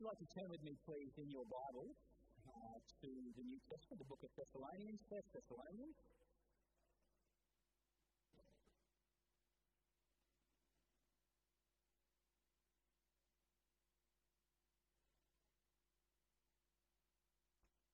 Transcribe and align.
you 0.00 0.08
like 0.08 0.16
to 0.16 0.32
turn 0.32 0.48
with 0.48 0.64
me, 0.64 0.72
please, 0.88 1.12
in 1.20 1.28
your 1.28 1.44
Bible 1.44 1.84
uh, 2.48 2.80
to 3.04 3.10
the 3.36 3.44
New 3.44 3.60
Testament, 3.68 4.00
the 4.00 4.08
book 4.08 4.24
of 4.24 4.32
Thessalonians, 4.32 4.96
First 5.12 5.28
Thessalonians? 5.28 5.92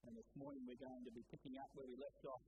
And 0.06 0.14
this 0.14 0.30
morning 0.38 0.62
we're 0.62 0.78
going 0.78 1.02
to 1.02 1.10
be 1.10 1.26
picking 1.26 1.58
up 1.58 1.74
where 1.74 1.90
we 1.90 1.98
left 1.98 2.22
off 2.30 2.46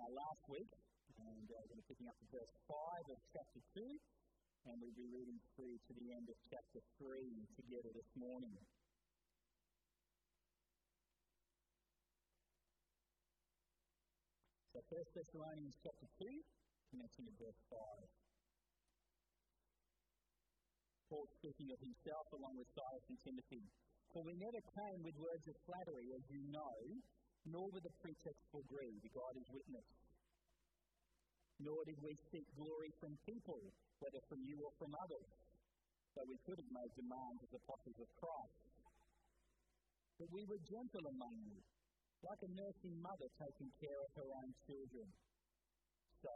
uh, 0.00 0.08
last 0.16 0.40
week, 0.48 0.72
and 1.20 1.44
uh, 1.52 1.60
we're 1.60 1.76
going 1.76 1.84
to 1.84 1.84
be 1.84 1.88
picking 1.92 2.08
up 2.08 2.16
at 2.24 2.40
verse 2.40 2.54
5 2.72 3.12
of 3.12 3.20
chapter 3.36 3.60
2, 3.76 3.84
and 3.84 4.80
we'll 4.80 4.96
be 4.96 5.12
reading 5.12 5.36
through 5.52 5.76
to 5.76 5.92
the 5.92 6.08
end 6.16 6.32
of 6.32 6.40
chapter 6.48 6.80
3 7.04 7.20
together 7.60 7.92
this 7.92 8.08
morning. 8.16 8.56
So, 14.74 14.82
1 14.90 15.06
Thessalonians 15.14 15.78
chapter 15.86 16.08
2, 16.18 16.26
commencing 16.90 17.30
at 17.30 17.36
verse 17.38 17.62
5. 17.70 17.78
Paul 21.06 21.30
speaking 21.38 21.70
of 21.70 21.78
himself 21.78 22.26
along 22.34 22.58
with 22.58 22.66
Silas 22.74 23.06
and 23.06 23.14
Timothy. 23.22 23.62
For 24.10 24.26
we 24.26 24.34
never 24.34 24.58
came 24.74 25.00
with 25.06 25.14
words 25.14 25.46
of 25.46 25.54
flattery, 25.62 26.10
as 26.18 26.26
you 26.26 26.42
know, 26.50 26.74
nor 27.46 27.70
with 27.70 27.86
a 27.86 27.94
pretext 28.02 28.42
for 28.50 28.66
greed, 28.66 28.98
God 29.14 29.38
is 29.38 29.46
witness. 29.54 29.86
Nor 31.62 31.78
did 31.86 32.02
we 32.02 32.18
seek 32.34 32.50
glory 32.58 32.90
from 32.98 33.14
people, 33.30 33.62
whether 34.02 34.18
from 34.26 34.42
you 34.42 34.58
or 34.58 34.74
from 34.82 34.90
others, 34.98 35.30
though 36.18 36.26
we 36.26 36.42
could 36.50 36.58
have 36.58 36.72
made 36.74 36.90
demands 36.98 37.46
as 37.46 37.62
apostles 37.62 37.98
of 38.02 38.10
Christ. 38.18 38.58
But 40.18 40.34
we 40.34 40.42
were 40.50 40.58
gentle 40.66 41.06
among 41.14 41.46
you, 41.46 41.62
like 42.24 42.42
a 42.44 42.50
nursing 42.56 42.96
mother 43.04 43.28
taking 43.36 43.70
care 43.80 44.00
of 44.00 44.10
her 44.16 44.28
own 44.32 44.50
children. 44.64 45.08
So, 46.24 46.34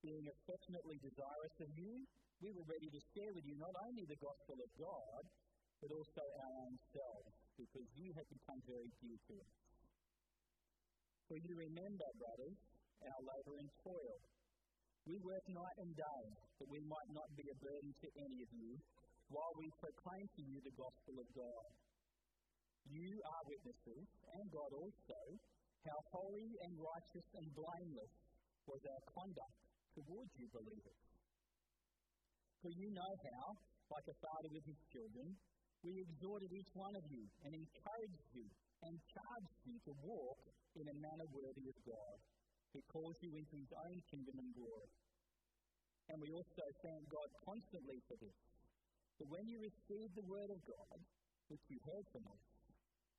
being 0.00 0.24
affectionately 0.24 0.96
desirous 1.04 1.56
of 1.60 1.70
you, 1.76 1.94
we 2.40 2.50
were 2.54 2.66
ready 2.70 2.88
to 2.88 3.00
share 3.12 3.32
with 3.34 3.44
you 3.44 3.56
not 3.60 3.74
only 3.84 4.04
the 4.08 4.20
gospel 4.22 4.56
of 4.56 4.70
God, 4.78 5.22
but 5.84 5.90
also 5.92 6.22
our 6.22 6.54
own 6.64 6.74
selves, 6.94 7.34
because 7.60 7.88
you 7.98 8.08
have 8.16 8.28
become 8.30 8.60
very 8.64 8.90
dear 9.04 9.18
to 9.28 9.34
us. 9.42 9.54
For 11.28 11.36
you 11.36 11.52
remember, 11.60 12.08
brothers, 12.16 12.58
our 13.04 13.22
labour 13.22 13.56
and 13.60 13.70
toil. 13.84 14.18
We 15.06 15.16
work 15.22 15.44
night 15.48 15.78
and 15.80 15.92
day, 15.94 16.24
that 16.60 16.68
we 16.68 16.80
might 16.84 17.10
not 17.12 17.28
be 17.36 17.46
a 17.48 17.56
burden 17.62 17.90
to 17.94 18.08
any 18.16 18.38
of 18.42 18.50
you, 18.52 18.72
while 19.28 19.54
we 19.60 19.68
proclaim 19.76 20.24
to 20.24 20.42
you 20.42 20.56
the 20.64 20.76
gospel 20.76 21.14
of 21.20 21.28
God. 21.36 21.68
You 22.86 23.18
are 23.18 23.42
witnesses, 23.50 24.06
and 24.38 24.44
God 24.54 24.70
also, 24.78 25.20
how 25.82 25.98
holy 26.14 26.50
and 26.62 26.72
righteous 26.78 27.28
and 27.34 27.46
blameless 27.54 28.14
was 28.68 28.80
our 28.86 29.02
conduct 29.18 29.58
towards 29.96 30.32
you 30.38 30.46
believers. 30.52 31.00
For 32.62 32.70
you 32.74 32.90
know 32.90 33.12
how, 33.32 33.44
like 33.90 34.06
a 34.06 34.16
father 34.20 34.50
with 34.52 34.66
his 34.66 34.80
children, 34.92 35.34
we 35.86 35.94
exhorted 36.02 36.50
each 36.50 36.72
one 36.74 36.94
of 36.98 37.06
you 37.06 37.22
and 37.46 37.54
encouraged 37.54 38.28
you 38.34 38.46
and 38.82 38.94
charged 39.14 39.58
you 39.66 39.76
to 39.86 39.92
walk 40.02 40.42
in 40.74 40.86
a 40.86 40.96
manner 40.98 41.28
worthy 41.34 41.66
of 41.70 41.78
God, 41.86 42.16
who 42.74 42.80
calls 42.90 43.16
you 43.22 43.30
into 43.34 43.56
his 43.58 43.72
own 43.74 43.98
kingdom 44.10 44.36
and 44.38 44.50
glory. 44.54 44.92
And 46.10 46.16
we 46.20 46.30
also 46.34 46.64
thank 46.82 47.02
God 47.10 47.28
constantly 47.46 47.98
for 48.06 48.16
this. 48.18 48.38
That 49.18 49.28
when 49.28 49.46
you 49.46 49.58
received 49.62 50.14
the 50.14 50.26
word 50.30 50.50
of 50.50 50.60
God, 50.66 50.98
which 51.48 51.64
you 51.68 51.78
heard 51.84 52.06
from 52.12 52.24
us, 52.28 52.44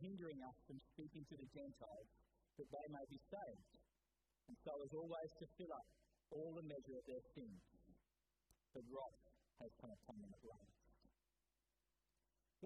hindering 0.00 0.40
us 0.44 0.58
from 0.66 0.78
speaking 0.92 1.24
to 1.30 1.36
the 1.36 1.48
Gentiles 1.52 2.10
that 2.56 2.68
they 2.72 2.86
may 2.88 3.04
be 3.08 3.20
saved, 3.28 3.72
and 4.48 4.56
so 4.64 4.72
as 4.80 4.92
always 4.96 5.30
to 5.40 5.46
fill 5.58 5.72
up 5.72 5.88
all 6.32 6.52
the 6.56 6.66
measure 6.66 6.96
of 6.96 7.06
their 7.06 7.24
sins. 7.36 7.62
But 8.72 8.84
wrath 8.92 9.22
has 9.62 9.72
come 9.80 9.92
upon 9.92 10.16
them 10.20 10.32
at 10.32 10.44
last. 10.44 10.76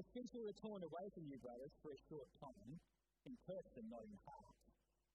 Since 0.01 0.33
we 0.33 0.43
were 0.49 0.57
torn 0.65 0.81
away 0.81 1.07
from 1.13 1.29
you, 1.29 1.37
brothers, 1.45 1.75
for 1.85 1.93
a 1.93 2.01
short 2.09 2.29
time, 2.41 2.73
in 3.29 3.37
person, 3.45 3.85
not 3.93 4.01
in 4.09 4.17
heart, 4.25 4.57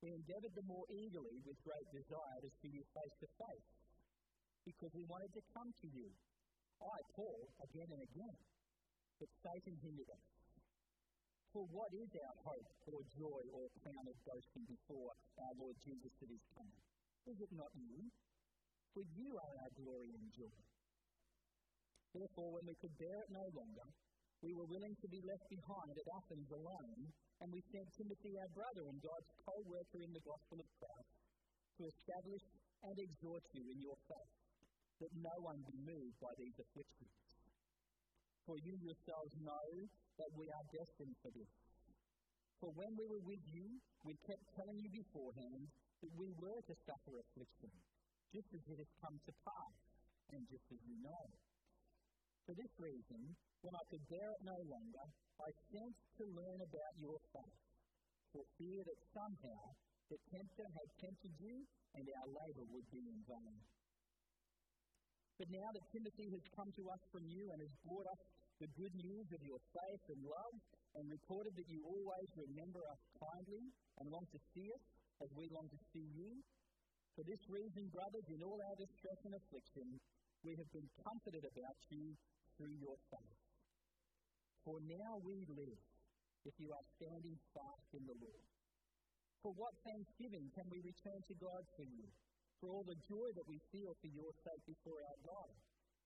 we 0.03 0.13
endeavoured 0.13 0.53
the 0.53 0.69
more 0.69 0.85
eagerly 0.93 1.41
with 1.41 1.57
great 1.65 1.87
desire 1.89 2.39
to 2.45 2.51
see 2.61 2.69
you 2.69 2.83
face 2.93 3.15
to 3.17 3.27
face, 3.33 3.69
because 4.61 4.93
we 4.93 5.09
wanted 5.09 5.33
to 5.33 5.41
come 5.57 5.73
to 5.73 5.87
you. 5.89 6.07
I, 6.77 6.97
Paul, 7.17 7.49
again 7.65 7.89
and 7.97 8.03
again, 8.03 8.37
but 9.17 9.31
Satan 9.41 9.73
hindered 9.81 10.11
us. 10.11 10.34
For 11.55 11.63
what 11.71 11.87
is 11.95 12.11
our 12.19 12.35
hope 12.51 12.67
or 12.91 12.99
joy 13.15 13.41
or 13.55 13.71
crown 13.79 14.05
of 14.11 14.17
boasting 14.27 14.67
before 14.67 15.15
our 15.39 15.55
Lord 15.55 15.79
Jesus 15.87 16.11
at 16.19 16.27
his 16.27 16.43
coming? 16.51 16.83
Is 17.31 17.39
it 17.39 17.51
not 17.55 17.71
you? 17.79 18.11
For 18.91 18.99
you 19.15 19.31
are 19.39 19.55
our 19.63 19.71
glory 19.79 20.11
and 20.19 20.27
joy. 20.35 20.59
Therefore, 22.11 22.59
when 22.59 22.67
we 22.67 22.75
could 22.83 22.91
bear 22.99 23.23
it 23.23 23.31
no 23.31 23.47
longer, 23.55 23.87
we 24.43 24.51
were 24.51 24.67
willing 24.67 24.99
to 24.99 25.07
be 25.07 25.23
left 25.23 25.47
behind 25.47 25.95
at 25.95 26.11
Athens 26.19 26.51
alone, 26.51 27.01
and 27.39 27.47
we 27.47 27.63
sent 27.71 27.87
Timothy, 27.95 28.35
our 28.35 28.51
brother 28.51 28.91
and 28.91 28.99
God's 28.99 29.31
co 29.47 29.55
worker 29.63 30.03
in 30.03 30.11
the 30.11 30.27
gospel 30.27 30.59
of 30.59 30.67
Christ, 30.75 31.15
to 31.79 31.87
establish 31.87 32.45
and 32.83 32.99
exhort 32.99 33.47
you 33.55 33.63
in 33.63 33.79
your 33.79 33.95
faith, 34.11 34.35
that 35.07 35.23
no 35.23 35.35
one 35.39 35.63
be 35.71 35.79
moved 35.87 36.19
by 36.19 36.35
these 36.35 36.59
afflictions. 36.59 37.24
For 38.45 38.61
you 38.61 38.77
yourselves 38.77 39.33
know 39.41 39.67
that 40.21 40.29
we 40.37 40.45
are 40.53 40.65
destined 40.69 41.17
for 41.25 41.33
this. 41.33 41.49
For 42.61 42.69
when 42.77 42.93
we 42.93 43.05
were 43.09 43.25
with 43.25 43.41
you, 43.49 43.67
we 44.05 44.13
kept 44.29 44.45
telling 44.53 44.77
you 44.77 44.89
beforehand 44.93 45.65
that 46.05 46.13
we 46.13 46.29
were 46.37 46.61
to 46.61 46.75
suffer 46.85 47.17
affliction, 47.17 47.73
just 48.29 48.49
as 48.53 48.63
it 48.69 48.77
has 48.77 48.91
come 49.01 49.17
to 49.17 49.33
pass, 49.41 49.75
and 50.29 50.45
just 50.45 50.65
as 50.69 50.81
you 50.85 50.97
know. 51.01 51.25
For 52.45 52.53
this 52.53 52.69
reason, 52.77 53.33
when 53.65 53.73
I 53.73 53.83
could 53.89 54.05
bear 54.13 54.29
it 54.29 54.43
no 54.45 54.61
longer, 54.69 55.05
I 55.41 55.49
sent 55.73 55.95
to 56.21 56.23
learn 56.29 56.61
about 56.61 56.93
your 57.01 57.17
faith, 57.33 57.61
for 58.29 58.45
fear 58.61 58.85
that 58.85 59.01
somehow 59.09 59.61
the 60.13 60.21
tempter 60.29 60.67
had 60.69 60.87
tempted 61.01 61.33
you, 61.41 61.65
and 61.97 62.05
our 62.05 62.29
labour 62.29 62.65
would 62.69 62.85
be 62.93 63.01
in 63.01 63.19
vain. 63.25 63.57
But 65.35 65.51
now 65.51 65.67
that 65.73 65.91
Timothy 65.91 66.31
has 66.31 66.45
come 66.55 66.71
to 66.79 66.83
us 66.93 67.01
from 67.11 67.25
you 67.27 67.51
and 67.51 67.59
has 67.59 67.73
brought 67.83 68.07
us 68.07 68.21
the 68.59 68.71
good 68.79 68.95
news 68.95 69.27
of 69.35 69.41
your 69.43 69.59
faith 69.75 70.03
and 70.11 70.21
love, 70.23 70.55
and 70.95 71.11
recorded 71.11 71.53
that 71.59 71.67
you 71.67 71.83
always 71.83 72.29
remember 72.39 72.79
us 72.87 73.01
kindly 73.19 73.67
and 73.99 74.07
long 74.07 74.23
to 74.31 74.39
see 74.55 74.71
us 74.71 74.85
as 75.23 75.29
we 75.35 75.47
long 75.51 75.67
to 75.67 75.79
see 75.91 76.07
you, 76.15 76.31
for 77.15 77.23
this 77.23 77.39
reason, 77.47 77.87
brothers, 77.95 78.27
in 78.27 78.43
all 78.43 78.59
our 78.59 78.75
distress 78.75 79.19
and 79.23 79.35
affliction, 79.39 79.87
we 80.43 80.51
have 80.59 80.67
been 80.75 80.87
comforted 80.99 81.47
about 81.47 81.79
you 81.87 82.11
through 82.59 82.75
your 82.75 82.99
faith. 83.07 83.39
For 84.67 84.83
now 84.83 85.23
we 85.23 85.47
live, 85.47 85.79
if 86.43 86.55
you 86.59 86.75
are 86.75 86.87
standing 86.99 87.39
fast 87.55 87.89
in 87.95 88.03
the 88.03 88.19
Lord. 88.19 88.47
For 89.39 89.55
what 89.55 89.71
thanksgiving 89.87 90.51
can 90.59 90.67
we 90.67 90.83
return 90.83 91.23
to 91.31 91.35
God 91.39 91.63
for 91.79 91.87
you, 91.87 92.03
for 92.59 92.67
all 92.75 92.83
the 92.83 92.99
joy 93.07 93.29
that 93.39 93.47
we 93.47 93.63
feel 93.71 93.95
for 93.95 94.11
your 94.11 94.31
sake 94.43 94.63
before 94.67 94.99
our 94.99 95.19
God, 95.23 95.51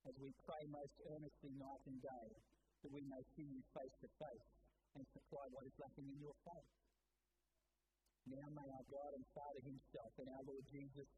as 0.08 0.16
we 0.20 0.32
pray 0.48 0.64
most 0.72 0.96
earnestly 1.12 1.52
night 1.60 1.84
and 1.90 2.00
day, 2.00 2.28
that 2.84 2.92
we 2.96 3.04
may 3.08 3.24
see 3.36 3.48
you 3.48 3.62
face 3.76 3.96
to 4.00 4.10
face, 4.16 4.48
and 4.96 5.04
supply 5.12 5.46
what 5.52 5.68
is 5.68 5.76
lacking 5.78 6.08
in 6.08 6.20
your 6.20 6.36
faith. 6.48 6.72
Now 8.30 8.48
may 8.54 8.68
our 8.70 8.88
God 8.90 9.12
and 9.16 9.26
Father 9.34 9.62
Himself 9.66 10.12
and 10.22 10.28
our 10.34 10.44
Lord 10.46 10.66
Jesus 10.70 11.10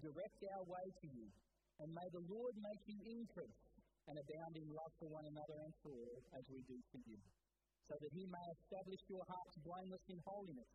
direct 0.00 0.40
our 0.56 0.64
way 0.68 0.86
to 0.88 1.08
you, 1.08 1.28
and 1.80 1.88
may 1.92 2.08
the 2.12 2.24
Lord 2.28 2.54
make 2.60 2.82
you 2.86 3.00
increase 3.04 3.62
and 4.08 4.16
abound 4.16 4.54
in 4.56 4.68
love 4.72 4.92
for 4.98 5.08
one 5.12 5.26
another 5.28 5.56
and 5.60 5.74
for 5.84 5.92
all, 5.92 6.20
as 6.36 6.44
we 6.48 6.60
do 6.64 6.78
for 6.90 7.00
you, 7.04 7.18
so 7.88 7.94
that 7.98 8.12
He 8.12 8.24
may 8.28 8.46
establish 8.60 9.02
your 9.10 9.24
hearts 9.28 9.56
blameless 9.64 10.04
in 10.08 10.20
holiness 10.24 10.70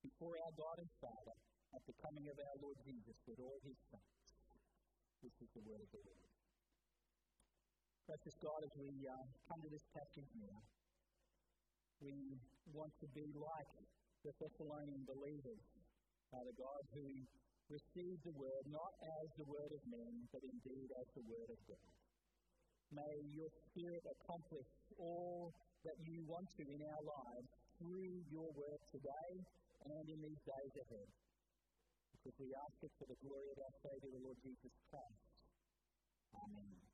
before 0.00 0.34
our 0.40 0.54
God 0.56 0.76
and 0.80 0.90
Father 1.02 1.36
at 1.76 1.82
the 1.86 1.96
coming 2.00 2.26
of 2.26 2.36
our 2.38 2.56
Lord 2.64 2.78
Jesus 2.82 3.16
with 3.28 3.38
all 3.38 3.60
His 3.62 3.78
saints. 3.92 4.20
This 5.20 5.36
is 5.44 5.50
the 5.52 5.64
word 5.68 5.82
of 5.84 5.90
the 5.92 6.02
Lord. 6.04 6.29
Precious 8.06 8.36
God, 8.42 8.60
as 8.64 8.74
we 8.80 8.90
uh, 9.06 9.24
come 9.48 9.60
to 9.62 9.70
this 9.70 9.86
passage 9.94 10.30
now, 10.40 10.58
we 12.00 12.16
want 12.72 12.92
to 13.00 13.06
be 13.12 13.28
like 13.36 13.72
the 14.24 14.32
Thessalonian 14.40 15.04
believers, 15.04 15.62
Father 16.32 16.54
God, 16.56 16.82
who 16.96 17.06
received 17.70 18.22
the 18.26 18.34
word 18.34 18.64
not 18.66 18.92
as 19.04 19.26
the 19.38 19.46
word 19.46 19.70
of 19.70 19.82
men, 19.86 20.12
but 20.34 20.42
indeed 20.42 20.90
as 20.96 21.06
the 21.14 21.24
word 21.28 21.50
of 21.54 21.60
God. 21.70 21.90
May 22.90 23.14
your 23.30 23.50
Spirit 23.70 24.02
accomplish 24.02 24.66
all 24.98 25.54
that 25.86 25.96
you 26.02 26.26
want 26.26 26.50
to 26.58 26.64
in 26.66 26.82
our 26.82 27.04
lives 27.06 27.50
through 27.78 28.26
your 28.28 28.50
word 28.50 28.80
today 28.90 29.32
and 29.86 30.04
in 30.10 30.18
these 30.18 30.42
days 30.42 30.74
ahead. 30.74 31.08
Because 32.10 32.36
we 32.42 32.50
ask 32.52 32.76
it 32.82 32.92
for 32.98 33.06
the 33.06 33.18
glory 33.22 33.48
of 33.54 33.58
our 33.62 33.74
Saviour, 33.86 34.10
the 34.12 34.24
Lord 34.26 34.38
Jesus 34.42 34.74
Christ. 34.90 35.22
Amen. 36.34 36.89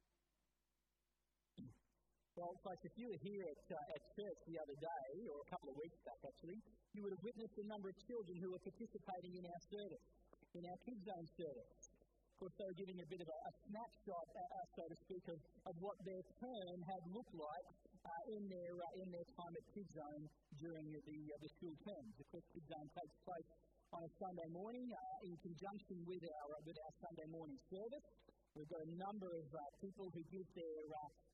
Well, 2.37 2.53
if 2.53 2.93
you 3.01 3.09
were 3.09 3.23
here 3.25 3.49
at, 3.49 3.65
uh, 3.73 3.95
at 3.97 4.01
church 4.13 4.39
the 4.45 4.61
other 4.61 4.77
day, 4.77 5.09
or 5.25 5.41
a 5.41 5.49
couple 5.49 5.73
of 5.73 5.77
weeks 5.81 5.97
back 6.05 6.21
actually, 6.21 6.61
you 6.93 7.01
would 7.01 7.17
have 7.17 7.25
witnessed 7.25 7.57
a 7.57 7.65
number 7.65 7.89
of 7.89 7.97
children 8.05 8.37
who 8.45 8.53
were 8.53 8.61
participating 8.61 9.41
in 9.41 9.45
our 9.49 9.63
service, 9.73 10.05
in 10.53 10.63
our 10.69 10.79
Kids 10.85 11.01
Zone 11.01 11.29
service. 11.33 11.73
Of 11.97 12.35
course, 12.37 12.55
they 12.61 12.69
were 12.69 12.77
giving 12.77 12.99
a 13.01 13.09
bit 13.09 13.25
of 13.25 13.29
a, 13.33 13.39
a 13.41 13.53
snapshot, 13.65 14.27
uh, 14.37 14.37
uh, 14.37 14.67
so 14.77 14.83
to 14.85 14.97
speak, 15.01 15.25
of, 15.33 15.39
of 15.65 15.75
what 15.81 15.97
their 16.05 16.21
term 16.37 16.79
had 16.85 17.03
looked 17.09 17.33
like 17.41 17.69
uh, 18.05 18.35
in, 18.37 18.43
their, 18.53 18.73
uh, 18.85 19.01
in 19.01 19.09
their 19.17 19.29
time 19.33 19.53
at 19.57 19.65
Kids 19.73 19.93
Zone 19.97 20.25
during 20.61 20.93
the, 20.93 21.19
uh, 21.33 21.41
the 21.41 21.51
school 21.57 21.73
terms. 21.89 22.13
Of 22.21 22.27
course, 22.37 22.45
Kids 22.53 22.69
Zone 22.69 22.89
takes 23.01 23.17
place 23.25 23.49
on 23.97 24.01
a 24.05 24.11
Sunday 24.21 24.49
morning 24.53 24.93
in 25.25 25.33
conjunction 25.41 26.05
with 26.05 26.21
our, 26.21 26.53
with 26.69 26.77
our 26.85 26.93
Sunday 27.01 27.29
morning 27.33 27.57
service. 27.73 28.07
We've 28.53 28.69
got 28.69 28.85
a 28.85 28.93
number 29.01 29.29
of 29.41 29.49
people 29.81 30.13
who 30.13 30.21
give 30.29 30.49
their, 30.53 30.81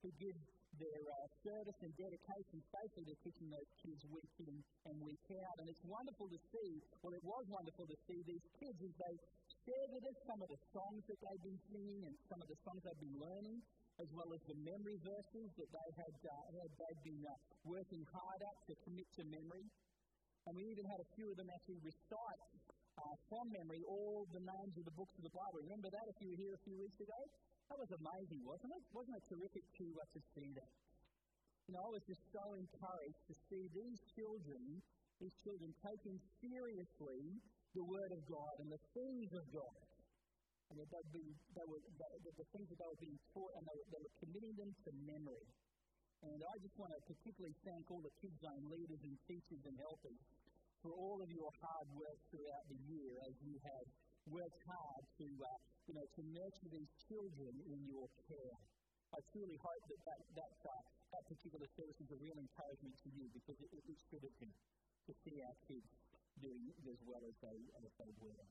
who 0.06 0.10
give 0.22 0.38
their 0.80 1.02
uh, 1.04 1.26
service 1.44 1.78
and 1.84 1.92
dedication 1.98 2.58
faithfully 2.72 3.06
to 3.12 3.16
teaching 3.20 3.48
those 3.52 3.70
kids 3.84 4.00
week 4.08 4.34
in 4.40 4.56
and 4.88 4.94
week 5.04 5.26
out. 5.36 5.56
And 5.60 5.66
it's 5.68 5.84
wonderful 5.84 6.28
to 6.32 6.40
see, 6.52 6.70
well, 7.04 7.12
it 7.12 7.24
was 7.24 7.44
wonderful 7.52 7.86
to 7.88 7.98
see 8.08 8.20
these 8.24 8.46
kids 8.56 8.78
as 8.80 8.94
they 8.96 9.14
shared 9.68 9.90
with 9.92 10.04
us 10.08 10.18
some 10.26 10.40
of 10.40 10.48
the 10.48 10.60
songs 10.72 11.02
that 11.06 11.18
they've 11.20 11.44
been 11.44 11.60
singing 11.68 12.00
and 12.08 12.14
some 12.28 12.40
of 12.40 12.48
the 12.48 12.58
songs 12.64 12.80
they've 12.82 13.04
been 13.04 13.18
learning, 13.20 13.58
as 14.00 14.08
well 14.16 14.30
as 14.32 14.42
the 14.48 14.58
memory 14.64 14.98
verses 15.04 15.48
that 15.60 15.70
they 15.70 15.88
had, 16.00 16.14
uh, 16.24 16.44
had 16.56 16.70
they've 16.80 17.04
been 17.04 17.22
uh, 17.28 17.34
working 17.68 18.02
hard 18.08 18.40
at 18.40 18.56
to 18.66 18.72
commit 18.88 19.08
to 19.20 19.22
memory. 19.28 19.66
And 20.48 20.52
we 20.58 20.64
even 20.74 20.86
had 20.90 20.98
a 20.98 21.08
few 21.14 21.30
of 21.30 21.36
them 21.38 21.46
actually 21.54 21.78
recite 21.86 22.42
uh, 22.98 23.14
from 23.30 23.46
memory 23.54 23.80
all 23.86 24.26
the 24.34 24.42
names 24.42 24.74
of 24.74 24.84
the 24.88 24.96
books 24.98 25.14
of 25.20 25.22
the 25.22 25.34
Bible. 25.34 25.58
Remember 25.62 25.88
that 25.92 26.06
if 26.10 26.16
you 26.18 26.28
were 26.34 26.40
here 26.40 26.54
a 26.56 26.62
few 26.66 26.76
weeks 26.82 26.98
ago? 26.98 27.20
That 27.70 27.78
was 27.78 27.92
amazing, 27.94 28.42
wasn't 28.42 28.72
it? 28.74 28.82
Wasn't 28.92 29.16
it 29.16 29.24
terrific 29.28 29.64
to, 29.78 29.84
uh, 30.00 30.06
to 30.14 30.20
see 30.34 30.50
that? 30.56 30.72
You 31.68 31.72
know, 31.78 31.82
I 31.86 31.90
was 31.94 32.04
just 32.04 32.22
so 32.34 32.44
encouraged 32.58 33.22
to 33.30 33.34
see 33.48 33.64
these 33.70 34.00
children, 34.18 34.82
these 35.22 35.36
children 35.46 35.70
taking 35.80 36.18
seriously 36.42 37.22
the 37.72 37.84
Word 37.86 38.12
of 38.12 38.22
God 38.28 38.54
and 38.60 38.68
the 38.68 38.82
things 38.92 39.30
of 39.32 39.44
God. 39.54 39.80
And 40.72 40.80
that 40.80 40.88
they'd 40.88 41.12
be, 41.12 41.26
they 41.52 41.66
were, 41.68 41.80
they, 41.84 42.12
the 42.32 42.48
things 42.56 42.66
that 42.72 42.78
they 42.80 42.88
were 42.88 43.02
being 43.02 43.20
taught 43.36 43.52
and 43.60 43.64
they 43.68 43.76
were, 43.76 43.88
they 43.92 44.02
were 44.02 44.14
committing 44.24 44.54
them 44.56 44.72
to 44.72 44.90
memory. 45.04 45.48
And 46.22 46.38
I 46.38 46.54
just 46.62 46.76
want 46.78 46.92
to 46.94 47.00
particularly 47.08 47.56
thank 47.66 47.82
all 47.92 48.00
the 48.00 48.14
Kids 48.22 48.38
Zone 48.40 48.64
leaders 48.72 49.02
and 49.04 49.14
teachers 49.26 49.62
and 49.68 49.76
helpers 49.80 50.20
for 50.80 50.90
all 50.94 51.18
of 51.20 51.30
your 51.30 51.50
hard 51.62 51.88
work 51.94 52.18
throughout 52.30 52.64
the 52.70 52.78
year 52.90 53.12
as 53.26 53.34
you 53.42 53.54
have 53.62 53.86
worked 54.30 54.60
hard 54.68 55.02
to, 55.18 55.26
uh, 55.26 55.58
you 55.88 55.94
know, 55.98 56.06
to 56.06 56.20
nurture 56.30 56.70
these 56.70 56.92
children 57.08 57.52
in 57.66 57.80
your 57.88 58.06
care. 58.28 58.56
I 59.12 59.18
truly 59.34 59.58
hope 59.60 59.84
that 59.92 60.00
that, 60.08 60.20
that, 60.38 60.54
uh, 60.64 60.82
that 61.12 61.24
particular 61.28 61.68
service 61.76 61.98
is 62.00 62.10
a 62.16 62.18
real 62.22 62.38
encouragement 62.38 62.94
to 63.02 63.08
you 63.12 63.26
because 63.34 63.58
it, 63.60 63.70
it, 63.76 63.84
it 63.84 63.98
should 64.08 64.24
to 64.24 65.12
see 65.26 65.36
our 65.42 65.56
kids 65.68 65.88
doing 66.40 66.64
as 66.88 67.00
well 67.04 67.20
as 67.20 67.34
they, 67.42 67.58
as 67.82 67.92
they 67.98 68.12
were. 68.22 68.46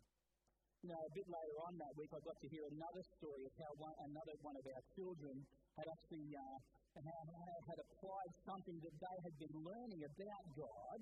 You 0.81 0.89
know, 0.89 1.01
a 1.01 1.13
bit 1.13 1.27
later 1.29 1.57
on 1.69 1.73
that 1.77 1.93
week, 1.93 2.09
I 2.09 2.19
got 2.25 2.37
to 2.41 2.49
hear 2.49 2.65
another 2.65 3.03
story 3.21 3.43
of 3.45 3.53
how 3.61 3.71
one, 3.77 3.95
another 4.01 4.35
one 4.41 4.57
of 4.57 4.65
our 4.65 4.83
children 4.97 5.35
had 5.77 5.87
actually 5.87 6.33
uh, 6.33 6.57
had 6.91 7.79
applied 7.79 8.33
something 8.43 8.77
that 8.83 8.95
they 8.99 9.17
had 9.23 9.35
been 9.39 9.55
learning 9.63 10.01
about 10.03 10.43
God 10.59 10.97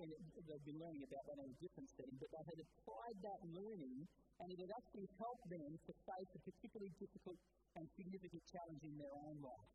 and 0.00 0.08
it, 0.08 0.20
they've 0.48 0.66
been 0.66 0.80
learning 0.80 1.04
about 1.04 1.24
that 1.28 1.36
in 1.44 1.48
a 1.52 1.58
different 1.60 1.88
setting, 1.92 2.16
but 2.16 2.28
they 2.32 2.44
had 2.48 2.58
applied 2.64 3.16
that 3.20 3.40
learning 3.52 3.98
and 4.40 4.48
it 4.48 4.58
had 4.64 4.72
actually 4.72 5.08
helped 5.20 5.46
them 5.52 5.70
to 5.76 5.92
face 5.92 6.30
a 6.32 6.40
particularly 6.40 6.92
difficult 6.96 7.36
and 7.76 7.84
significant 7.92 8.40
challenge 8.48 8.82
in 8.88 8.96
their 8.96 9.12
own 9.12 9.36
life 9.44 9.70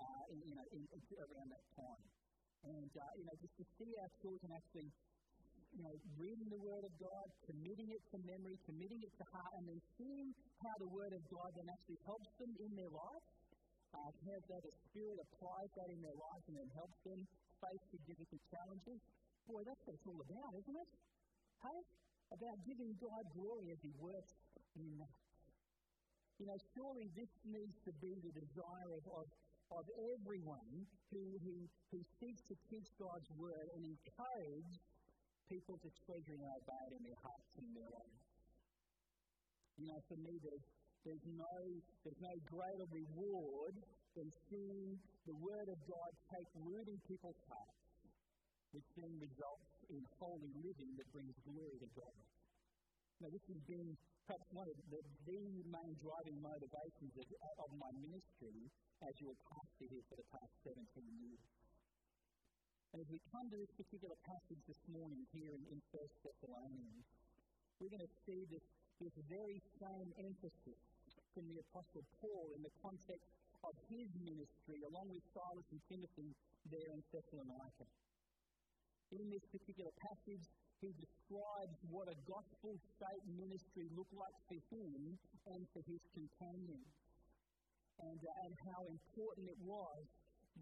uh, 0.00 0.32
in, 0.32 0.38
you 0.48 0.56
know, 0.56 0.66
in, 0.72 0.82
around 1.20 1.48
that 1.52 1.66
time. 1.76 2.04
And, 2.64 2.92
uh, 2.96 3.12
you 3.20 3.24
know, 3.28 3.36
just 3.36 3.56
to 3.60 3.64
see 3.76 3.90
our 4.00 4.10
children 4.24 4.48
actually, 4.56 4.88
you 5.76 5.82
know, 5.84 5.94
reading 6.16 6.48
the 6.48 6.62
Word 6.64 6.84
of 6.88 6.94
God, 6.96 7.26
committing 7.44 7.92
it 7.92 8.02
to 8.10 8.16
memory, 8.24 8.56
committing 8.64 9.00
it 9.04 9.12
to 9.20 9.24
heart, 9.28 9.52
and 9.60 9.64
then 9.68 9.80
seeing 10.00 10.28
how 10.64 10.74
the 10.80 10.88
Word 10.88 11.12
of 11.12 11.22
God 11.28 11.52
then 11.52 11.68
actually 11.68 12.00
helps 12.08 12.32
them 12.40 12.52
in 12.64 12.72
their 12.72 12.92
life, 12.96 13.26
uh, 13.92 14.08
how 14.08 14.38
that 14.48 14.62
the 14.64 14.72
Spirit 14.88 15.20
applies 15.20 15.70
that 15.76 15.88
in 15.92 16.00
their 16.00 16.16
life 16.16 16.44
and 16.48 16.56
then 16.56 16.70
helps 16.72 16.96
them 17.04 17.20
face 17.60 17.84
significant 17.92 18.42
challenges, 18.48 19.00
Boy, 19.46 19.62
that's 19.62 19.78
what 19.86 19.94
it's 19.94 20.06
all 20.10 20.18
about, 20.26 20.52
isn't 20.58 20.74
it? 20.74 20.90
Hey? 21.62 21.80
About 22.34 22.58
giving 22.66 22.90
God 22.98 23.24
glory 23.30 23.70
as 23.70 23.78
He 23.78 23.94
works 24.02 24.34
in 24.74 24.98
us. 24.98 25.18
You 26.42 26.50
know, 26.50 26.58
surely 26.74 27.06
this 27.14 27.30
needs 27.46 27.78
to 27.86 27.92
be 28.02 28.12
the 28.26 28.34
desire 28.34 28.90
of, 28.98 29.04
of, 29.06 29.26
of 29.70 29.84
everyone 30.18 30.84
who, 31.14 31.22
who, 31.46 31.54
who 31.94 31.98
seeks 32.18 32.42
to 32.50 32.54
teach 32.66 32.90
God's 32.98 33.30
word 33.38 33.66
and 33.78 33.86
encourage 33.86 34.74
people 35.46 35.78
to 35.78 35.90
treasure 36.04 36.34
and 36.34 36.42
obey 36.42 36.82
it 36.90 36.92
in 36.98 37.02
their 37.06 37.20
hearts 37.22 37.50
and 37.62 37.70
their 37.70 37.90
lives. 37.94 38.22
You 39.78 39.86
know, 39.94 40.00
for 40.10 40.18
me, 40.18 40.34
there's, 40.42 40.66
there's, 41.06 41.26
no, 41.38 41.56
there's 42.02 42.20
no 42.20 42.34
greater 42.50 42.86
reward 42.90 43.74
than 44.18 44.28
seeing 44.50 44.98
the 45.30 45.36
Word 45.38 45.68
of 45.70 45.78
God 45.86 46.10
take 46.34 46.50
root 46.58 46.88
in 46.90 46.98
people's 47.06 47.40
hearts 47.46 47.85
which 48.76 48.92
then 49.00 49.08
results 49.16 49.72
in 49.88 50.04
holy 50.20 50.52
living 50.60 50.92
that 51.00 51.08
brings 51.16 51.32
glory 51.48 51.80
to 51.80 51.88
God. 51.96 52.16
Now, 53.24 53.32
this 53.32 53.40
has 53.48 53.60
been 53.64 53.96
perhaps 54.28 54.44
one 54.52 54.68
of 54.68 54.76
the, 54.92 55.00
the 55.24 55.40
main 55.64 55.96
driving 56.04 56.36
motivations 56.44 57.12
of, 57.16 57.24
of 57.56 57.70
my 57.80 57.88
ministry 58.04 58.68
as 59.00 59.16
your 59.16 59.32
pastor 59.48 59.88
here 59.88 60.04
for 60.12 60.20
the 60.20 60.28
past 60.28 60.52
17 60.68 60.76
years. 61.24 61.40
And 62.92 63.00
as 63.00 63.08
we 63.08 63.16
come 63.32 63.48
to 63.48 63.56
this 63.56 63.72
particular 63.80 64.16
passage 64.28 64.60
this 64.68 64.82
morning 64.92 65.24
here 65.32 65.56
in, 65.56 65.62
in 65.72 65.80
1 65.96 66.04
Thessalonians, 66.20 67.06
we're 67.80 67.92
going 67.96 68.04
to 68.04 68.14
see 68.28 68.44
this, 68.52 68.66
this 69.00 69.16
very 69.32 69.56
same 69.80 70.08
emphasis 70.20 70.80
from 71.32 71.48
the 71.48 71.64
Apostle 71.72 72.04
Paul 72.20 72.52
in 72.52 72.60
the 72.60 72.74
context 72.84 73.28
of 73.64 73.72
his 73.88 74.08
ministry, 74.20 74.84
along 74.84 75.16
with 75.16 75.24
Silas 75.32 75.64
and 75.72 75.80
Timothy 75.88 76.28
there 76.68 76.92
in 76.92 77.00
Thessalonica. 77.08 77.88
In 79.14 79.30
this 79.30 79.46
particular 79.54 79.94
passage, 80.02 80.44
he 80.82 80.90
describes 80.98 81.78
what 81.94 82.10
a 82.10 82.16
gospel 82.26 82.74
state 82.98 83.24
ministry 83.38 83.86
looked 83.94 84.12
like 84.18 84.36
for 84.50 84.58
him 84.74 85.14
and 85.54 85.62
for 85.70 85.82
his 85.86 86.02
companions, 86.10 86.90
and, 88.02 88.18
uh, 88.18 88.44
and 88.44 88.52
how 88.66 88.80
important 88.90 89.46
it 89.46 89.60
was 89.62 90.02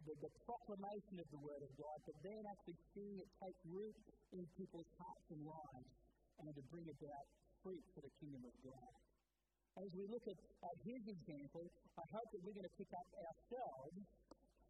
the, 0.05 0.15
the 0.21 0.33
proclamation 0.45 1.17
of 1.25 1.29
the 1.33 1.41
Word 1.41 1.63
of 1.65 1.73
God, 1.81 1.99
but 2.05 2.17
then 2.21 2.43
actually 2.53 2.79
seeing 2.93 3.17
it 3.17 3.31
take 3.41 3.59
root 3.65 3.97
in 4.37 4.45
people's 4.61 4.93
hearts 5.01 5.27
and 5.33 5.41
lives, 5.41 5.91
and 6.45 6.53
to 6.53 6.63
bring 6.69 6.85
about 6.85 7.27
fruit 7.65 7.85
for 7.97 8.05
the 8.05 8.13
kingdom 8.21 8.45
of 8.45 8.55
God. 8.61 8.93
As 9.75 9.91
we 9.97 10.05
look 10.07 10.23
at, 10.31 10.39
at 10.39 10.77
his 10.87 11.03
example, 11.11 11.67
I 11.99 12.05
hope 12.13 12.29
that 12.31 12.41
we're 12.45 12.55
going 12.55 12.69
to 12.69 12.77
pick 12.79 12.93
up 12.95 13.09
ourselves 13.19 13.99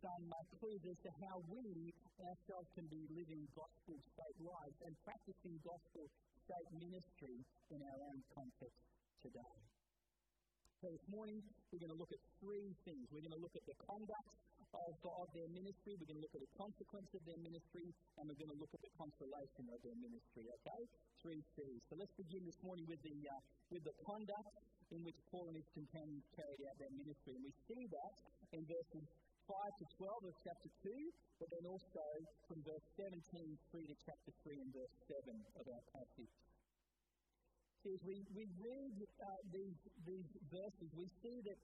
uh, 0.05 0.45
clues 0.61 0.85
as 0.85 0.99
to 1.01 1.11
how 1.25 1.41
we 1.49 1.93
ourselves 2.21 2.69
can 2.77 2.85
be 2.93 3.09
living 3.17 3.41
gospel 3.57 3.97
state 3.97 4.39
lives 4.45 4.77
and 4.85 4.93
practicing 5.01 5.57
gospel 5.65 6.05
state 6.45 6.69
ministry 6.77 7.41
in 7.73 7.81
our 7.81 8.01
own 8.13 8.21
context 8.37 8.85
today. 9.25 9.57
So 10.85 10.93
this 10.93 11.09
morning 11.09 11.41
we're 11.73 11.81
going 11.81 11.97
to 11.97 11.97
look 11.97 12.13
at 12.13 12.21
three 12.45 12.77
things. 12.85 13.09
We're 13.09 13.25
going 13.25 13.33
to 13.33 13.41
look 13.41 13.57
at 13.57 13.65
the 13.65 13.79
conduct 13.81 14.37
of, 14.77 14.93
of 15.01 15.29
their 15.33 15.49
ministry. 15.57 15.97
We're 15.97 16.11
going 16.11 16.21
to 16.21 16.25
look 16.29 16.37
at 16.37 16.45
the 16.45 16.55
consequence 16.61 17.09
of 17.17 17.23
their 17.25 17.41
ministry, 17.41 17.89
and 18.21 18.29
we're 18.29 18.37
going 18.37 18.53
to 18.53 18.61
look 18.61 18.75
at 18.77 18.83
the 18.85 18.93
consolation 19.01 19.65
of 19.73 19.81
their 19.81 19.97
ministry. 19.97 20.45
Okay, 20.61 20.83
three 21.25 21.41
C's. 21.57 21.81
So 21.89 21.97
let's 21.97 22.13
begin 22.21 22.45
this 22.45 22.61
morning 22.61 22.85
with 22.85 23.01
the 23.01 23.17
uh, 23.25 23.41
with 23.73 23.89
the 23.89 23.97
conduct 24.05 24.53
in 24.93 25.01
which 25.01 25.17
Paul 25.33 25.49
and 25.49 25.57
his 25.57 25.69
companions 25.73 26.29
carried 26.37 26.61
out 26.69 26.77
their 26.77 26.93
ministry, 26.93 27.33
and 27.33 27.45
we 27.49 27.55
see 27.65 27.89
that 27.89 28.15
in 28.53 28.63
verses 28.69 29.07
5 29.45 29.81
to 29.81 29.87
12 30.01 30.31
of 30.31 30.35
chapter 30.41 30.71
2, 30.81 30.89
but 31.41 31.49
then 31.53 31.65
also 31.69 32.05
from 32.49 32.59
verse 32.65 32.87
17 32.97 33.13
through 33.69 33.87
to 33.87 33.97
chapter 34.09 34.33
3 34.41 34.57
and 34.57 34.71
verse 34.73 34.97
7 35.05 35.37
of 35.61 35.65
our 35.69 35.85
passage. 35.93 36.35
As 37.85 38.01
we, 38.09 38.17
we 38.33 38.45
read 38.65 38.97
uh, 39.05 39.41
these, 39.53 39.77
these 40.09 40.29
verses, 40.49 40.89
we 40.97 41.05
see 41.21 41.39
that 41.45 41.59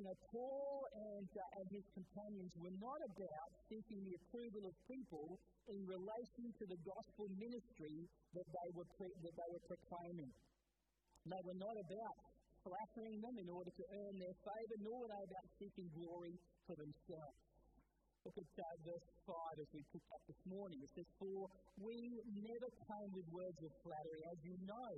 you 0.00 0.06
know, 0.06 0.16
Paul 0.30 0.86
and, 0.94 1.26
uh, 1.26 1.58
and 1.58 1.66
his 1.74 1.86
companions 1.90 2.54
were 2.62 2.76
not 2.78 3.00
about 3.02 3.50
seeking 3.66 3.98
the 4.06 4.14
approval 4.14 4.70
of 4.70 4.74
people 4.86 5.26
in 5.68 5.80
relation 5.84 6.44
to 6.54 6.64
the 6.70 6.78
gospel 6.86 7.26
ministry 7.34 8.06
that 8.32 8.46
they 8.46 8.68
were, 8.78 8.88
pre- 8.94 9.18
that 9.26 9.34
they 9.34 9.48
were 9.50 9.64
proclaiming. 9.66 10.30
They 11.26 11.42
were 11.44 11.58
not 11.58 11.76
about 11.76 12.16
flattering 12.62 13.18
them 13.20 13.36
in 13.42 13.48
order 13.50 13.72
to 13.74 13.84
earn 13.90 14.14
their 14.22 14.36
favour, 14.38 14.76
nor 14.86 14.96
were 15.02 15.10
they 15.10 15.24
about 15.26 15.46
seeking 15.58 15.88
glory 15.98 16.34
for 16.68 16.76
themselves. 16.76 17.38
Look 18.28 18.36
at 18.36 18.50
uh, 18.60 18.76
verse 18.84 19.08
5 19.24 19.64
as 19.64 19.70
we 19.72 19.80
picked 19.88 20.10
up 20.12 20.20
this 20.28 20.42
morning. 20.44 20.78
It 20.84 20.90
says, 20.92 21.08
For 21.16 21.48
we 21.80 21.96
never 22.44 22.68
came 22.68 23.10
with 23.16 23.24
words 23.32 23.56
of 23.64 23.72
flattery, 23.80 24.22
as 24.28 24.38
you 24.44 24.54
know, 24.68 24.92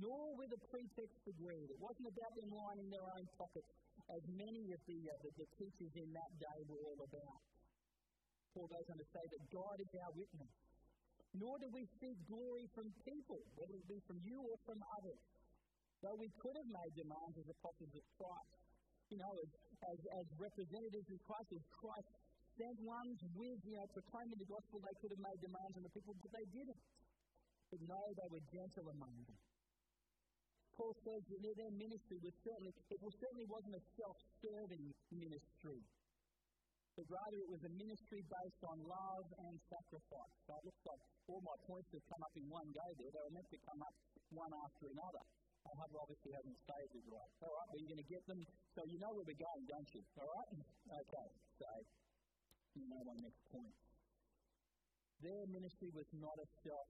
nor 0.00 0.32
with 0.40 0.48
a 0.56 0.60
pretext 0.72 1.16
for 1.28 1.34
greed. 1.36 1.68
It 1.68 1.80
wasn't 1.82 2.08
about 2.08 2.32
them 2.40 2.48
lining 2.56 2.88
their 2.88 3.04
own 3.04 3.26
pockets 3.36 3.68
as 4.16 4.24
many 4.32 4.64
of 4.72 4.80
the, 4.88 4.98
uh, 5.06 5.12
the, 5.22 5.30
the 5.44 5.48
teachers 5.60 5.92
in 5.94 6.08
that 6.16 6.32
day 6.40 6.58
were 6.66 6.82
all 6.88 7.00
about. 7.04 7.40
Paul 8.54 8.66
goes 8.66 8.88
on 8.90 8.98
to 8.98 9.08
say 9.14 9.22
that 9.22 9.42
God 9.54 9.76
is 9.78 9.92
our 10.02 10.12
witness. 10.16 10.54
Nor 11.38 11.54
do 11.62 11.70
we 11.70 11.86
seek 12.02 12.18
glory 12.26 12.66
from 12.74 12.90
people, 13.06 13.38
whether 13.54 13.76
it 13.78 13.86
be 13.86 14.02
from 14.10 14.18
you 14.26 14.42
or 14.42 14.58
from 14.66 14.82
others. 14.98 15.22
Though 16.02 16.18
we 16.18 16.26
could 16.42 16.56
have 16.58 16.70
made 16.74 16.92
demands 16.98 17.36
as 17.38 17.46
apostles 17.46 17.92
of 17.94 18.04
Christ, 18.18 18.50
you 19.14 19.18
know, 19.22 19.30
as, 19.38 19.50
as, 19.88 19.98
as 20.20 20.26
representatives 20.36 21.08
of 21.08 21.18
Christ, 21.24 21.48
as 21.56 21.64
Christ 21.72 22.10
sent 22.58 22.76
ones 22.84 23.18
with, 23.32 23.58
you 23.64 23.76
know, 23.80 23.88
proclaiming 23.96 24.36
the 24.36 24.50
gospel, 24.50 24.76
they 24.84 24.96
could 25.00 25.12
have 25.16 25.24
made 25.24 25.38
demands 25.40 25.74
on 25.80 25.84
the 25.86 25.94
people, 25.96 26.12
but 26.20 26.30
they 26.34 26.46
didn't. 26.52 26.82
But 27.70 27.80
no, 27.86 28.00
they 28.18 28.28
were 28.28 28.44
gentle 28.50 28.86
among 28.90 29.14
them. 29.24 29.38
Paul 30.76 30.96
says 31.04 31.22
that 31.28 31.40
their 31.44 31.74
ministry 31.76 32.18
was 32.24 32.34
certainly, 32.40 32.72
it 32.88 33.00
was 33.04 33.14
certainly 33.20 33.46
wasn't 33.52 33.76
a 33.76 33.84
self-serving 34.00 34.84
ministry, 35.12 35.80
but 36.96 37.04
rather 37.04 37.36
it 37.36 37.50
was 37.52 37.62
a 37.68 37.72
ministry 37.76 38.20
based 38.24 38.62
on 38.64 38.76
love 38.88 39.26
and 39.44 39.54
sacrifice. 39.68 40.34
So 40.48 40.50
it 40.56 40.64
looks 40.64 40.84
like 40.88 41.00
all 41.28 41.42
my 41.44 41.58
points 41.68 41.88
have 41.92 42.04
come 42.08 42.22
up 42.24 42.34
in 42.36 42.46
one 42.48 42.68
go 42.72 42.86
there. 42.96 43.12
They 43.12 43.22
were 43.28 43.34
meant 43.36 43.50
to 43.52 43.60
come 43.60 43.80
up 43.84 43.94
one 44.32 44.52
after 44.56 44.84
another. 44.88 45.24
I 45.66 45.72
have 45.76 45.92
obviously 45.92 46.32
hasn't 46.32 46.58
saved 46.64 46.94
it 46.96 47.06
right. 47.10 47.32
All 47.44 47.52
right, 47.52 47.68
but 47.68 47.76
you're 47.80 47.92
going 47.92 48.04
to 48.04 48.10
get 48.10 48.24
them, 48.24 48.40
so 48.72 48.80
you 48.88 48.96
know 48.96 49.12
where 49.12 49.26
we're 49.26 49.38
going, 49.38 49.64
don't 49.68 49.90
you? 49.92 50.02
All 50.16 50.30
right? 50.30 50.50
Okay, 51.04 51.28
so 51.60 51.68
you 52.76 52.88
know 52.88 53.02
my 53.04 53.16
next 53.20 53.42
point. 53.52 53.76
Their 55.20 55.44
ministry 55.52 55.92
was 55.92 56.08
not 56.16 56.36
a 56.40 56.48
self 56.64 56.88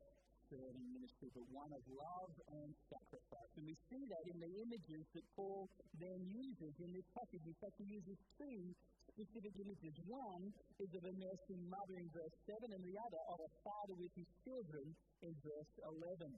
serving 0.50 0.86
ministry, 0.90 1.30
but 1.30 1.46
one 1.54 1.70
of 1.70 1.82
love 1.94 2.34
and 2.50 2.70
sacrifice. 2.90 3.50
And 3.54 3.66
we 3.70 3.78
see 3.86 4.02
that 4.10 4.26
in 4.26 4.38
the 4.42 4.50
images 4.66 5.06
that 5.14 5.22
Paul 5.38 5.70
then 6.02 6.26
uses 6.26 6.74
in 6.82 6.90
this 6.90 7.06
passage. 7.14 7.42
In 7.46 7.54
fact, 7.62 7.78
he 7.78 7.86
uses 7.86 8.18
two 8.34 8.74
specific 9.14 9.54
images. 9.62 9.94
One 10.10 10.50
is 10.82 10.90
of 10.94 11.06
a 11.06 11.14
nursing 11.14 11.62
mother 11.70 11.94
in 11.98 12.10
verse 12.10 12.34
7, 12.50 12.66
and 12.66 12.82
the 12.82 12.98
other 12.98 13.22
of 13.30 13.38
a 13.46 13.50
father 13.62 13.94
with 13.94 14.10
his 14.18 14.26
children 14.42 14.90
in 15.22 15.34
verse 15.42 15.72
11. 15.86 16.34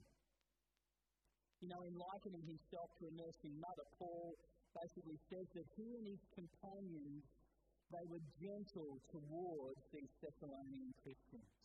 You 1.63 1.71
know, 1.71 1.83
in 1.87 1.95
likening 1.95 2.43
himself 2.43 2.91
to 2.99 3.07
a 3.07 3.13
nursing 3.15 3.55
mother, 3.63 3.87
Paul 3.95 4.35
basically 4.75 5.19
says 5.31 5.47
that 5.55 5.67
he 5.79 5.87
and 5.95 6.07
his 6.11 6.23
companions, 6.35 7.23
they 7.95 8.05
were 8.11 8.23
gentle 8.43 8.99
towards 9.15 9.83
these 9.95 10.11
Thessalonian 10.19 10.91
Christians 11.07 11.63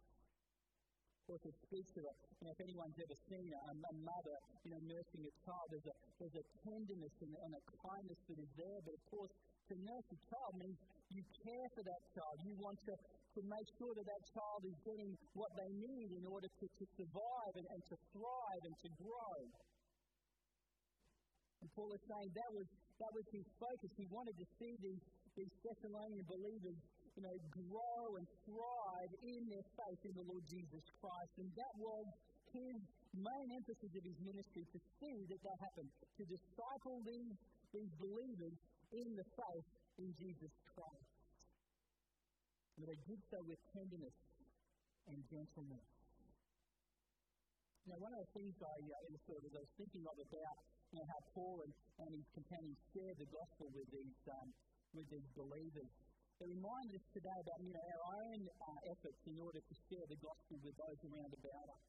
course, 1.28 1.44
it 1.44 1.60
speaks 1.60 1.92
to 2.00 2.02
us. 2.08 2.18
You 2.40 2.48
know, 2.48 2.56
if 2.56 2.62
anyone's 2.64 2.96
ever 3.04 3.18
seen 3.28 3.52
a, 3.52 3.62
a 3.68 3.96
mother, 4.00 4.38
you 4.64 4.72
know, 4.72 4.80
nursing 4.88 5.28
a 5.28 5.34
child, 5.44 5.68
there's 5.76 5.90
a, 5.92 5.96
there's 6.24 6.38
a 6.40 6.46
tenderness 6.64 7.16
and, 7.20 7.36
and 7.44 7.52
a 7.52 7.64
kindness 7.84 8.20
that 8.32 8.40
is 8.40 8.52
there. 8.56 8.80
But 8.88 8.96
of 8.96 9.04
course, 9.12 9.34
to 9.68 9.74
nurse 9.76 10.08
a 10.08 10.20
child 10.32 10.56
means 10.56 10.80
you 11.12 11.22
care 11.44 11.68
for 11.76 11.84
that 11.84 12.02
child. 12.16 12.34
You 12.48 12.56
want 12.64 12.80
to, 12.88 12.96
to 12.96 13.40
make 13.44 13.68
sure 13.76 13.92
that 13.92 14.08
that 14.08 14.24
child 14.32 14.62
is 14.64 14.78
getting 14.88 15.12
what 15.36 15.52
they 15.60 15.72
need 15.76 16.16
in 16.16 16.24
order 16.32 16.48
to, 16.48 16.66
to 16.66 16.86
survive 16.96 17.54
and, 17.60 17.68
and 17.76 17.82
to 17.92 17.96
thrive 18.16 18.64
and 18.64 18.76
to 18.88 18.90
grow. 18.96 19.36
And 21.62 21.68
Paul 21.74 21.90
is 21.94 22.04
saying 22.06 22.30
that 22.34 22.52
was, 22.54 22.68
that 23.02 23.12
was 23.14 23.26
his 23.34 23.48
focus. 23.58 23.90
He 23.98 24.06
wanted 24.14 24.38
to 24.38 24.48
see 24.62 24.74
these, 24.82 25.04
these 25.34 25.54
Thessalonian 25.66 26.26
believers 26.30 26.78
you 27.18 27.26
know, 27.26 27.38
grow 27.50 28.06
and 28.22 28.26
thrive 28.46 29.12
in 29.26 29.42
their 29.50 29.66
faith 29.74 30.02
in 30.06 30.14
the 30.14 30.26
Lord 30.30 30.46
Jesus 30.46 30.86
Christ. 31.02 31.34
And 31.42 31.50
that 31.58 31.74
was 31.82 32.06
his 32.54 32.78
main 33.18 33.48
emphasis 33.58 33.90
of 33.90 34.04
his 34.06 34.20
ministry 34.22 34.62
to 34.70 34.80
see 35.02 35.18
that 35.26 35.42
that 35.42 35.58
happened, 35.58 35.90
to 36.22 36.24
disciple 36.30 37.02
these, 37.10 37.34
these 37.74 37.92
believers 37.98 38.54
in 38.94 39.18
the 39.18 39.26
faith 39.34 39.68
in 39.98 40.14
Jesus 40.14 40.54
Christ. 40.78 41.10
But 42.78 42.94
they 42.94 43.02
did 43.10 43.22
so 43.34 43.42
with 43.50 43.58
tenderness 43.74 44.18
and 45.10 45.18
gentleness. 45.34 45.88
Now, 47.90 47.98
one 47.98 48.14
of 48.14 48.22
the 48.22 48.32
things 48.38 48.54
I, 48.62 48.78
uh, 48.78 49.18
sort 49.26 49.42
of, 49.42 49.50
I 49.58 49.64
was 49.64 49.74
thinking 49.80 50.06
of 50.06 50.18
about 50.22 50.60
know, 50.98 51.06
how 51.14 51.22
Paul 51.38 51.58
and, 51.62 51.74
and 52.02 52.10
his 52.18 52.28
companions 52.34 52.80
shared 52.94 53.18
the 53.22 53.30
gospel 53.30 53.70
with 53.70 53.90
these, 53.94 54.20
um, 54.34 54.50
with 54.98 55.08
these 55.14 55.30
believers. 55.38 55.90
It 56.42 56.50
reminds 56.50 56.94
us 56.94 57.06
today 57.14 57.38
about 57.42 57.60
you 57.62 57.74
know, 57.74 57.82
our 57.82 58.04
own 58.30 58.42
uh, 58.46 58.94
efforts 58.94 59.22
in 59.26 59.38
order 59.42 59.62
to 59.62 59.74
share 59.90 60.06
the 60.06 60.20
gospel 60.22 60.58
with 60.62 60.76
those 60.78 61.00
around 61.10 61.34
about 61.34 61.68
us. 61.74 61.86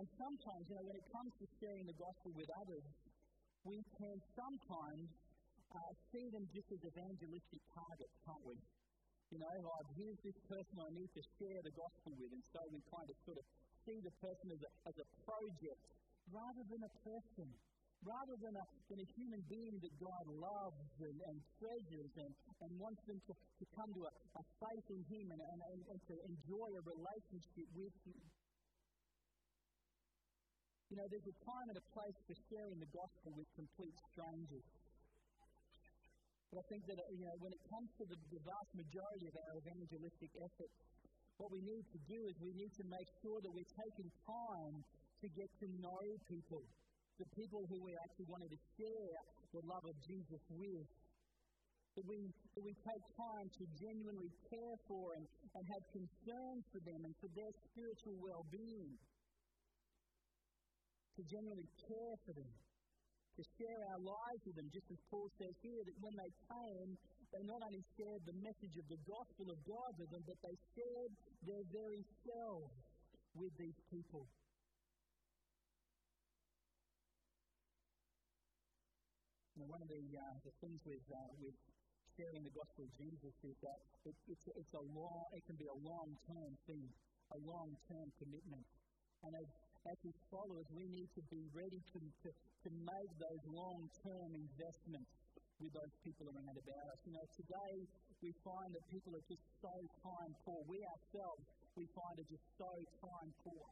And 0.00 0.06
sometimes, 0.16 0.62
you 0.68 0.76
know, 0.78 0.86
when 0.86 0.96
it 0.96 1.08
comes 1.10 1.32
to 1.42 1.46
sharing 1.60 1.84
the 1.84 1.98
gospel 1.98 2.30
with 2.36 2.48
others, 2.54 2.86
we 3.66 3.82
can 3.98 4.16
sometimes 4.38 5.08
uh, 5.74 5.92
see 6.14 6.30
them 6.32 6.46
just 6.54 6.68
as 6.72 6.80
evangelistic 6.86 7.60
targets, 7.74 8.14
can't 8.24 8.44
we? 8.46 8.56
You 9.28 9.44
know, 9.44 9.52
like, 9.60 9.88
here's 9.98 10.20
this 10.24 10.38
person 10.48 10.72
I 10.80 10.88
need 10.96 11.12
to 11.12 11.22
share 11.36 11.60
the 11.60 11.74
gospel 11.76 12.16
with, 12.16 12.32
and 12.32 12.44
so 12.48 12.64
we 12.72 12.80
kind 12.88 13.08
of 13.10 13.16
sort 13.28 13.36
of 13.36 13.44
see 13.84 14.00
the 14.00 14.14
person 14.24 14.48
as 14.56 14.62
a, 14.64 14.70
as 14.88 14.96
a 14.96 15.06
project 15.28 15.82
rather 16.32 16.64
than 16.68 16.80
a 16.80 16.92
person 17.04 17.48
rather 18.06 18.36
than 18.38 18.54
a, 18.54 18.64
than 18.90 18.98
a 19.02 19.08
human 19.18 19.42
being 19.50 19.76
that 19.82 19.94
God 19.98 20.24
loves 20.30 20.94
and, 21.02 21.18
and 21.18 21.36
treasures 21.58 22.12
and, 22.22 22.32
and 22.62 22.70
wants 22.78 23.02
them 23.10 23.18
to, 23.18 23.32
to 23.34 23.64
come 23.74 23.90
to 23.90 24.02
a, 24.06 24.12
a 24.38 24.42
faith 24.62 24.86
in 24.94 25.02
Him 25.10 25.26
and, 25.34 25.42
and, 25.42 25.60
and, 25.74 25.80
and 25.90 26.00
to 26.06 26.14
enjoy 26.30 26.68
a 26.78 26.82
relationship 26.86 27.68
with 27.74 27.94
Him. 28.06 28.20
You 30.88 30.96
know, 30.96 31.06
there's 31.10 31.28
a 31.28 31.38
time 31.44 31.66
and 31.68 31.76
a 31.76 31.86
place 31.92 32.18
for 32.24 32.36
sharing 32.48 32.78
the 32.80 32.90
gospel 32.96 33.30
with 33.36 33.48
complete 33.58 33.96
strangers. 34.14 34.66
But 36.48 36.64
I 36.64 36.64
think 36.72 36.82
that, 36.88 36.96
you 37.12 37.28
know, 37.28 37.36
when 37.44 37.52
it 37.52 37.60
comes 37.68 37.92
to 38.00 38.04
the, 38.08 38.16
the 38.32 38.40
vast 38.40 38.72
majority 38.72 39.26
of 39.28 39.36
our 39.36 39.52
evangelistic 39.60 40.32
efforts, 40.40 40.76
what 41.36 41.52
we 41.52 41.60
need 41.60 41.84
to 41.92 42.00
do 42.08 42.18
is 42.24 42.34
we 42.40 42.56
need 42.56 42.72
to 42.72 42.84
make 42.88 43.08
sure 43.20 43.36
that 43.36 43.52
we're 43.52 43.74
taking 43.76 44.08
time 44.24 44.76
to 45.20 45.26
get 45.36 45.48
to 45.60 45.66
know 45.76 46.02
people 46.24 46.64
the 47.18 47.28
people 47.34 47.66
who 47.66 47.82
we 47.82 47.92
actually 47.98 48.30
wanted 48.30 48.50
to 48.54 48.60
share 48.78 49.18
the 49.50 49.62
love 49.66 49.84
of 49.84 49.96
Jesus 50.06 50.42
with. 50.54 50.88
That 51.98 52.06
we, 52.06 52.30
that 52.54 52.62
we 52.62 52.74
take 52.78 53.04
time 53.18 53.46
to 53.58 53.64
genuinely 53.74 54.30
care 54.46 54.76
for 54.86 55.18
and, 55.18 55.26
and 55.26 55.62
have 55.66 55.84
concern 55.90 56.56
for 56.70 56.78
them 56.86 57.00
and 57.02 57.14
for 57.18 57.26
their 57.34 57.50
spiritual 57.66 58.14
well 58.22 58.46
being. 58.54 58.94
To 61.18 61.20
genuinely 61.26 61.66
care 61.90 62.16
for 62.22 62.38
them. 62.38 62.52
To 62.54 63.42
share 63.58 63.80
our 63.90 64.02
lives 64.02 64.42
with 64.46 64.56
them, 64.62 64.70
just 64.70 64.86
as 64.94 65.00
Paul 65.10 65.26
says 65.42 65.54
here, 65.58 65.82
that 65.82 65.98
when 65.98 66.14
they 66.14 66.30
came, 66.46 66.90
they 67.34 67.42
not 67.50 67.66
only 67.66 67.82
shared 67.98 68.22
the 68.30 68.38
message 68.46 68.74
of 68.78 68.86
the 68.86 69.00
gospel 69.02 69.46
of 69.50 69.58
God 69.66 69.90
with 69.98 70.10
them, 70.14 70.22
but 70.22 70.38
they 70.38 70.56
shared 70.78 71.12
their 71.50 71.64
very 71.74 72.02
selves 72.22 72.78
with 73.34 73.52
these 73.58 73.78
people. 73.90 74.22
Know, 79.58 79.74
one 79.74 79.82
of 79.82 79.90
the, 79.90 79.98
uh, 80.14 80.22
the 80.46 80.54
things 80.62 80.78
with, 80.86 81.02
uh, 81.10 81.18
with 81.42 81.56
sharing 82.14 82.46
the 82.46 82.54
gospel 82.54 82.86
of 82.86 82.92
Jesus 82.94 83.34
is 83.42 83.58
that 83.58 83.78
it, 84.06 84.14
it's, 84.30 84.46
it's 84.54 84.74
a 84.78 84.84
long, 84.94 85.26
it 85.34 85.42
can 85.50 85.58
be 85.58 85.66
a 85.66 85.78
long 85.82 86.14
term 86.30 86.52
thing, 86.70 86.86
a 87.34 87.38
long 87.42 87.74
term 87.90 88.06
commitment. 88.22 88.62
And 89.26 89.34
as, 89.34 89.48
as 89.90 89.98
his 90.06 90.14
followers, 90.30 90.62
we 90.70 90.86
need 90.86 91.10
to 91.18 91.22
be 91.26 91.42
ready 91.50 91.82
to, 91.90 91.98
to, 91.98 92.30
to 92.30 92.68
make 92.70 93.10
those 93.18 93.42
long 93.50 93.82
term 93.98 94.30
investments 94.30 95.10
with 95.58 95.74
those 95.74 95.94
people 96.06 96.30
around 96.30 96.54
about 96.54 96.86
us. 96.94 96.98
You 97.02 97.18
know, 97.18 97.26
today 97.34 97.74
we 98.22 98.30
find 98.46 98.70
that 98.78 98.84
people 98.94 99.10
are 99.18 99.26
just 99.26 99.42
so 99.58 99.74
time 100.06 100.32
poor. 100.46 100.62
We 100.70 100.78
ourselves, 100.86 101.42
we 101.74 101.82
find 101.98 102.14
are 102.14 102.30
just 102.30 102.46
so 102.54 102.70
time 103.02 103.30
poor. 103.42 103.66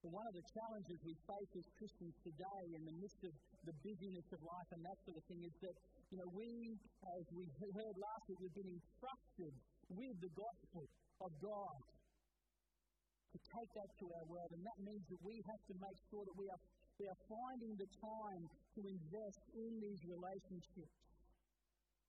One 0.00 0.24
of 0.24 0.32
the 0.32 0.46
challenges 0.56 0.96
we 1.04 1.12
face 1.28 1.52
as 1.60 1.66
Christians 1.76 2.16
today 2.24 2.64
in 2.72 2.88
the 2.88 2.96
midst 3.04 3.20
of 3.20 3.36
the 3.68 3.76
busyness 3.84 4.24
of 4.32 4.40
life 4.40 4.68
and 4.72 4.80
that 4.80 4.96
sort 5.04 5.20
of 5.20 5.24
thing 5.28 5.44
is 5.44 5.52
that, 5.60 5.76
you 6.08 6.16
know, 6.16 6.28
we, 6.32 6.72
as 7.20 7.24
we 7.36 7.44
heard 7.60 7.96
last 8.00 8.24
week, 8.32 8.40
we've 8.40 8.56
been 8.56 8.72
entrusted 8.80 9.52
with 9.92 10.16
the 10.24 10.32
gospel 10.32 10.88
of 11.20 11.30
God 11.44 11.78
to 11.84 13.38
take 13.44 13.70
that 13.76 13.90
to 14.00 14.04
our 14.08 14.24
world. 14.24 14.48
And 14.56 14.64
that 14.64 14.80
means 14.80 15.04
that 15.12 15.20
we 15.20 15.36
have 15.44 15.62
to 15.68 15.74
make 15.76 15.98
sure 16.08 16.24
that 16.24 16.36
we 16.40 16.48
are, 16.48 16.60
we 16.96 17.04
are 17.04 17.20
finding 17.28 17.76
the 17.76 17.90
time 18.00 18.42
to 18.48 18.80
invest 18.80 19.42
in 19.52 19.84
these 19.84 20.00
relationships, 20.08 20.96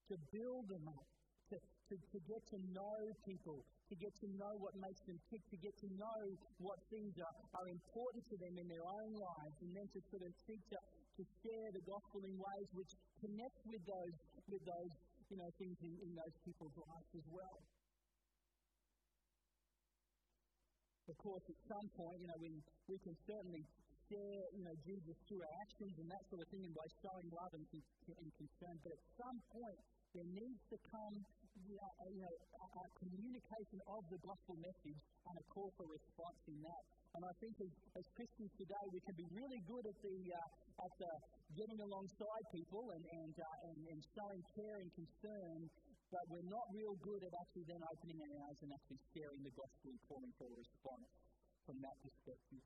to 0.08 0.16
build 0.32 0.72
them 0.72 0.88
up, 0.96 1.08
to, 1.52 1.60
to, 1.92 1.94
to 2.00 2.18
get 2.24 2.42
to 2.56 2.58
know 2.72 2.98
people, 3.28 3.68
to 3.92 3.96
get 4.00 4.16
to 4.24 4.28
know 4.40 4.54
what 4.64 4.72
makes 4.80 5.04
them 5.04 5.20
tick, 5.28 5.44
to 5.52 5.60
get 5.60 5.76
to 5.84 5.90
know 6.00 6.20
what 6.64 6.80
things 6.88 7.12
are, 7.20 7.36
are 7.60 7.68
important 7.68 8.24
to 8.32 8.40
them 8.40 8.56
in 8.56 8.68
their 8.72 8.88
own 8.88 9.12
lives, 9.20 9.58
and 9.60 9.72
then 9.76 9.88
to 9.92 10.00
sort 10.08 10.24
of 10.24 10.32
seek 10.48 10.64
to, 10.72 10.80
to 11.20 11.24
share 11.44 11.68
the 11.76 11.84
gospel 11.84 12.24
in 12.24 12.32
ways 12.40 12.68
which 12.72 12.92
connect 13.20 13.60
with 13.68 13.84
those, 13.84 14.16
with 14.48 14.64
those 14.64 14.94
you 15.28 15.36
know, 15.36 15.52
things 15.60 15.76
in, 15.84 15.92
in 16.08 16.12
those 16.16 16.36
people's 16.48 16.76
lives 16.80 17.12
as 17.20 17.28
well. 17.36 17.60
Of 21.12 21.18
course, 21.20 21.44
at 21.52 21.60
some 21.68 21.88
point, 21.92 22.18
you 22.24 22.28
know, 22.32 22.40
we, 22.40 22.52
we 22.88 22.98
can 23.04 23.16
certainly 23.28 23.64
share, 24.08 24.44
you 24.56 24.64
know, 24.64 24.76
Jesus 24.88 25.16
through 25.28 25.44
our 25.44 25.56
actions 25.68 25.92
and 26.00 26.08
that 26.08 26.24
sort 26.32 26.40
of 26.40 26.48
thing 26.48 26.64
and 26.64 26.72
by 26.72 26.88
showing 27.04 27.28
love 27.36 27.52
and, 27.60 27.66
and 27.68 28.30
concern. 28.40 28.76
But 28.80 28.96
at 28.96 29.04
some 29.20 29.38
point, 29.52 29.80
there 30.16 30.30
needs 30.32 30.64
to 30.72 30.78
come 30.88 31.16
you 31.60 32.22
know, 32.22 32.36
a, 32.72 32.86
communication 33.02 33.80
of 33.92 34.02
the 34.08 34.20
gospel 34.24 34.56
message 34.62 35.00
and 35.28 35.36
a 35.36 35.46
call 35.52 35.70
for 35.76 35.86
response 35.90 36.42
in 36.48 36.58
that. 36.64 36.84
And 37.18 37.22
I 37.28 37.34
think 37.44 37.54
as, 37.60 37.72
as 38.00 38.06
Christians 38.16 38.52
today, 38.56 38.86
we 38.96 39.02
can 39.04 39.16
be 39.20 39.28
really 39.36 39.62
good 39.68 39.84
at 39.84 39.98
the 40.00 40.18
uh, 40.32 40.86
at 40.88 40.94
the 40.96 41.12
getting 41.60 41.80
alongside 41.84 42.46
people 42.56 42.84
and 42.96 43.04
and, 43.04 43.36
uh, 43.36 43.68
and 43.68 43.80
and 43.92 44.00
showing 44.16 44.42
care 44.56 44.78
and 44.80 44.90
concern, 44.96 45.60
but 46.08 46.24
we're 46.32 46.48
not 46.48 46.66
real 46.72 46.96
good 47.04 47.22
at 47.28 47.34
actually 47.36 47.68
then 47.68 47.84
opening 47.84 48.20
our 48.24 48.36
eyes 48.48 48.60
and 48.64 48.72
actually 48.72 49.02
sharing 49.12 49.42
the 49.44 49.54
gospel 49.56 49.88
and 49.92 50.02
calling 50.08 50.32
for 50.40 50.48
a 50.48 50.56
response 50.56 51.10
from 51.68 51.78
that 51.84 51.98
perspective. 52.00 52.64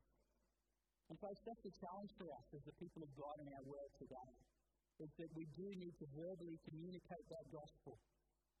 And 1.10 1.16
folks, 1.22 1.42
that's 1.46 1.62
the 1.62 1.74
challenge 1.78 2.12
for 2.18 2.26
us 2.34 2.46
as 2.54 2.62
the 2.66 2.76
people 2.82 3.02
of 3.06 3.10
God 3.14 3.36
in 3.38 3.48
our 3.50 3.64
world 3.66 3.92
today, 3.94 4.30
is 5.06 5.10
that 5.22 5.30
we 5.38 5.46
do 5.54 5.66
need 5.78 5.94
to 6.02 6.06
verbally 6.18 6.58
communicate 6.66 7.26
that 7.30 7.46
gospel. 7.54 7.94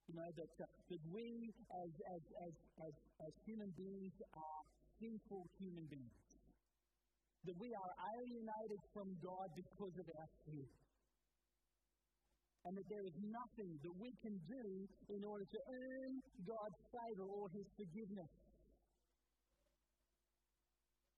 You 0.06 0.14
know, 0.14 0.30
that, 0.38 0.50
that 0.62 1.02
we 1.10 1.50
as, 1.82 1.90
as, 2.14 2.22
as, 2.46 2.54
as, 2.86 2.94
as 3.26 3.32
human 3.42 3.70
beings 3.74 4.14
are 4.38 4.62
sinful 5.02 5.50
human 5.58 5.86
beings. 5.90 6.14
That 7.42 7.58
we 7.58 7.70
are 7.74 7.92
alienated 8.14 8.80
from 8.94 9.10
God 9.18 9.50
because 9.58 9.94
of 9.98 10.06
our 10.06 10.30
sin. 10.46 10.66
And 12.66 12.72
that 12.74 12.86
there 12.90 13.06
is 13.06 13.16
nothing 13.18 13.70
that 13.82 13.94
we 13.98 14.10
can 14.22 14.34
do 14.46 14.64
in 15.10 15.22
order 15.22 15.46
to 15.46 15.60
earn 15.74 16.12
God's 16.42 16.80
favour 16.90 17.26
or 17.26 17.46
His 17.54 17.66
forgiveness. 17.78 18.32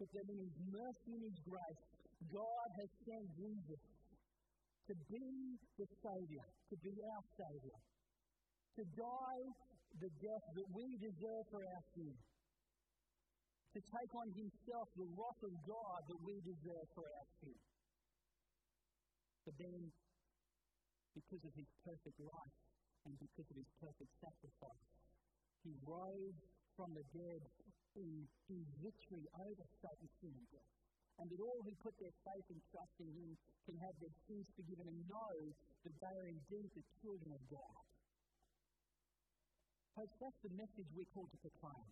But 0.01 0.09
that 0.13 0.27
in 0.33 0.39
His 0.49 0.57
mercy 0.69 1.13
and 1.13 1.25
His 1.29 1.39
grace, 1.45 1.85
God 2.33 2.69
has 2.81 2.91
sent 3.05 3.27
Jesus 3.37 3.83
to 4.89 4.95
be 5.13 5.29
the 5.77 5.89
Saviour, 6.05 6.45
to 6.73 6.77
be 6.81 6.93
our 7.05 7.25
Saviour 7.37 7.81
to 8.79 8.85
die 8.95 9.45
the 9.99 10.11
death 10.23 10.47
that 10.55 10.69
we 10.71 10.87
deserve 11.03 11.45
for 11.51 11.59
our 11.59 11.85
sin, 11.99 12.15
to 13.75 13.81
take 13.83 14.13
on 14.15 14.31
himself 14.39 14.87
the 14.95 15.09
wrath 15.19 15.43
of 15.43 15.55
God 15.67 16.01
that 16.07 16.21
we 16.23 16.39
deserve 16.47 16.87
for 16.95 17.03
our 17.03 17.29
sin. 17.43 17.59
But 19.43 19.59
then, 19.59 19.83
because 21.11 21.43
of 21.43 21.53
his 21.59 21.67
perfect 21.83 22.19
life 22.23 22.59
and 23.11 23.19
because 23.19 23.49
of 23.51 23.57
his 23.59 23.71
perfect 23.83 24.13
sacrifice, 24.23 24.91
he 25.67 25.75
rose 25.83 26.39
from 26.79 26.95
the 26.95 27.03
dead 27.11 27.43
in, 27.99 28.23
in 28.47 28.61
victory 28.79 29.27
over 29.43 29.65
Satan's 29.83 30.15
sin 30.23 30.31
and 30.31 30.49
death. 30.55 30.75
And 31.19 31.27
that 31.27 31.43
all 31.43 31.59
who 31.67 31.75
put 31.83 31.99
their 31.99 32.15
faith 32.23 32.47
and 32.47 32.63
trust 32.71 32.95
in 33.03 33.11
him 33.11 33.35
can 33.67 33.75
have 33.83 33.97
their 33.99 34.15
sins 34.31 34.47
forgiven 34.55 34.87
and 34.87 35.01
know 35.11 35.35
that 35.83 35.95
they 35.99 36.15
are 36.15 36.31
indeed 36.31 36.71
the 36.79 36.87
children 37.03 37.35
of 37.35 37.43
God. 37.51 37.88
Folks, 39.99 40.15
that's 40.23 40.43
the 40.47 40.55
message 40.55 40.87
we're 40.95 41.11
called 41.11 41.27
to 41.35 41.41
proclaim. 41.43 41.91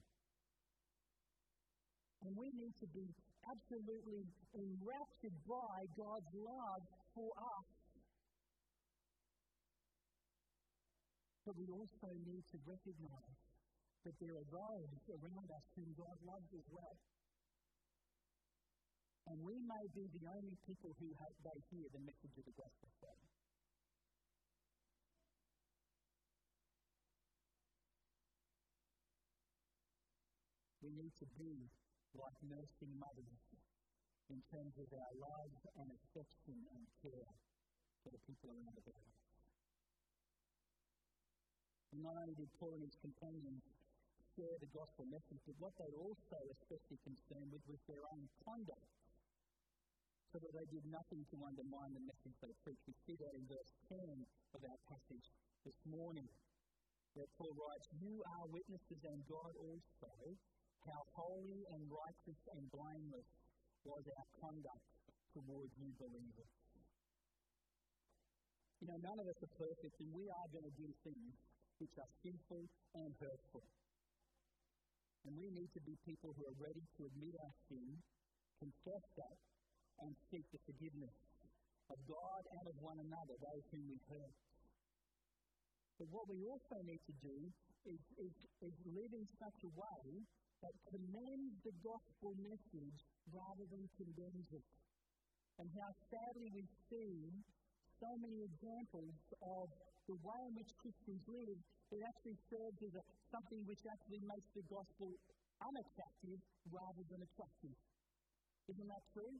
And 2.22 2.38
we 2.38 2.54
need 2.54 2.70
to 2.78 2.86
be 2.94 3.02
absolutely 3.42 4.22
enraptured 4.54 5.34
by 5.42 5.90
God's 5.98 6.30
love 6.38 6.86
for 7.18 7.34
us. 7.34 7.66
But 11.50 11.58
we 11.58 11.66
also 11.66 12.14
need 12.30 12.46
to 12.54 12.58
recognize 12.62 13.42
that 14.06 14.14
there 14.22 14.38
are 14.38 14.48
those 14.54 15.02
around 15.10 15.50
us 15.50 15.66
whom 15.74 15.90
God 15.98 16.14
loves 16.22 16.50
as 16.54 16.66
well. 16.70 16.94
And 19.34 19.42
we 19.42 19.58
may 19.66 19.82
be 19.98 20.06
the 20.14 20.30
only 20.30 20.54
people 20.62 20.94
who 21.02 21.10
have, 21.10 21.34
they 21.42 21.58
hear 21.74 21.90
the 21.90 22.06
message 22.06 22.38
of 22.38 22.46
the 22.46 22.54
gospel. 22.54 22.86
Need 30.96 31.12
to 31.20 31.28
be 31.36 31.68
like 32.16 32.38
nursing 32.48 32.92
mothers 32.96 33.40
in 34.32 34.40
terms 34.50 34.74
of 34.80 34.88
our 34.90 35.12
love 35.20 35.52
and 35.78 35.88
affection 35.92 36.56
and 36.72 36.82
care 37.04 37.32
for 38.02 38.10
the 38.10 38.20
people 38.26 38.50
around 38.50 38.80
us. 38.80 39.16
Not 41.96 42.16
only 42.20 42.36
did 42.36 42.52
Paul 42.60 42.76
and 42.76 42.84
his 42.84 42.96
companions 43.00 43.64
share 44.36 44.56
the 44.60 44.68
gospel 44.76 45.08
message, 45.08 45.40
but 45.48 45.56
what 45.56 45.72
they 45.80 45.88
also 45.96 46.36
especially 46.52 47.00
concerned 47.00 47.48
with 47.48 47.64
was 47.64 47.80
their 47.88 48.04
own 48.12 48.28
conduct. 48.44 48.92
So 50.34 50.42
that 50.42 50.52
they 50.52 50.68
did 50.68 50.84
nothing 50.92 51.24
to 51.32 51.36
undermine 51.48 51.96
the 51.96 52.04
message 52.04 52.36
they 52.44 52.52
preached. 52.60 52.84
We 52.84 52.92
see 53.08 53.16
that 53.16 53.32
in 53.32 53.48
verse 53.48 53.72
10 53.88 53.96
of 54.52 54.60
our 54.68 54.80
passage 54.92 55.24
this 55.64 55.80
morning, 55.88 56.28
where 57.16 57.30
Paul 57.40 57.56
writes, 57.56 57.88
You 57.96 58.20
are 58.36 58.44
witnesses, 58.52 59.00
and 59.08 59.24
God 59.24 59.56
also, 59.56 60.12
how 60.86 61.02
holy 61.14 61.62
and 61.74 61.82
righteous 61.90 62.40
and 62.54 62.62
blameless 62.70 63.28
was 63.82 64.02
our 64.06 64.28
conduct 64.42 64.86
towards 65.34 65.72
you 65.78 65.90
believers. 65.98 66.52
You 68.80 68.86
know, 68.92 68.98
none 69.02 69.18
of 69.18 69.26
us 69.26 69.38
are 69.40 69.54
perfect, 69.56 69.94
and 70.00 70.10
we 70.12 70.28
are 70.28 70.48
going 70.52 70.68
to 70.68 70.76
do 70.76 70.88
things 71.02 71.32
which 71.80 71.94
are 71.96 72.10
sinful 72.22 72.64
and 72.96 73.10
hurtful. 73.18 73.64
And 75.26 75.34
we 75.34 75.48
need 75.50 75.70
to 75.74 75.82
be 75.82 75.96
people 76.06 76.30
who 76.36 76.44
are 76.46 76.58
ready 76.62 76.84
to 76.84 77.00
admit 77.08 77.34
our 77.40 77.54
sin, 77.66 77.88
confess 78.62 79.04
that, 79.18 79.36
and 80.04 80.12
seek 80.30 80.44
the 80.52 80.60
forgiveness 80.68 81.16
of 81.90 81.98
God 82.06 82.42
and 82.52 82.64
of 82.68 82.76
one 82.78 83.00
another, 83.00 83.34
those 83.42 83.64
whom 83.72 83.84
we 83.90 83.98
hurt. 84.06 84.36
But 85.96 86.08
what 86.12 86.28
we 86.28 86.44
also 86.44 86.76
need 86.84 87.00
to 87.08 87.14
do 87.24 87.36
is, 87.88 88.02
is, 88.20 88.34
is 88.60 88.76
live 88.92 89.12
in 89.16 89.26
such 89.40 89.58
a 89.64 89.70
way 89.72 90.04
that 90.62 90.74
commends 90.88 91.54
the 91.64 91.74
gospel 91.84 92.32
message 92.40 92.98
rather 93.32 93.64
than 93.68 93.84
condemns 93.96 94.48
it. 94.52 94.66
And 95.60 95.68
how 95.76 95.90
sadly 96.12 96.52
we 96.52 96.64
see 96.88 97.32
so 98.00 98.10
many 98.20 98.44
examples 98.44 99.16
of 99.40 99.72
the 100.06 100.16
way 100.20 100.40
in 100.46 100.54
which 100.54 100.70
Christians 100.78 101.24
live, 101.26 101.58
it 101.90 102.02
actually 102.04 102.36
serves 102.52 102.78
as 102.84 102.94
a, 102.94 103.02
something 103.32 103.64
which 103.64 103.82
actually 103.88 104.20
makes 104.28 104.48
the 104.52 104.64
gospel 104.68 105.16
unattractive 105.64 106.40
rather 106.68 107.04
than 107.08 107.24
attractive. 107.24 107.76
Isn't 108.68 108.88
that 108.90 109.04
true? 109.14 109.34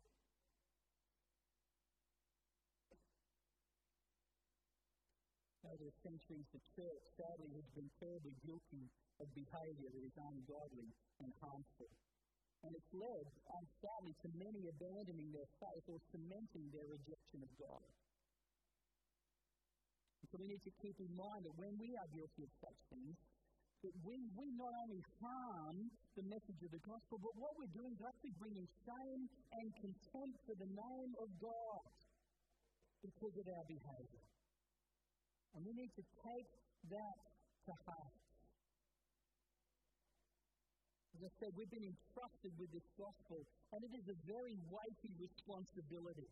Over 5.66 5.82
the 5.82 5.98
centuries, 6.06 6.46
the 6.54 6.62
church 6.78 7.02
sadly 7.18 7.50
has 7.58 7.66
been 7.74 7.90
terribly 7.98 8.34
guilty 8.46 8.86
of 9.18 9.26
behaviour 9.34 9.90
that 9.90 10.04
is 10.06 10.14
ungodly 10.14 10.88
and 11.18 11.30
harmful. 11.42 11.90
And 12.62 12.70
it's 12.70 12.92
led, 12.94 13.26
sadly, 13.82 14.14
to 14.22 14.28
many 14.38 14.70
abandoning 14.70 15.34
their 15.34 15.50
faith 15.58 15.84
or 15.90 15.98
cementing 16.14 16.70
their 16.70 16.86
rejection 16.86 17.42
of 17.42 17.50
God. 17.58 17.86
So 20.30 20.38
we 20.38 20.50
need 20.50 20.62
to 20.66 20.74
keep 20.82 20.98
in 20.98 21.12
mind 21.14 21.46
that 21.46 21.54
when 21.58 21.74
we 21.78 21.94
are 21.98 22.08
guilty 22.14 22.42
of 22.46 22.52
such 22.58 22.78
things, 22.90 23.14
that 23.82 23.94
we, 24.02 24.18
we 24.34 24.46
not 24.58 24.74
only 24.86 25.02
harm 25.22 25.76
the 26.18 26.26
message 26.26 26.60
of 26.62 26.70
the 26.74 26.82
gospel, 26.82 27.18
but 27.22 27.34
what 27.38 27.54
we're 27.58 27.74
doing 27.74 27.94
is 27.94 28.02
actually 28.02 28.34
bringing 28.38 28.66
shame 28.86 29.22
and 29.54 29.66
contempt 29.78 30.38
for 30.46 30.54
the 30.58 30.70
name 30.70 31.12
of 31.22 31.28
God 31.38 31.90
because 33.02 33.34
of 33.38 33.46
our 33.46 33.66
behaviour. 33.70 34.35
And 35.56 35.64
we 35.64 35.72
need 35.72 35.92
to 35.96 36.04
take 36.20 36.50
that 36.92 37.16
to 37.64 37.72
heart. 37.88 38.16
As 41.16 41.24
I 41.24 41.32
said, 41.40 41.50
we've 41.56 41.72
been 41.72 41.88
entrusted 41.88 42.52
with 42.60 42.68
this 42.76 42.84
gospel, 43.00 43.40
and 43.72 43.80
it 43.80 43.92
is 43.96 44.04
a 44.12 44.16
very 44.28 44.52
weighty 44.68 45.16
responsibility, 45.16 46.28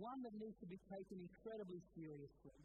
one 0.00 0.24
that 0.24 0.32
needs 0.40 0.56
to 0.64 0.68
be 0.72 0.80
taken 0.88 1.20
incredibly 1.20 1.84
seriously. 1.92 2.56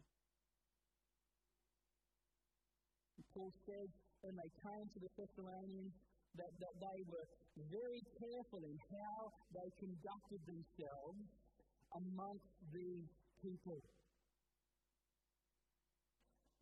Paul 3.36 3.52
says 3.64 3.88
when 4.20 4.36
they 4.36 4.50
came 4.60 4.86
to 4.92 4.98
the 5.00 5.12
Thessalonians 5.16 5.92
that, 6.36 6.52
that 6.60 6.74
they 6.80 7.00
were 7.08 7.26
very 7.72 8.00
careful 8.20 8.60
in 8.64 8.76
how 8.92 9.32
they 9.56 9.68
conducted 9.80 10.40
themselves 10.48 11.20
amongst 11.96 12.52
the 12.72 13.04
people. 13.40 13.80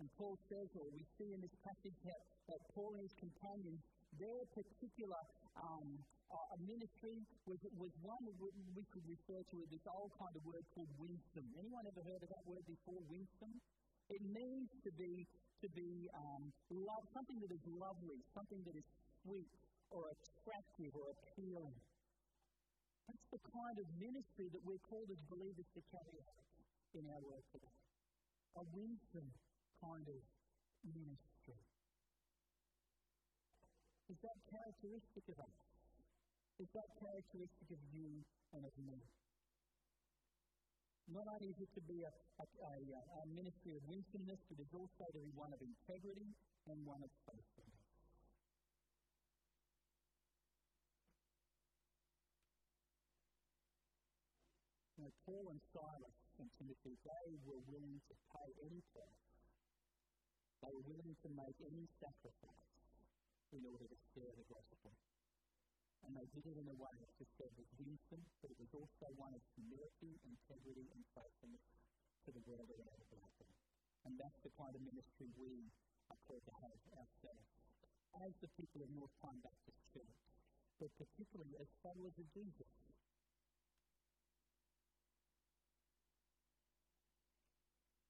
And 0.00 0.08
Paul 0.16 0.40
says, 0.48 0.68
or 0.80 0.88
we 0.96 1.04
see 1.20 1.28
in 1.36 1.40
this 1.44 1.52
passage 1.60 1.98
that, 2.08 2.20
that 2.48 2.60
Paul 2.72 2.96
and 2.96 3.04
his 3.04 3.12
companions, 3.20 3.80
their 4.16 4.42
particular 4.56 5.20
um, 5.60 5.88
uh, 6.32 6.56
ministry 6.64 7.20
was, 7.44 7.60
was 7.76 7.92
one 8.00 8.24
we 8.72 8.84
could 8.96 9.04
refer 9.04 9.44
to 9.44 9.56
as 9.60 9.68
this 9.68 9.84
old 9.92 10.08
kind 10.16 10.32
of 10.32 10.42
word 10.48 10.64
called 10.72 10.88
winsome. 10.96 11.48
Anyone 11.60 11.84
ever 11.84 12.00
heard 12.00 12.22
of 12.24 12.30
that 12.32 12.44
word 12.48 12.64
before, 12.64 12.96
winsome? 13.12 13.54
It 14.08 14.24
means 14.24 14.72
to 14.88 14.90
be 14.96 15.28
to 15.60 15.68
be 15.76 16.08
um, 16.16 16.48
love, 16.72 17.04
something 17.12 17.36
that 17.44 17.52
is 17.52 17.60
lovely, 17.76 18.16
something 18.32 18.64
that 18.64 18.72
is 18.72 18.86
sweet 19.20 19.52
or 19.92 20.08
attractive 20.08 20.88
or 20.96 21.12
appealing. 21.12 21.76
That's 23.04 23.28
the 23.28 23.42
kind 23.44 23.76
of 23.76 23.86
ministry 24.00 24.48
that 24.48 24.62
we're 24.64 24.80
called 24.88 25.12
as 25.12 25.20
believers 25.28 25.68
to 25.76 25.80
carry 25.92 26.16
out 26.24 26.44
in 26.96 27.04
our 27.12 27.20
work 27.20 27.44
today. 27.52 27.76
A 28.56 28.64
winsome 28.72 29.30
kind 29.80 30.06
of 30.06 30.20
ministry. 30.84 31.58
Is 34.10 34.18
that 34.20 34.38
characteristic 34.52 35.24
of 35.32 35.38
us? 35.40 35.58
Is 36.60 36.68
that 36.76 36.88
characteristic 37.00 37.68
of 37.72 37.80
you 37.94 38.20
and 38.52 38.62
of 38.64 38.74
me? 38.76 39.00
Not 41.10 41.26
only 41.26 41.50
is 41.50 41.58
it 41.58 41.72
to 41.74 41.82
be 41.88 42.06
a, 42.06 42.12
a, 42.12 42.44
a, 42.44 42.74
uh, 42.94 43.22
a 43.22 43.26
ministry 43.34 43.74
of 43.74 43.82
winsomeness, 43.88 44.38
but 44.46 44.62
it's 44.62 44.74
also 44.76 45.04
to 45.10 45.18
be 45.18 45.32
one 45.34 45.50
of 45.50 45.58
integrity 45.58 46.30
and 46.70 46.78
one 46.86 47.02
of 47.02 47.10
faithfulness. 47.26 47.90
Paul 55.30 55.46
and 55.54 55.62
Silas 55.70 56.18
and 56.42 56.50
Timothy, 56.58 56.98
they 57.06 57.28
were 57.46 57.62
willing 57.70 58.02
to 58.02 58.14
pay 58.34 58.50
any 58.66 58.82
price. 58.90 59.29
Were 60.60 60.76
willing 60.86 61.16
to 61.24 61.28
make 61.32 61.58
any 61.64 61.88
sacrifice 61.98 62.68
in 63.50 63.64
order 63.64 63.88
to 63.88 63.98
share 64.12 64.28
the 64.28 64.46
gospel. 64.46 64.92
And 66.04 66.12
they 66.14 66.28
did 66.36 66.46
it 66.46 66.56
in 66.60 66.68
a 66.68 66.76
way 66.76 66.94
that 67.00 67.10
just 67.16 67.32
said 67.40 67.48
was 67.56 67.66
wisdom, 67.80 68.20
but 68.44 68.52
it 68.52 68.58
was 68.60 68.72
also 68.76 69.06
one 69.16 69.32
of 69.32 69.42
humility, 69.56 70.12
integrity, 70.20 70.84
and 70.92 71.02
faithfulness 71.16 71.64
to 72.24 72.30
the 72.36 72.44
world 72.44 72.68
around 72.70 73.00
about 73.08 73.32
them. 73.40 73.52
And 74.04 74.12
that's 74.20 74.40
the 74.44 74.52
kind 74.60 74.72
of 74.76 74.80
ministry 74.84 75.32
we 75.40 75.64
are 76.12 76.20
called 76.28 76.44
to 76.44 76.54
have 76.60 76.76
ourselves 76.92 77.48
as 78.20 78.32
the 78.44 78.50
people 78.60 78.84
of 78.84 78.88
North 78.92 79.16
Pine 79.24 79.40
Baptist 79.40 79.80
Church, 79.96 80.20
but 80.76 80.92
particularly 81.00 81.56
as 81.56 81.68
followers 81.80 82.16
of 82.20 82.28
Jesus. 82.36 82.70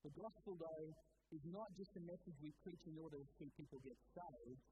The 0.02 0.12
gospel, 0.18 0.58
though, 0.58 0.90
is 1.30 1.44
not 1.46 1.70
just 1.78 1.94
a 1.94 2.02
message 2.02 2.34
we 2.42 2.50
preach 2.66 2.82
in 2.90 2.98
order 2.98 3.18
to 3.18 3.28
see 3.38 3.48
people 3.54 3.78
get 3.86 3.98
saved, 4.14 4.62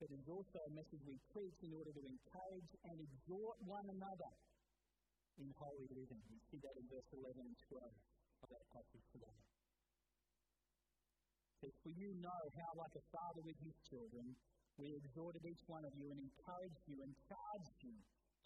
but 0.00 0.08
it 0.12 0.18
is 0.20 0.28
also 0.28 0.58
a 0.64 0.72
message 0.72 1.00
we 1.04 1.16
preach 1.32 1.58
in 1.64 1.72
order 1.76 1.92
to 1.92 2.02
encourage 2.04 2.72
and 2.88 2.96
exhort 3.00 3.56
one 3.64 3.88
another 3.88 4.32
in 5.36 5.48
holy 5.60 5.88
living. 5.92 6.20
We 6.32 6.40
see 6.48 6.60
that 6.64 6.76
in 6.76 6.84
verse 6.88 7.08
11 7.12 7.36
and 7.36 7.56
12 7.68 7.84
of 7.84 8.48
that 8.48 8.64
passage 8.72 9.06
today. 9.12 9.36
It 11.64 11.72
For 11.84 11.92
you 11.92 12.12
know 12.20 12.42
how, 12.60 12.70
like 12.76 12.96
a 12.96 13.04
father 13.12 13.42
with 13.44 13.56
his 13.64 13.76
children, 13.88 14.36
we 14.76 14.92
exhorted 14.92 15.44
each 15.44 15.64
one 15.68 15.84
of 15.84 15.92
you 15.96 16.12
and 16.12 16.20
encouraged 16.20 16.84
you 16.84 17.00
and 17.00 17.12
charged 17.28 17.80
you 17.80 17.96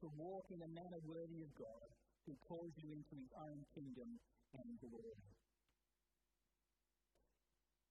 to 0.03 0.07
walk 0.15 0.47
in 0.55 0.63
a 0.63 0.71
manner 0.71 1.03
worthy 1.03 1.43
of 1.43 1.51
God, 1.59 1.89
who 2.27 2.35
calls 2.47 2.71
you 2.79 2.95
into 2.95 3.15
his 3.19 3.31
own 3.35 3.59
kingdom 3.75 4.09
and 4.55 4.69
glory. 4.79 5.40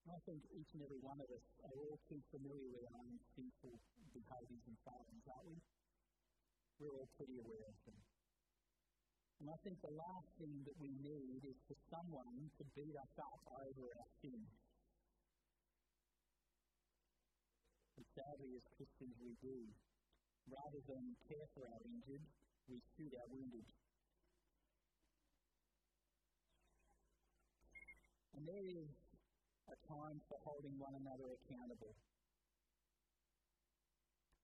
I 0.09 0.17
think 0.25 0.41
each 0.57 0.73
and 0.73 0.81
every 0.81 0.97
one 1.05 1.21
of 1.21 1.29
us 1.29 1.45
are 1.69 1.75
all 1.77 2.01
too 2.09 2.17
familiar 2.33 2.69
with 2.73 2.85
our 2.97 3.05
sinful 3.37 3.77
behaviours 4.09 4.65
and 4.65 4.77
failings, 4.81 5.25
aren't 5.29 5.45
we? 5.53 5.57
We're 6.81 6.95
all 6.97 7.09
pretty 7.13 7.37
aware 7.37 7.69
of 7.69 7.77
them. 7.85 7.99
And 9.39 9.47
I 9.53 9.57
think 9.61 9.77
the 9.85 9.93
last 9.93 10.27
thing 10.41 10.65
that 10.65 10.77
we 10.81 10.91
need 10.99 11.45
is 11.45 11.55
for 11.69 11.77
someone 11.93 12.49
to 12.57 12.63
beat 12.73 12.97
us 12.97 13.13
up 13.21 13.39
over 13.53 13.85
our 13.85 14.11
sins. 14.19 14.49
But 17.95 18.07
sadly, 18.17 18.57
as 18.57 18.65
Christians, 18.75 19.15
we 19.21 19.37
do. 19.45 19.63
Rather 20.49 20.81
than 20.89 21.13
care 21.29 21.45
for 21.53 21.69
our 21.69 21.81
injured, 21.85 22.25
we 22.65 22.81
shoot 22.97 23.13
our 23.13 23.29
wounded. 23.29 23.67
And 28.33 28.43
there 28.47 28.65
is 28.65 28.89
a 29.69 29.77
time 29.85 30.17
for 30.25 30.37
holding 30.41 30.73
one 30.81 30.97
another 30.97 31.29
accountable. 31.37 31.93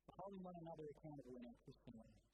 For 0.05 0.13
holding 0.21 0.41
one 0.45 0.57
another 0.61 0.85
accountable 0.93 1.33
in 1.33 1.45
our 1.49 1.57
Christian 1.65 1.97
lives. 1.97 2.25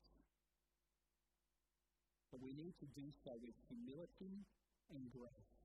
But 2.32 2.39
we 2.43 2.51
need 2.56 2.75
to 2.80 2.88
do 2.95 3.08
so 3.23 3.36
with 3.39 3.56
humility 3.67 4.43
and 4.91 5.04
grace, 5.12 5.56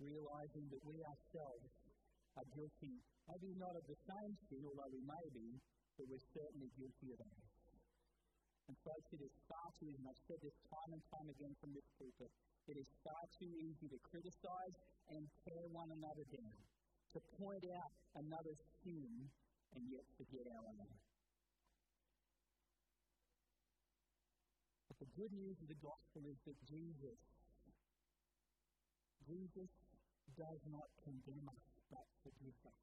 realizing 0.00 0.68
that 0.72 0.80
we 0.84 1.00
ourselves 1.04 1.72
are 2.36 2.48
guilty, 2.52 3.00
maybe 3.28 3.52
not 3.56 3.76
of 3.76 3.84
the 3.88 3.98
same 4.08 4.32
sin, 4.48 4.64
although 4.64 4.92
we 4.92 5.04
may 5.04 5.26
be, 5.32 5.60
but 5.96 6.08
we're 6.08 6.28
certainly 6.32 6.68
guilty 6.76 7.12
of 7.12 7.20
ours. 7.20 7.52
And 8.68 8.76
folks, 8.84 9.08
it 9.16 9.24
is 9.24 9.32
far 9.48 9.68
too 9.80 9.88
easy, 9.88 10.00
and 10.00 10.08
I've 10.08 10.24
said 10.28 10.40
this 10.44 10.56
time 10.68 10.92
and 10.92 11.00
time 11.08 11.28
again 11.32 11.56
from 11.60 11.72
this 11.72 11.88
pulpit, 11.96 12.28
it 12.68 12.76
is 12.76 12.88
far 13.00 13.24
too 13.40 13.48
easy 13.48 13.88
to 13.88 13.98
criticise 14.04 14.76
and 15.14 15.24
tear 15.44 15.64
one 15.72 15.88
another 15.92 16.24
down, 16.28 16.56
to 17.14 17.18
point 17.40 17.64
out 17.72 17.92
another's 18.16 18.60
sin 18.84 19.30
and 19.74 19.82
yet 19.88 20.04
forget 20.16 20.44
our 20.52 20.64
own. 20.68 20.90
But 24.88 24.98
the 25.00 25.10
good 25.16 25.32
news 25.32 25.56
of 25.62 25.68
the 25.68 25.80
gospel 25.80 26.22
is 26.28 26.38
that 26.44 26.58
Jesus, 26.68 27.20
Jesus 29.24 29.72
does 30.36 30.60
not 30.68 30.88
condemn 31.04 31.48
us, 31.48 31.64
but 31.90 32.04
forgives 32.24 32.62
us. 32.68 32.82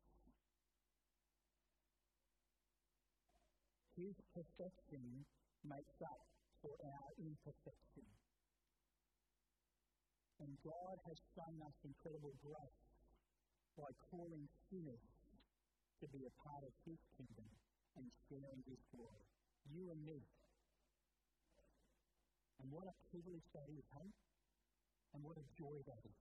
His 3.96 4.16
perfection 4.36 5.24
makes 5.64 5.98
up 6.04 6.20
for 6.62 6.76
our 6.84 7.10
imperfection. 7.16 8.04
And 10.43 10.52
God 10.63 10.95
has 11.08 11.17
shown 11.32 11.56
us 11.63 11.76
incredible 11.88 12.36
grace 12.43 12.84
by 13.80 13.88
calling 14.12 14.45
sinners 14.67 15.06
to 16.04 16.06
be 16.12 16.28
a 16.28 16.34
part 16.43 16.63
of 16.63 16.74
His 16.84 17.00
kingdom 17.15 17.48
and 17.95 18.08
sharing 18.28 18.62
His 18.67 18.82
glory. 18.91 19.26
You 19.71 19.91
and 19.91 20.02
me. 20.04 20.19
And 22.60 22.67
what 22.71 22.88
a 22.88 22.95
privilege 23.12 23.48
that 23.56 23.67
is? 23.71 23.88
And 25.15 25.24
what 25.24 25.39
a 25.39 25.45
joy 25.56 25.80
that 25.88 26.02
is. 26.04 26.19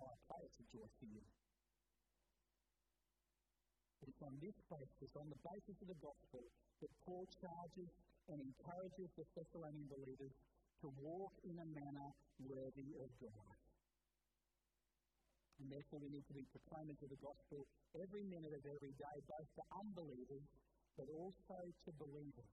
Oh, 0.00 0.08
I 0.08 0.16
pray 0.28 0.40
it's 0.44 0.60
a 0.60 0.66
joy 0.72 0.88
for 0.96 1.08
you. 1.08 1.24
It's 4.06 4.22
on 4.22 4.36
this 4.40 4.56
basis, 4.70 5.10
on 5.18 5.28
the 5.28 5.40
basis 5.44 5.76
of 5.82 5.88
the 5.92 6.00
gospel, 6.00 6.44
that 6.80 6.92
Paul 7.04 7.26
charges 7.36 7.90
and 8.32 8.38
encourages 8.40 9.08
the 9.18 9.26
Thessalonian 9.36 9.88
believers 9.92 10.32
to 10.84 10.92
walk 11.00 11.32
in 11.44 11.56
a 11.56 11.68
manner 11.72 12.10
worthy 12.42 12.90
of 13.00 13.08
God. 13.20 13.56
And 15.56 15.72
therefore, 15.72 16.04
we 16.04 16.12
need 16.12 16.26
to 16.28 16.36
be 16.36 16.44
proclaimers 16.52 17.00
of 17.00 17.08
the 17.08 17.20
gospel 17.24 17.64
every 17.96 18.24
minute 18.28 18.52
of 18.52 18.60
every 18.68 18.92
day, 19.00 19.16
both 19.24 19.48
to 19.56 19.62
unbelievers, 19.72 20.44
but 21.00 21.08
also 21.16 21.58
to 21.64 21.90
believers, 21.96 22.52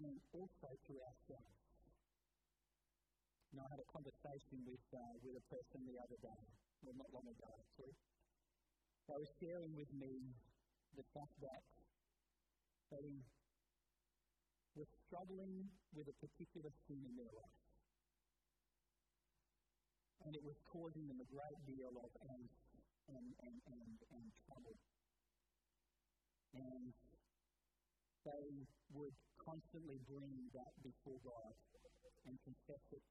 and 0.00 0.16
also 0.32 0.68
to 0.72 0.92
ourselves. 1.04 1.60
You 3.52 3.60
know, 3.60 3.68
I 3.68 3.70
had 3.76 3.84
a 3.84 3.90
conversation 3.92 4.64
with, 4.64 4.82
uh, 4.96 5.14
with 5.20 5.36
a 5.36 5.44
person 5.52 5.84
the 5.84 6.00
other 6.00 6.18
day, 6.24 6.42
well, 6.82 6.96
not 6.96 7.12
long 7.12 7.28
ago, 7.28 7.48
actually. 7.52 7.94
They 9.06 9.16
were 9.20 9.34
sharing 9.36 9.76
with 9.76 9.92
me 9.92 10.32
the 10.96 11.04
fact 11.12 11.36
that 11.44 11.62
they 12.90 13.20
were 14.74 14.90
struggling 15.06 15.70
with 15.94 16.10
a 16.10 16.16
particular 16.18 16.70
sin 16.86 16.98
in 17.06 17.14
their 17.14 17.30
life. 17.34 17.58
And 20.26 20.34
it 20.34 20.42
was 20.42 20.56
causing 20.66 21.06
them 21.06 21.20
a 21.20 21.28
great 21.28 21.60
deal 21.68 21.94
of 22.00 22.10
angst 22.32 22.68
and, 23.12 23.26
and, 23.44 23.56
and, 23.70 23.94
and 24.18 24.26
trouble. 24.48 24.76
And 26.54 26.92
they 28.24 28.46
would 28.96 29.14
constantly 29.36 30.00
bring 30.08 30.32
that 30.56 30.72
before 30.80 31.20
God 31.22 31.52
and 32.24 32.34
confess 32.40 32.84
it. 32.96 33.04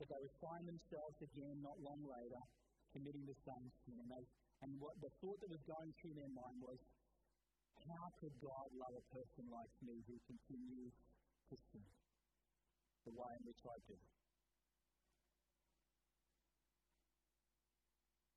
But 0.00 0.08
they 0.08 0.20
would 0.24 0.36
find 0.40 0.64
themselves 0.64 1.20
again 1.20 1.60
not 1.60 1.76
long 1.84 2.00
later 2.00 2.42
committing 2.96 3.28
the 3.28 3.36
same 3.44 3.68
sin. 3.84 4.00
And, 4.00 4.08
they, 4.08 4.24
and 4.64 4.70
what 4.80 4.96
the 5.04 5.12
thought 5.20 5.36
that 5.44 5.52
was 5.52 5.62
going 5.68 5.92
through 6.00 6.16
their 6.16 6.32
mind 6.32 6.58
was, 6.64 6.80
how 7.88 8.06
could 8.20 8.34
God 8.40 8.68
love 8.78 8.94
a 8.94 9.06
person 9.12 9.44
like 9.50 9.72
me 9.82 9.96
who 10.06 10.16
continues 10.28 10.94
to 11.50 11.54
sin 11.72 11.86
the 13.04 13.14
way 13.14 13.32
in 13.36 13.42
which 13.46 13.62
I 13.66 13.76
do? 13.88 13.98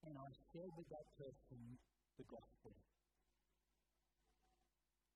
And 0.06 0.16
I 0.16 0.30
shared 0.54 0.74
with 0.78 0.90
that 0.94 1.08
person 1.18 1.62
the 2.18 2.26
gospel. 2.30 2.74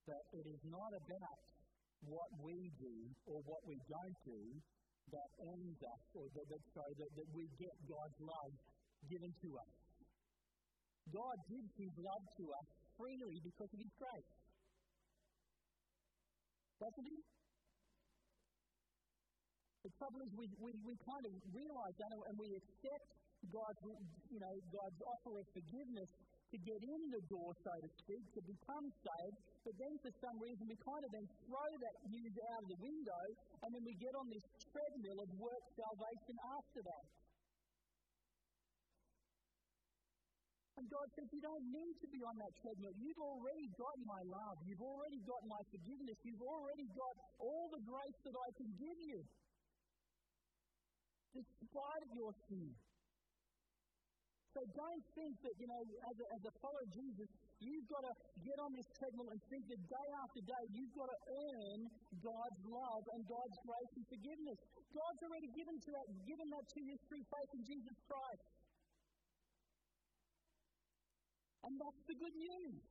That 0.10 0.25
it 0.34 0.45
is 0.49 0.62
not 0.65 0.91
about 0.97 1.41
what 2.08 2.29
we 2.41 2.73
do 2.79 2.97
or 3.29 3.38
what 3.45 3.62
we 3.69 3.77
don't 3.86 4.19
do 4.25 4.43
that 5.10 5.29
earns 5.41 5.79
us, 5.82 6.03
or 6.13 6.25
that, 6.38 6.45
that, 6.49 6.63
sorry, 6.73 6.93
that, 7.01 7.12
that 7.17 7.29
we 7.34 7.49
get 7.58 7.73
God's 7.89 8.19
love 8.21 8.53
given 9.10 9.32
to 9.41 9.49
us. 9.58 9.73
God 11.10 11.38
gives 11.49 11.71
His 11.82 11.93
love 11.97 12.25
to 12.38 12.45
us 12.53 12.69
freely 12.99 13.39
because 13.39 13.71
of 13.71 13.79
His 13.79 13.93
grace. 13.95 14.31
Doesn't 16.83 17.07
He? 17.07 17.19
The 19.88 19.91
trouble 19.95 20.19
is, 20.27 20.31
we, 20.35 20.45
we, 20.59 20.71
we 20.83 20.93
kind 21.07 21.23
of 21.23 21.33
realize 21.55 21.95
that 21.95 22.12
and 22.12 22.35
we 22.35 22.51
accept 22.51 23.07
God's, 23.47 23.79
you 24.27 24.39
know, 24.43 24.53
God's 24.75 24.99
offer 25.07 25.39
of 25.39 25.47
forgiveness 25.55 26.12
to 26.51 26.57
get 26.65 26.81
in 26.83 27.01
the 27.13 27.23
door, 27.29 27.55
so 27.63 27.71
to 27.71 27.89
speak, 28.03 28.23
to 28.35 28.41
become 28.43 28.85
saved, 28.89 29.38
but 29.63 29.73
then 29.77 29.93
for 30.01 30.12
some 30.17 30.35
reason 30.41 30.65
we 30.65 30.75
kind 30.81 31.03
of 31.05 31.12
then 31.13 31.27
throw 31.45 31.69
that 31.79 31.95
news 32.09 32.35
out 32.51 32.59
of 32.65 32.67
the 32.73 32.79
window 32.81 33.23
and 33.63 33.69
then 33.69 33.83
we 33.85 33.93
get 34.01 34.13
on 34.17 34.27
this 34.33 34.45
treadmill 34.73 35.19
of 35.23 35.29
work 35.38 35.63
salvation 35.77 36.35
after 36.57 36.81
that. 36.83 37.18
And 40.80 40.88
God 40.88 41.12
says, 41.12 41.28
You 41.36 41.44
don't 41.44 41.68
need 41.76 41.96
to 42.00 42.08
be 42.08 42.24
on 42.24 42.39
that 42.39 42.56
treadmill. 42.63 42.96
You've 42.96 43.20
already 43.20 43.68
got 43.76 44.00
my 44.08 44.24
love. 44.32 44.63
You've 44.63 44.80
already 44.80 45.20
got 45.28 45.44
my 45.44 45.60
forgiveness. 45.76 46.15
You've 46.24 46.39
already 46.39 46.88
got 46.96 47.13
all 47.36 47.68
the 47.68 47.84
grace 47.84 48.20
that 48.24 48.32
I 48.32 48.50
can 48.56 48.70
give 48.80 49.00
you. 49.04 49.20
Despite 51.36 52.08
your 52.15 52.32
sin. 52.48 52.72
So 54.56 54.63
don't 54.72 55.06
think 55.13 55.36
that, 55.46 55.54
you 55.60 55.68
know, 55.68 55.84
as 55.84 56.15
a, 56.15 56.26
as 56.34 56.44
a 56.48 56.54
follower 56.63 56.82
of 56.82 56.92
Jesus, 56.96 57.28
you've 57.60 57.86
got 57.92 58.02
to 58.02 58.13
get 58.42 58.58
on 58.63 58.72
this 58.74 58.88
treadmill 58.98 59.30
and 59.30 59.39
think 59.52 59.63
that 59.68 59.82
day 59.84 60.10
after 60.26 60.42
day 60.42 60.63
you've 60.74 60.96
got 60.96 61.12
to 61.12 61.20
earn 61.28 61.80
God's 62.24 62.60
love 62.65 63.04
and 63.13 63.22
God's 63.30 63.58
grace 63.68 63.94
and 64.00 64.06
forgiveness. 64.10 64.58
God's 64.96 65.22
already 65.28 65.50
given, 65.54 65.76
to 65.76 65.89
that, 65.92 66.08
given 66.24 66.48
that 66.50 66.65
to 66.65 66.80
you 66.82 66.96
through 67.04 67.24
faith 67.30 67.52
in 67.52 67.63
Jesus 67.68 67.96
Christ. 68.08 68.59
And 71.63 71.76
that's 71.80 72.04
the 72.08 72.15
good 72.15 72.36
news. 72.36 72.84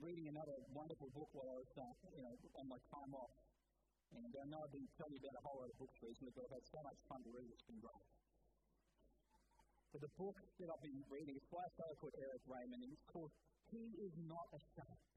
reading 0.00 0.32
another 0.32 0.56
wonderful 0.72 1.12
book 1.12 1.28
while 1.36 1.46
I 1.52 1.60
was 1.60 1.68
uh, 1.76 1.84
you 2.16 2.24
know, 2.24 2.32
on 2.56 2.66
my 2.72 2.80
time 2.88 3.12
off. 3.12 3.36
And 4.16 4.32
I 4.32 4.48
know 4.48 4.64
I've 4.64 4.72
been 4.72 4.88
telling 4.96 5.14
you 5.14 5.22
about 5.22 5.38
a 5.38 5.44
whole 5.44 5.60
lot 5.60 5.68
of 5.68 5.76
books 5.76 5.94
recently, 6.00 6.32
but 6.34 6.48
I've 6.48 6.56
had 6.56 6.66
so 6.66 6.80
much 6.82 6.98
fun 7.06 7.20
to 7.22 7.30
read, 7.30 7.46
it's 7.52 7.68
been 7.68 7.78
great. 7.78 8.08
But 9.92 10.02
the 10.02 10.12
book 10.18 10.40
that 10.58 10.72
I've 10.72 10.82
been 10.82 11.04
reading 11.12 11.36
is 11.36 11.46
by 11.52 11.62
a 11.62 11.72
fellow 11.78 11.94
called 12.00 12.16
Erik 12.18 12.42
Raymond, 12.48 12.80
and 12.80 12.90
it's 12.90 13.06
called 13.06 13.30
He 13.70 13.94
is 14.02 14.14
Not 14.26 14.50
Ashamed. 14.56 15.09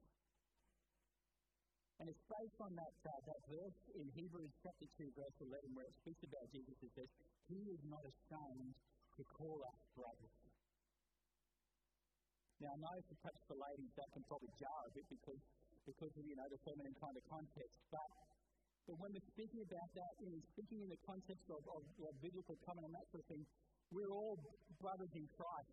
And 2.03 2.11
it's 2.11 2.27
based 2.27 2.59
on 2.59 2.75
that, 2.75 2.95
uh, 3.07 3.15
that 3.15 3.41
verse 3.47 3.79
in 3.95 4.03
Hebrews 4.11 4.51
chapter 4.59 4.83
2, 4.99 5.07
verse 5.15 5.37
11, 5.39 5.71
where 5.71 5.87
it 5.87 5.95
speaks 6.03 6.19
about 6.27 6.43
Jesus. 6.51 6.75
It 6.83 6.91
says, 6.99 7.07
He 7.47 7.63
is 7.71 7.79
not 7.87 8.03
ashamed 8.03 8.75
to 8.75 9.23
call 9.39 9.63
us 9.63 9.79
brothers. 9.95 10.35
Now, 12.59 12.75
I 12.75 12.79
know 12.83 12.97
for 13.07 13.15
perhaps 13.23 13.43
the 13.47 13.55
ladies 13.55 13.87
that 13.95 14.11
can 14.11 14.23
probably 14.27 14.51
jar 14.59 14.81
a 14.83 14.91
bit 14.91 15.07
because, 15.15 15.39
because 15.87 16.11
of, 16.11 16.23
you 16.27 16.35
know, 16.35 16.47
the 16.51 16.59
feminine 16.67 16.95
kind 16.99 17.15
of 17.15 17.23
context, 17.31 17.79
but 17.87 18.11
but 18.83 18.99
when 18.99 19.15
we're 19.15 19.29
speaking 19.31 19.63
about 19.63 19.89
that, 19.95 20.11
know, 20.27 20.43
speaking 20.59 20.83
in 20.83 20.91
the 20.91 20.99
context 21.07 21.47
of, 21.55 21.63
of, 21.71 21.87
of 22.03 22.13
biblical 22.19 22.59
covenant 22.67 22.91
and 22.91 22.99
that 22.99 23.07
sort 23.15 23.23
of 23.23 23.27
thing, 23.31 23.43
we're 23.95 24.11
all 24.11 24.35
brothers 24.83 25.13
in 25.15 25.23
Christ 25.39 25.71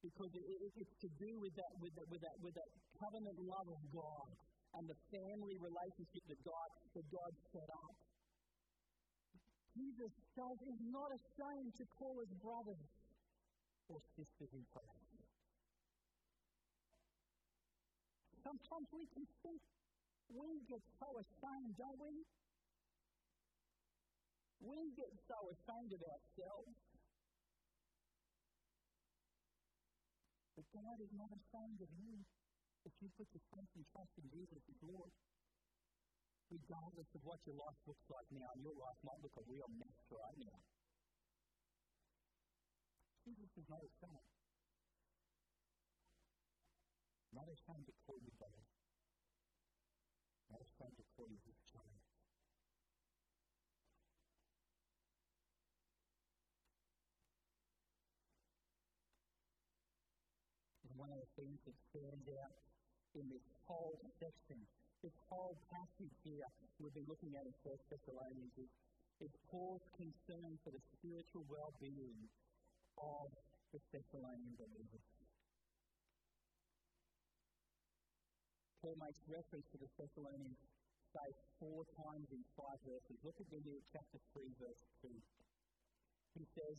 because 0.00 0.32
it, 0.32 0.40
it, 0.40 0.72
it's 0.72 0.96
to 1.04 1.08
do 1.20 1.36
with 1.36 1.52
that, 1.52 1.72
with 1.84 1.92
that, 2.00 2.08
with 2.08 2.22
that, 2.24 2.36
with 2.40 2.56
that 2.56 2.70
covenant 2.96 3.36
love 3.44 3.68
of 3.68 3.80
God 3.92 4.28
and 4.78 4.86
the 4.86 4.98
family 5.10 5.56
relationship 5.58 6.22
that 6.30 6.40
God 6.46 6.70
that 6.94 7.06
God 7.10 7.32
set 7.50 7.70
up. 7.70 7.96
Jesus 9.74 10.12
says 10.34 10.58
is 10.66 10.80
not 10.90 11.10
ashamed 11.14 11.72
to 11.78 11.84
call 11.98 12.18
us 12.18 12.30
brothers 12.42 12.86
or 13.90 13.98
sisters 14.18 14.50
in 14.54 14.64
Christ. 14.74 15.10
Sometimes 18.42 18.86
we 18.90 19.06
can 19.14 19.26
think 19.46 19.60
we 20.30 20.62
get 20.66 20.82
so 20.98 21.08
ashamed, 21.18 21.74
don't 21.78 21.98
we? 21.98 22.14
We 24.62 24.78
get 24.94 25.12
so 25.26 25.38
ashamed 25.50 25.90
of 25.94 26.02
ourselves. 26.02 26.74
But 30.54 30.66
God 30.74 30.98
is 31.00 31.12
not 31.16 31.30
ashamed 31.32 31.80
of 31.80 31.90
you 31.98 32.14
if 32.84 32.92
you 33.00 33.08
put 33.16 33.28
your 33.32 33.44
faith 33.52 33.70
and 33.76 33.84
trust 33.92 34.12
in 34.16 34.26
Jesus 34.32 34.62
as 34.64 34.80
Lord. 34.84 35.12
Regardless 36.50 37.06
of 37.14 37.22
what 37.22 37.38
your 37.46 37.54
life 37.54 37.78
looks 37.86 38.02
like 38.10 38.26
now, 38.34 38.50
your 38.58 38.74
life 38.74 38.98
might 39.06 39.22
look 39.22 39.36
a 39.38 39.44
real 39.46 39.70
mess 39.78 39.98
right 40.10 40.38
now. 40.40 40.58
Jesus 43.22 43.50
is 43.54 43.66
not 43.70 43.78
ashamed. 43.86 44.30
Not 47.30 47.46
ashamed 47.46 47.86
to 47.86 47.94
call 48.02 48.18
you 48.18 48.34
our 50.50 50.66
friend 50.74 50.94
according 50.98 51.38
to 51.38 51.46
his 51.46 51.62
child. 51.70 52.02
One 60.98 61.16
of 61.16 61.22
the 61.22 61.30
things 61.32 61.56
that 61.64 61.78
stands 61.88 62.28
out 62.28 62.69
in 63.18 63.26
this 63.26 63.42
whole 63.66 63.98
section, 64.22 64.58
this 65.02 65.14
whole 65.26 65.56
passage 65.72 66.14
here 66.22 66.46
we've 66.78 66.94
been 66.94 67.08
looking 67.10 67.34
at 67.36 67.44
in 67.44 67.54
First 67.60 67.84
Thessalonians 67.92 68.54
is, 68.56 68.70
is 69.20 69.32
Paul's 69.52 69.84
concern 69.96 70.56
for 70.64 70.70
the 70.72 70.82
spiritual 70.96 71.44
well-being 71.50 72.20
of 72.96 73.28
the 73.72 73.80
Thessalonian 73.92 74.54
believers. 74.56 75.06
Paul 78.80 78.96
makes 78.96 79.20
reference 79.28 79.68
to 79.74 79.78
the 79.78 79.90
Thessalonians 80.00 80.56
faith 81.12 81.38
four 81.60 81.84
times 82.00 82.28
in 82.32 82.40
five 82.56 82.80
verses. 82.86 83.18
Look 83.20 83.36
at 83.36 83.48
the 83.52 83.60
chapter 83.92 84.18
3, 84.32 84.46
verse 84.56 84.82
2. 85.04 85.12
He 86.38 86.44
says, 86.56 86.78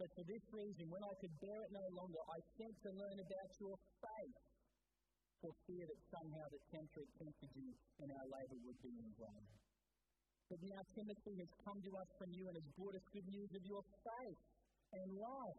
But 0.00 0.08
for 0.16 0.24
this 0.24 0.40
reason, 0.48 0.88
when 0.88 1.04
I 1.04 1.12
could 1.20 1.34
bear 1.44 1.60
it 1.60 1.72
no 1.76 1.84
longer, 1.92 2.20
I 2.32 2.40
sent 2.56 2.72
to 2.72 2.90
learn 2.96 3.20
about 3.20 3.50
your 3.60 3.76
faith, 4.00 4.38
for 5.44 5.52
fear 5.68 5.84
that 5.84 6.00
somehow 6.08 6.46
the 6.48 6.60
tempted 6.72 7.04
you, 7.52 7.68
and 8.00 8.08
our 8.08 8.26
labour 8.32 8.58
would 8.64 8.80
be 8.80 8.96
in 8.96 9.12
vain. 9.20 9.44
But 10.48 10.60
now 10.64 10.80
Timothy 10.96 11.36
has 11.44 11.52
come 11.68 11.78
to 11.84 11.92
us 12.00 12.10
from 12.16 12.32
you 12.32 12.48
and 12.48 12.56
has 12.56 12.68
brought 12.80 12.96
us 12.96 13.04
good 13.12 13.28
news 13.28 13.52
of 13.52 13.62
your 13.68 13.84
faith 13.84 14.40
and 14.96 15.08
love, 15.20 15.56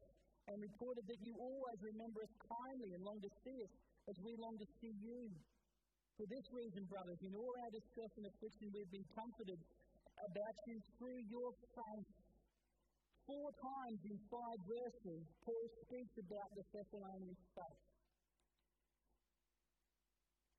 and 0.50 0.58
reported 0.58 1.06
that 1.06 1.22
you 1.22 1.38
always 1.38 1.80
remember 1.86 2.26
us 2.26 2.34
kindly 2.42 2.98
and 2.98 3.02
long 3.06 3.22
to 3.22 3.32
see 3.46 3.58
us 3.62 3.74
as 4.10 4.18
we 4.26 4.34
long 4.42 4.58
to 4.58 4.68
see 4.82 4.94
you. 5.06 5.30
For 6.18 6.26
this 6.26 6.46
reason, 6.50 6.82
brothers, 6.90 7.22
in 7.22 7.34
all 7.38 7.54
our 7.62 7.72
distress 7.78 8.12
and 8.18 8.26
affliction, 8.26 8.74
we've 8.74 8.90
been 8.90 9.10
comforted 9.14 9.62
about 10.18 10.56
you 10.66 10.82
through 10.98 11.22
your 11.30 11.50
faith. 11.78 12.21
Four 13.32 13.48
times 13.64 14.00
in 14.04 14.18
five 14.28 14.60
verses, 14.68 15.24
Paul 15.48 15.68
speaks 15.88 16.16
about 16.20 16.50
the 16.52 16.64
Thessalonian 16.76 17.38
faith. 17.56 17.82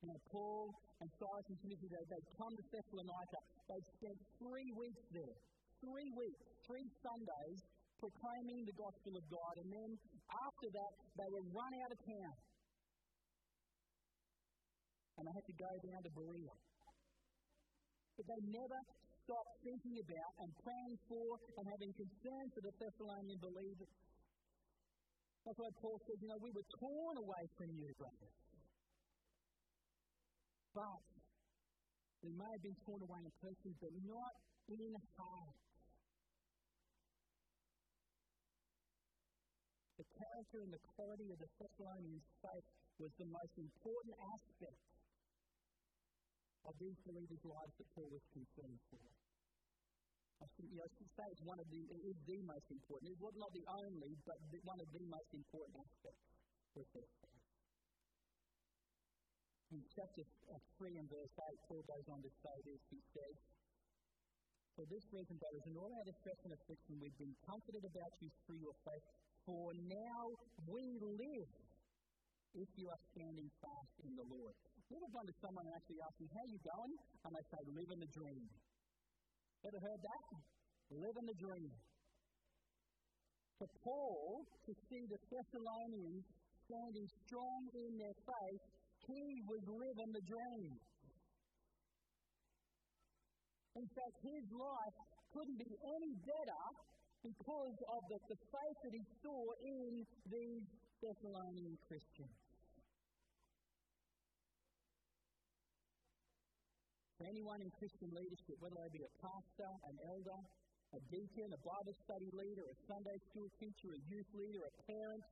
Now, 0.08 0.18
Paul 0.32 0.72
and 0.98 1.08
Silas 1.20 1.46
and 1.52 1.58
Timothy, 1.62 1.88
they, 1.92 2.04
they'd 2.10 2.30
come 2.34 2.50
to 2.56 2.64
Thessalonica. 2.72 3.40
They'd 3.70 3.88
spent 4.00 4.18
three 4.40 4.70
weeks 4.74 5.04
there. 5.14 5.36
Three 5.84 6.10
weeks, 6.16 6.42
three 6.66 6.86
Sundays, 7.02 7.60
proclaiming 8.02 8.66
the 8.66 8.74
gospel 8.74 9.14
of 9.14 9.24
God. 9.30 9.54
And 9.62 9.68
then 9.70 9.90
after 10.26 10.68
that, 10.74 10.92
they 11.22 11.28
were 11.30 11.44
run 11.54 11.72
out 11.86 11.90
of 11.92 11.98
town. 12.02 12.34
And 15.18 15.22
they 15.28 15.34
had 15.38 15.46
to 15.46 15.56
go 15.60 15.72
down 15.86 16.00
to 16.02 16.10
Berea. 16.18 16.54
But 18.16 18.24
they 18.26 18.40
never 18.50 18.78
stopped 19.24 19.54
thinking 19.62 19.96
about 20.02 20.32
and 20.42 20.50
praying 20.62 20.96
for 21.06 21.28
and 21.58 21.64
having 21.70 21.92
concern 21.94 22.44
for 22.50 22.62
the 22.62 22.74
Thessalonian 22.78 23.38
believers. 23.38 23.94
That's 25.42 25.58
why 25.58 25.70
Paul 25.82 25.98
says, 26.06 26.18
you 26.22 26.28
know, 26.30 26.38
we 26.38 26.54
were 26.54 26.68
torn 26.78 27.16
away 27.18 27.44
from 27.58 27.70
you, 27.74 27.90
brothers. 27.98 28.36
But 30.74 31.02
we 32.22 32.30
may 32.38 32.50
have 32.50 32.62
been 32.62 32.78
torn 32.86 33.02
away 33.02 33.20
in 33.26 33.34
person, 33.42 33.70
but 33.82 33.92
not 34.06 34.32
in 34.70 34.94
heart. 35.18 35.56
The 39.98 40.06
character 40.18 40.58
and 40.62 40.72
the 40.72 40.82
quality 40.94 41.28
of 41.30 41.38
the 41.42 41.50
Thessalonian 41.58 42.22
faith 42.42 42.68
was 42.98 43.12
the 43.18 43.28
most 43.30 43.54
important 43.58 44.14
aspect 44.18 44.91
of 46.66 46.74
these 46.78 46.98
believers' 47.02 47.42
lives 47.42 47.74
that 47.78 47.88
Paul 47.94 48.08
was 48.10 48.24
concerned 48.30 48.80
for. 48.90 49.02
I 50.42 50.46
think, 50.58 50.74
you 50.74 50.78
know, 50.82 50.86
I 50.86 50.90
say 50.90 51.26
it's 51.30 51.46
one 51.46 51.58
of 51.62 51.68
the, 51.70 51.82
it 51.86 52.02
is 52.02 52.18
the 52.26 52.38
most 52.42 52.66
important. 52.70 53.14
It 53.14 53.20
was 53.22 53.34
not 53.38 53.50
the 53.54 53.62
only, 53.78 54.18
but 54.26 54.38
the, 54.50 54.58
one 54.66 54.78
of 54.82 54.90
the 54.90 55.04
most 55.06 55.30
important 55.30 55.74
aspects 55.78 56.26
with 56.74 56.88
this. 56.98 57.10
In 59.70 59.80
chapter 59.94 60.22
uh, 60.52 60.58
3 60.82 60.98
and 60.98 61.08
verse 61.08 61.32
8, 61.32 61.70
Paul 61.70 61.82
goes 61.86 62.06
on 62.10 62.20
to 62.20 62.30
say 62.42 62.56
this. 62.66 62.82
He 62.90 63.00
says, 63.14 63.36
For 64.76 64.84
this 64.90 65.04
reason, 65.14 65.38
brothers, 65.38 65.64
in 65.64 65.78
all 65.78 65.88
our 65.88 66.06
distress 66.10 66.38
and 66.44 66.52
affliction, 66.52 67.00
we've 67.00 67.16
been 67.22 67.32
comforted 67.46 67.86
about 67.86 68.12
you 68.20 68.28
through 68.44 68.60
your 68.60 68.76
faith. 68.84 69.06
For 69.46 69.72
now 69.88 70.22
we 70.68 70.84
live 71.00 71.50
if 72.52 72.68
you 72.76 72.86
are 72.92 73.02
standing 73.16 73.48
fast 73.64 73.94
in 74.04 74.12
the 74.12 74.26
Lord. 74.28 74.56
You 74.92 75.00
ever 75.00 75.08
gone 75.08 75.24
to 75.24 75.36
someone 75.40 75.64
and 75.64 75.72
actually 75.72 76.04
ask 76.04 76.20
them, 76.20 76.28
How 76.36 76.44
you 76.52 76.60
going? 76.60 76.92
And 77.24 77.32
they 77.32 77.44
say, 77.48 77.60
Living 77.72 78.00
the 78.04 78.12
dream. 78.12 78.44
Ever 79.64 79.80
heard 79.80 80.02
that? 80.04 80.24
Living 80.92 81.26
the 81.32 81.38
dream. 81.40 81.72
For 83.56 83.68
Paul 83.80 84.44
to 84.44 84.72
see 84.92 85.00
the 85.08 85.16
Thessalonians 85.32 86.28
standing 86.68 87.08
strong 87.24 87.60
in 87.72 88.04
their 88.04 88.16
faith, 88.20 88.62
he 89.08 89.24
was 89.48 89.64
living 89.64 90.12
the 90.12 90.24
dream. 90.28 90.76
In 93.80 93.88
fact, 93.96 94.16
his 94.28 94.44
life 94.52 94.96
couldn't 95.32 95.56
be 95.56 95.72
any 95.72 96.12
better 96.20 96.64
because 97.24 97.76
of 97.96 98.00
the, 98.12 98.18
the 98.28 98.38
faith 98.44 98.78
that 98.84 98.92
he 98.92 99.04
saw 99.24 99.40
in 99.64 100.04
these 100.28 100.68
Thessalonian 101.00 101.80
Christians. 101.88 102.51
For 107.22 107.30
anyone 107.30 107.62
in 107.62 107.70
Christian 107.78 108.10
leadership, 108.18 108.58
whether 108.58 108.74
they 108.82 108.98
be 108.98 109.06
a 109.06 109.14
pastor, 109.22 109.70
an 109.86 109.94
elder, 110.10 110.42
a 110.90 110.98
deacon, 111.06 111.54
a 111.54 111.60
Bible 111.62 111.94
study 112.02 112.26
leader, 112.34 112.66
a 112.66 112.76
Sunday 112.90 113.14
school 113.30 113.46
teacher, 113.62 113.94
a 113.94 114.02
youth 114.10 114.26
leader, 114.34 114.58
a 114.58 114.74
parent, 114.90 115.22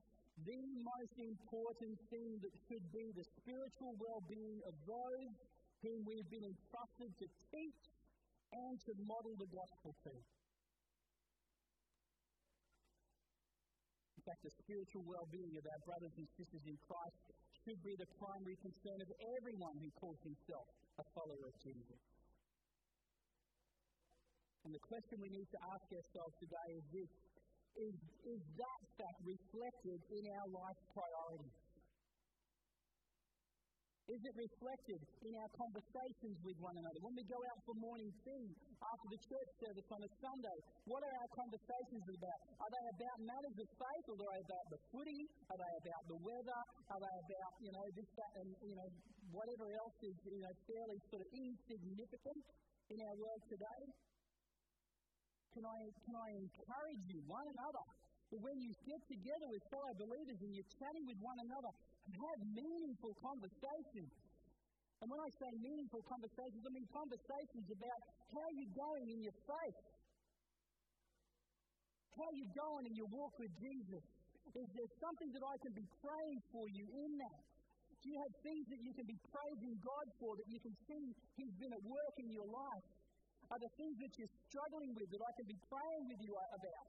the 0.46 0.62
most 0.86 1.18
important 1.18 1.98
thing 2.14 2.38
that 2.46 2.54
should 2.70 2.86
be 2.94 3.10
the 3.10 3.26
spiritual 3.42 3.98
well 3.98 4.22
being 4.30 4.62
of 4.70 4.74
those 4.86 5.34
whom 5.82 6.06
we've 6.06 6.30
been 6.30 6.46
entrusted 6.46 7.10
to 7.10 7.26
teach 7.50 7.82
and 8.54 8.78
to 8.86 8.92
model 9.02 9.34
the 9.34 9.50
gospel 9.50 9.90
to. 10.06 10.14
In 14.14 14.22
fact, 14.30 14.46
the 14.46 14.54
spiritual 14.62 15.02
well 15.10 15.26
being 15.34 15.58
of 15.58 15.66
our 15.66 15.82
brothers 15.90 16.14
and 16.14 16.28
sisters 16.38 16.62
in 16.70 16.78
Christ 16.86 17.39
should 17.70 17.86
be 17.86 17.94
the 17.94 18.10
primary 18.18 18.58
concern 18.66 18.98
of 18.98 19.10
everyone 19.38 19.78
who 19.78 19.86
calls 19.94 20.18
himself 20.26 20.66
a 20.98 21.06
follower 21.14 21.46
of 21.46 21.54
Jesus. 21.62 22.02
And 24.66 24.74
the 24.74 24.82
question 24.90 25.22
we 25.22 25.30
need 25.30 25.46
to 25.54 25.60
ask 25.70 25.86
ourselves 25.94 26.34
today 26.42 26.68
is 26.74 26.82
this 26.90 27.10
is, 27.78 27.94
is 28.26 28.42
that 28.58 28.80
fact 28.98 29.22
reflected 29.22 30.02
in 30.10 30.22
our 30.34 30.48
life 30.50 30.80
priorities? 30.90 31.69
Is 34.10 34.18
it 34.26 34.34
reflected 34.34 34.98
in 35.22 35.32
our 35.38 35.50
conversations 35.54 36.34
with 36.42 36.58
one 36.58 36.74
another? 36.74 36.98
When 36.98 37.14
we 37.14 37.22
go 37.30 37.38
out 37.46 37.62
for 37.62 37.78
morning 37.78 38.10
tea 38.26 38.50
after 38.82 39.06
the 39.06 39.20
church 39.22 39.50
service 39.62 39.86
on 39.86 40.02
a 40.02 40.10
Sunday, 40.18 40.58
what 40.90 40.98
are 41.06 41.14
our 41.14 41.30
conversations 41.30 42.04
about? 42.10 42.38
Are 42.58 42.70
they 42.74 42.84
about 42.90 43.16
matters 43.22 43.56
of 43.62 43.68
faith 43.70 44.06
or 44.10 44.18
are 44.18 44.26
they 44.26 44.40
about 44.42 44.66
the 44.74 44.80
footy? 44.90 45.22
Are 45.54 45.58
they 45.62 45.72
about 45.86 46.02
the 46.10 46.18
weather? 46.26 46.60
Are 46.90 46.98
they 46.98 47.14
about, 47.22 47.52
you 47.62 47.70
know, 47.70 47.86
this, 47.94 48.10
that, 48.18 48.32
and, 48.42 48.50
you 48.66 48.74
know, 48.74 48.88
whatever 49.30 49.66
else 49.78 49.98
is, 50.02 50.16
you 50.26 50.42
know, 50.42 50.54
fairly 50.66 50.98
sort 51.06 51.22
of 51.22 51.28
insignificant 51.30 52.40
in 52.90 52.98
our 53.06 53.14
world 53.14 53.42
today? 53.46 53.82
Can 55.54 55.62
I, 55.62 55.78
can 56.02 56.14
I 56.18 56.28
encourage 56.34 57.04
you, 57.14 57.18
one 57.30 57.46
another, 57.46 57.84
that 58.34 58.40
when 58.42 58.58
you 58.58 58.74
get 58.90 59.00
together 59.06 59.46
with 59.54 59.62
fellow 59.70 59.94
believers 60.02 60.38
and 60.42 60.50
you're 60.50 60.72
chatting 60.82 61.04
with 61.06 61.18
one 61.22 61.38
another, 61.46 61.72
have 62.16 62.38
meaningful 62.54 63.14
conversations. 63.22 64.10
And 65.00 65.06
when 65.08 65.20
I 65.20 65.30
say 65.40 65.48
meaningful 65.64 66.04
conversations, 66.04 66.60
I 66.60 66.70
mean 66.72 66.84
conversations 66.92 67.66
about 67.72 68.00
how 68.36 68.46
you're 68.52 68.76
going 68.76 69.06
in 69.08 69.20
your 69.24 69.36
faith, 69.48 69.80
how 72.16 72.28
you're 72.36 72.54
going 72.56 72.84
in 72.84 72.94
your 72.94 73.08
walk 73.08 73.32
with 73.40 73.52
Jesus. 73.56 74.04
Is 74.52 74.68
there 74.76 74.90
something 75.00 75.30
that 75.32 75.44
I 75.46 75.56
can 75.62 75.72
be 75.72 75.86
praying 76.02 76.40
for 76.52 76.66
you 76.68 76.84
in 76.90 77.16
that? 77.22 77.40
Do 78.00 78.08
you 78.08 78.18
have 78.20 78.34
things 78.40 78.64
that 78.72 78.80
you 78.80 78.92
can 78.96 79.04
be 79.04 79.18
praising 79.28 79.76
God 79.84 80.06
for 80.20 80.32
that 80.36 80.48
you 80.48 80.60
can 80.60 80.72
see 80.88 81.04
He's 81.36 81.54
been 81.60 81.72
at 81.72 81.84
work 81.84 82.14
in 82.16 82.32
your 82.32 82.48
life? 82.48 82.86
Are 83.52 83.58
there 83.60 83.72
things 83.76 83.96
that 84.00 84.12
you're 84.16 84.34
struggling 84.48 84.94
with 84.96 85.08
that 85.10 85.20
I 85.20 85.32
can 85.36 85.46
be 85.48 85.58
praying 85.68 86.04
with 86.08 86.20
you 86.22 86.32
about? 86.32 86.86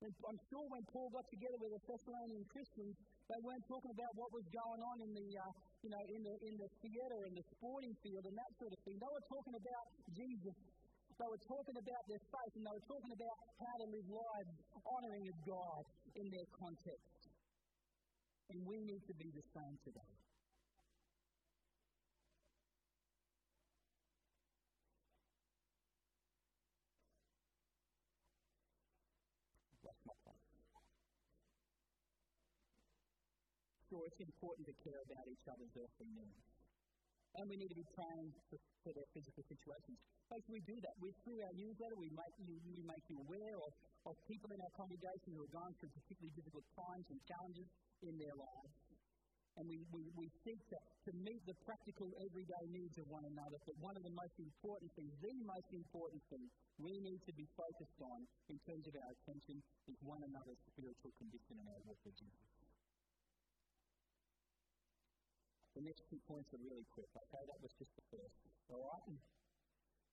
I'm 0.00 0.40
sure 0.48 0.64
when 0.72 0.80
Paul 0.88 1.12
got 1.12 1.28
together 1.28 1.60
with 1.60 1.76
the 1.76 1.82
Thessalonian 1.84 2.44
Christians, 2.48 2.96
they 3.28 3.40
weren't 3.44 3.66
talking 3.68 3.92
about 3.92 4.12
what 4.16 4.32
was 4.32 4.48
going 4.48 4.80
on 4.80 4.96
in 5.04 5.12
the, 5.12 5.28
uh, 5.36 5.52
you 5.84 5.90
know, 5.92 6.02
in 6.08 6.20
the 6.24 6.34
in 6.40 6.54
the 6.56 6.68
theatre 6.80 7.22
and 7.28 7.36
the 7.36 7.44
sporting 7.52 7.92
field 8.00 8.24
and 8.24 8.32
that 8.32 8.50
sort 8.56 8.72
of 8.72 8.80
thing. 8.88 8.96
They 8.96 9.12
were 9.12 9.26
talking 9.28 9.56
about 9.60 9.86
Jesus. 10.16 10.56
They 11.20 11.28
were 11.28 11.44
talking 11.44 11.76
about 11.76 12.02
their 12.08 12.22
faith, 12.32 12.52
and 12.56 12.64
they 12.64 12.72
were 12.72 12.88
talking 12.88 13.12
about 13.12 13.36
how 13.60 13.74
to 13.76 13.86
live 13.92 14.08
lives 14.08 14.52
honouring 14.88 15.26
of 15.28 15.36
God 15.44 15.82
in 16.16 16.26
their 16.32 16.48
context. 16.56 17.20
And 18.48 18.64
we 18.64 18.80
need 18.80 19.04
to 19.04 19.14
be 19.20 19.28
the 19.36 19.44
same 19.52 19.76
today. 19.84 20.12
It's 34.10 34.26
important 34.26 34.66
to 34.66 34.74
care 34.82 35.00
about 35.06 35.24
each 35.30 35.46
other's 35.46 35.74
earthly 35.78 36.10
needs. 36.10 36.42
And 37.38 37.46
we 37.46 37.54
need 37.54 37.70
to 37.70 37.78
be 37.78 37.86
praying 37.94 38.34
for, 38.50 38.58
for 38.82 38.90
their 38.90 39.06
physical 39.14 39.46
situations. 39.46 39.96
Basically, 40.26 40.58
we 40.58 40.66
do 40.66 40.78
that. 40.82 40.94
We, 40.98 41.14
through 41.22 41.38
our 41.46 41.54
newsletter, 41.54 41.94
we 41.94 42.10
make 42.10 42.34
you, 42.42 42.58
we 42.74 42.82
make 42.82 43.04
you 43.06 43.22
aware 43.22 43.54
of, 43.54 43.72
of 44.10 44.14
people 44.26 44.50
in 44.50 44.58
our 44.58 44.74
congregation 44.74 45.38
who 45.38 45.46
are 45.46 45.54
going 45.54 45.74
through 45.78 45.94
particularly 45.94 46.34
difficult 46.34 46.66
times 46.74 47.06
and 47.06 47.18
challenges 47.30 47.68
in 48.02 48.18
their 48.18 48.34
lives. 48.34 48.74
And 49.58 49.66
we, 49.66 49.82
we, 49.90 50.02
we 50.14 50.26
seek 50.46 50.58
to, 50.70 50.78
to 50.78 51.12
meet 51.22 51.42
the 51.46 51.54
practical 51.66 52.06
everyday 52.22 52.64
needs 52.70 52.94
of 52.98 53.06
one 53.10 53.26
another. 53.26 53.58
But 53.66 53.74
one 53.82 53.94
of 53.98 54.02
the 54.06 54.14
most 54.14 54.34
important 54.38 54.90
things, 54.94 55.10
the 55.22 55.34
most 55.42 55.70
important 55.74 56.22
thing 56.30 56.46
we 56.78 56.98
need 57.02 57.18
to 57.26 57.34
be 57.34 57.46
focused 57.58 57.98
on 58.02 58.18
in 58.50 58.58
terms 58.66 58.86
of 58.86 58.94
our 58.94 59.10
attention 59.10 59.58
is 59.90 59.98
one 60.06 60.22
another's 60.22 60.58
spiritual 60.70 61.10
condition 61.18 61.58
and 61.62 61.66
our 61.66 61.82
walk 61.86 61.98
with 62.06 62.14
Jesus. 62.14 62.59
The 65.80 65.88
next 65.88 66.04
two 66.12 66.20
points 66.28 66.52
are 66.52 66.60
really 66.60 66.84
quick, 66.92 67.08
okay? 67.08 67.40
That 67.48 67.56
was 67.64 67.72
just 67.80 67.88
the 67.96 68.04
first. 68.12 68.36
All 68.68 68.84
right? 68.84 69.16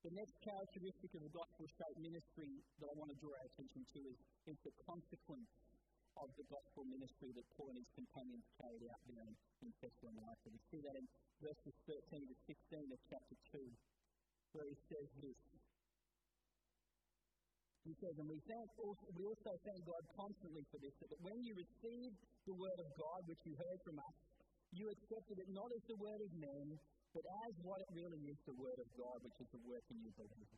The 0.08 0.16
next 0.16 0.40
characteristic 0.40 1.12
of 1.12 1.28
the 1.28 1.34
gospel 1.36 1.68
shaped 1.68 2.00
ministry 2.00 2.64
that 2.80 2.88
I 2.88 2.96
want 2.96 3.12
to 3.12 3.20
draw 3.20 3.36
our 3.36 3.48
attention 3.52 3.84
to 3.84 4.00
is, 4.08 4.16
is 4.48 4.56
the 4.64 4.72
consequence 4.88 5.52
of 6.16 6.32
the 6.40 6.48
gospel 6.48 6.88
ministry 6.88 7.36
that 7.36 7.44
Paul 7.60 7.76
and 7.76 7.84
his 7.84 7.92
companions 8.00 8.48
carried 8.56 8.88
out 8.88 9.02
there 9.12 9.28
in, 9.28 9.36
in 9.68 9.70
Thessalonica. 9.84 10.48
We 10.48 10.62
see 10.72 10.80
that 10.88 10.96
in 10.96 11.04
verses 11.44 11.76
13 11.84 12.16
to 12.16 12.36
16 12.48 12.88
of 12.88 13.00
chapter 13.12 13.36
2. 13.52 13.60
where 14.56 14.72
he 14.72 14.78
says 14.88 15.10
this. 15.20 15.40
He 17.84 17.94
says, 18.00 18.16
and 18.20 18.28
we, 18.28 18.40
thank 18.48 18.68
also, 18.80 19.04
we 19.20 19.24
also 19.28 19.52
thank 19.68 19.84
God 19.84 20.04
constantly 20.16 20.64
for 20.72 20.80
this, 20.80 20.96
that 21.04 21.20
when 21.24 21.40
you 21.44 21.56
received 21.56 22.20
the 22.48 22.56
word 22.56 22.80
of 22.80 22.88
God, 23.00 23.20
which 23.28 23.40
you 23.44 23.56
heard 23.56 23.80
from 23.84 24.00
us, 24.00 24.16
you 24.78 24.88
accepted 24.94 25.38
it 25.42 25.50
not 25.52 25.70
as 25.74 25.84
the 25.90 25.98
word 25.98 26.22
of 26.22 26.32
men, 26.38 26.66
but 27.12 27.26
as 27.26 27.54
what 27.66 27.82
it 27.82 27.90
really 27.98 28.22
is, 28.30 28.38
the 28.46 28.58
word 28.62 28.80
of 28.80 28.90
God, 28.94 29.18
which 29.26 29.38
is 29.42 29.50
the 29.50 29.64
work 29.66 29.86
in 29.90 29.98
believers. 30.14 30.52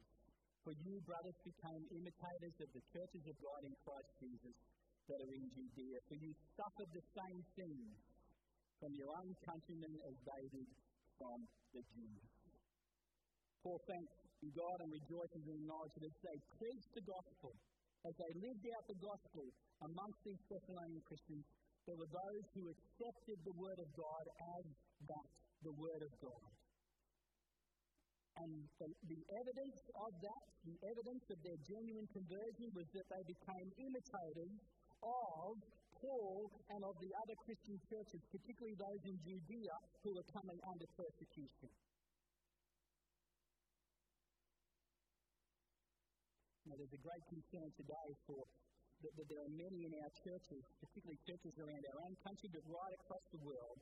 For 0.67 0.74
you, 0.84 0.99
brothers, 1.07 1.39
became 1.47 1.84
imitators 1.95 2.55
of 2.59 2.70
the 2.76 2.84
churches 2.91 3.24
of 3.26 3.36
God 3.39 3.61
in 3.63 3.74
Christ 3.88 4.11
Jesus 4.20 4.55
that 5.07 5.17
are 5.24 5.34
in 5.34 5.45
Judea. 5.55 5.97
For 6.11 6.17
you 6.20 6.32
suffered 6.59 6.91
the 6.91 7.05
same 7.15 7.39
things 7.55 7.89
from 8.84 8.91
your 8.99 9.11
own 9.24 9.32
countrymen 9.47 9.93
as 10.03 10.15
they 10.28 10.43
did 10.51 10.70
from 11.15 11.39
the 11.72 11.84
Jews. 11.95 12.28
Paul 13.63 13.80
thanks 13.88 14.20
God 14.55 14.78
and 14.80 14.91
rejoices 14.95 15.43
in 15.51 15.55
the 15.59 15.67
knowledge 15.67 15.91
that 15.99 16.07
as 16.07 16.17
they 16.24 16.38
preached 16.55 16.91
the 16.95 17.03
gospel, 17.03 17.51
as 18.07 18.15
they 18.15 18.32
lived 18.39 18.63
out 18.72 18.86
the 18.88 18.99
gospel 19.03 19.43
amongst 19.84 20.20
these 20.24 20.39
Thessalonian 20.47 21.03
Christians, 21.03 21.43
there 21.88 21.98
were 21.98 22.12
those 22.12 22.46
who 22.56 22.64
accepted 22.70 23.38
the 23.44 23.56
word 23.56 23.80
of 23.80 23.90
God 23.96 24.26
as 24.60 24.66
that, 25.08 25.30
the 25.64 25.76
word 25.76 26.02
of 26.04 26.14
God. 26.20 26.50
And 28.40 28.52
the, 28.80 28.88
the, 29.12 29.22
evidence 29.36 29.80
of 30.00 30.12
that, 30.24 30.44
the 30.64 30.78
evidence 30.88 31.26
of 31.28 31.40
their 31.44 31.60
genuine 31.68 32.08
conversion, 32.16 32.72
was 32.72 32.88
that 32.96 33.08
they 33.12 33.24
became 33.28 33.68
imitators 33.84 34.56
of 35.04 35.60
Paul 36.00 36.48
and 36.72 36.82
of 36.88 36.96
the 37.04 37.12
other 37.20 37.36
Christian 37.44 37.76
churches, 37.92 38.24
particularly 38.32 38.80
those 38.80 39.04
in 39.04 39.20
Judea 39.28 39.76
who 40.08 40.16
were 40.16 40.28
coming 40.32 40.60
under 40.72 40.88
persecution. 40.96 41.68
Now, 46.64 46.80
there's 46.80 46.96
a 46.96 47.04
great 47.04 47.26
concern 47.28 47.68
today 47.76 48.10
for 48.24 48.40
that, 49.04 49.14
that 49.16 49.28
there 49.32 49.41
are 49.43 49.54
many 49.56 49.88
in 49.88 49.93
our 50.04 50.12
churches, 50.24 50.62
particularly 50.84 51.20
churches 51.24 51.56
around 51.60 51.84
our 51.88 52.00
own 52.04 52.16
country, 52.24 52.52
but 52.52 52.64
right 52.68 52.93
across 53.00 53.24
the 53.32 53.41
world, 53.43 53.80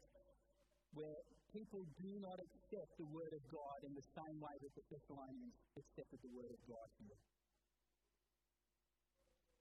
where 0.94 1.20
people 1.54 1.82
do 2.02 2.14
not 2.22 2.38
accept 2.38 2.92
the 3.02 3.10
Word 3.10 3.34
of 3.34 3.44
God 3.50 3.80
in 3.86 3.94
the 3.98 4.06
same 4.14 4.38
way 4.38 4.56
that 4.62 4.74
the 4.78 4.86
Thessalonians 4.94 5.56
accepted 5.78 6.20
the 6.22 6.34
Word 6.38 6.52
of 6.54 6.62
God 6.70 6.88
here. 7.02 7.20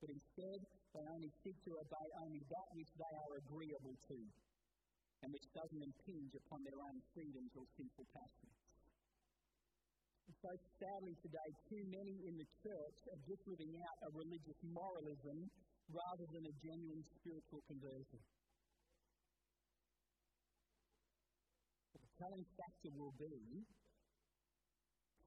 But 0.00 0.12
instead, 0.12 0.60
they 0.92 1.04
only 1.08 1.32
seek 1.40 1.56
to 1.64 1.72
obey 1.72 2.06
only 2.20 2.42
that 2.52 2.68
which 2.76 2.92
they 3.00 3.12
are 3.16 3.32
agreeable 3.40 3.96
to, 4.12 4.18
and 5.24 5.28
which 5.32 5.48
doesn't 5.56 5.82
impinge 5.82 6.32
upon 6.36 6.60
their 6.68 6.76
own 6.84 7.00
freedoms 7.16 7.52
or 7.56 7.64
sinful 7.80 8.04
passions. 8.12 8.65
So 10.26 10.50
sadly 10.78 11.14
today, 11.22 11.50
too 11.70 11.82
many 11.90 12.14
in 12.26 12.34
the 12.38 12.48
church 12.62 12.98
are 13.14 13.22
just 13.26 13.42
living 13.46 13.78
out 13.82 13.98
a 14.06 14.10
religious 14.14 14.58
moralism 14.62 15.46
rather 15.90 16.26
than 16.34 16.42
a 16.46 16.54
genuine 16.62 17.02
spiritual 17.18 17.62
conversion. 17.70 18.20
The 21.94 22.02
telling 22.18 22.44
factor 22.58 22.90
will 22.98 23.14
be 23.18 23.62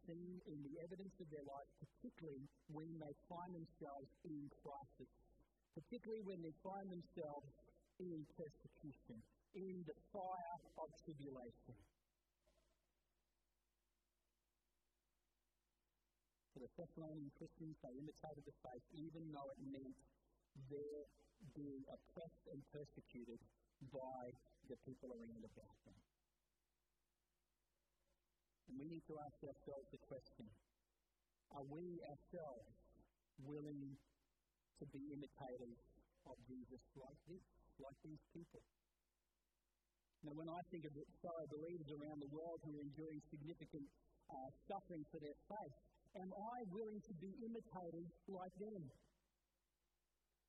seen 0.03 0.39
in 0.51 0.59
the 0.67 0.75
evidence 0.83 1.15
of 1.19 1.27
their 1.31 1.47
life, 1.47 1.71
particularly 1.79 2.47
when 2.71 2.91
they 2.99 3.13
find 3.31 3.51
themselves 3.55 4.09
in 4.27 4.51
crisis, 4.63 5.11
particularly 5.79 6.23
when 6.27 6.43
they 6.43 6.55
find 6.59 6.87
themselves 6.91 7.47
in 8.03 8.19
persecution, 8.35 9.17
in 9.55 9.83
the 9.87 9.97
fire 10.11 10.59
of 10.79 10.87
tribulation. 11.03 11.75
For 16.59 16.67
the 16.67 16.83
Thessalonian 16.83 17.31
Christians, 17.39 17.79
they 17.79 17.95
imitated 17.95 18.43
the 18.43 18.51
faith 18.59 18.83
even 18.91 19.31
though 19.31 19.47
it 19.47 19.63
meant 19.63 19.95
their 20.67 21.07
being 21.55 21.87
oppressed 21.87 22.43
and 22.51 22.59
persecuted 22.75 23.39
by 23.95 24.27
the 24.67 24.75
people 24.83 25.07
around 25.07 25.39
about 25.39 25.77
them. 25.87 25.95
And 28.67 28.75
we 28.75 28.91
need 28.91 29.07
to 29.07 29.15
ask 29.23 29.39
ourselves 29.39 29.87
the 29.95 30.03
question 30.03 30.51
are 31.55 31.63
we 31.63 32.03
ourselves 32.03 32.75
willing 33.47 33.95
to 34.83 34.85
be 34.91 35.15
imitators 35.15 35.79
of 36.27 36.35
Jesus 36.43 36.83
like 36.99 37.19
this, 37.31 37.45
like 37.79 37.95
these 38.03 38.23
people? 38.35 38.59
Now, 40.27 40.35
when 40.35 40.51
I 40.51 40.59
think 40.75 40.83
of 40.83 40.91
fellow 41.23 41.47
believers 41.47 41.87
around 41.87 42.19
the 42.19 42.27
world 42.35 42.59
who 42.67 42.75
are 42.75 42.83
enduring 42.83 43.23
significant 43.31 43.87
uh, 44.27 44.51
suffering 44.67 45.07
for 45.07 45.23
their 45.23 45.39
faith, 45.47 45.79
am 46.17 46.29
I 46.33 46.57
willing 46.73 47.01
to 47.05 47.13
be 47.21 47.31
imitated 47.45 48.07
like 48.25 48.55
them? 48.57 48.83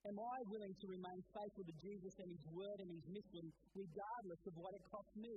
Am 0.09 0.17
I 0.17 0.39
willing 0.49 0.73
to 0.81 0.87
remain 0.89 1.21
faithful 1.37 1.65
to 1.69 1.77
Jesus 1.77 2.15
and 2.25 2.29
His 2.33 2.45
Word 2.57 2.79
and 2.81 2.89
His 2.89 3.05
mission, 3.13 3.45
regardless 3.77 4.41
of 4.49 4.55
what 4.57 4.73
it 4.73 4.85
costs 4.89 5.17
me? 5.21 5.37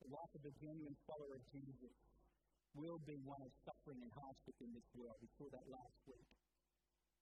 The 0.00 0.08
life 0.08 0.32
of 0.32 0.42
a 0.48 0.54
genuine 0.64 0.96
follower 1.04 1.36
of 1.36 1.44
Jesus 1.52 1.92
will 2.72 3.00
be 3.04 3.20
one 3.20 3.42
of 3.44 3.52
suffering 3.68 4.00
and 4.00 4.12
hardship 4.16 4.56
in 4.64 4.70
this 4.72 4.88
world. 4.96 5.16
We 5.20 5.28
saw 5.36 5.48
that 5.52 5.66
last 5.68 5.98
week. 6.08 6.45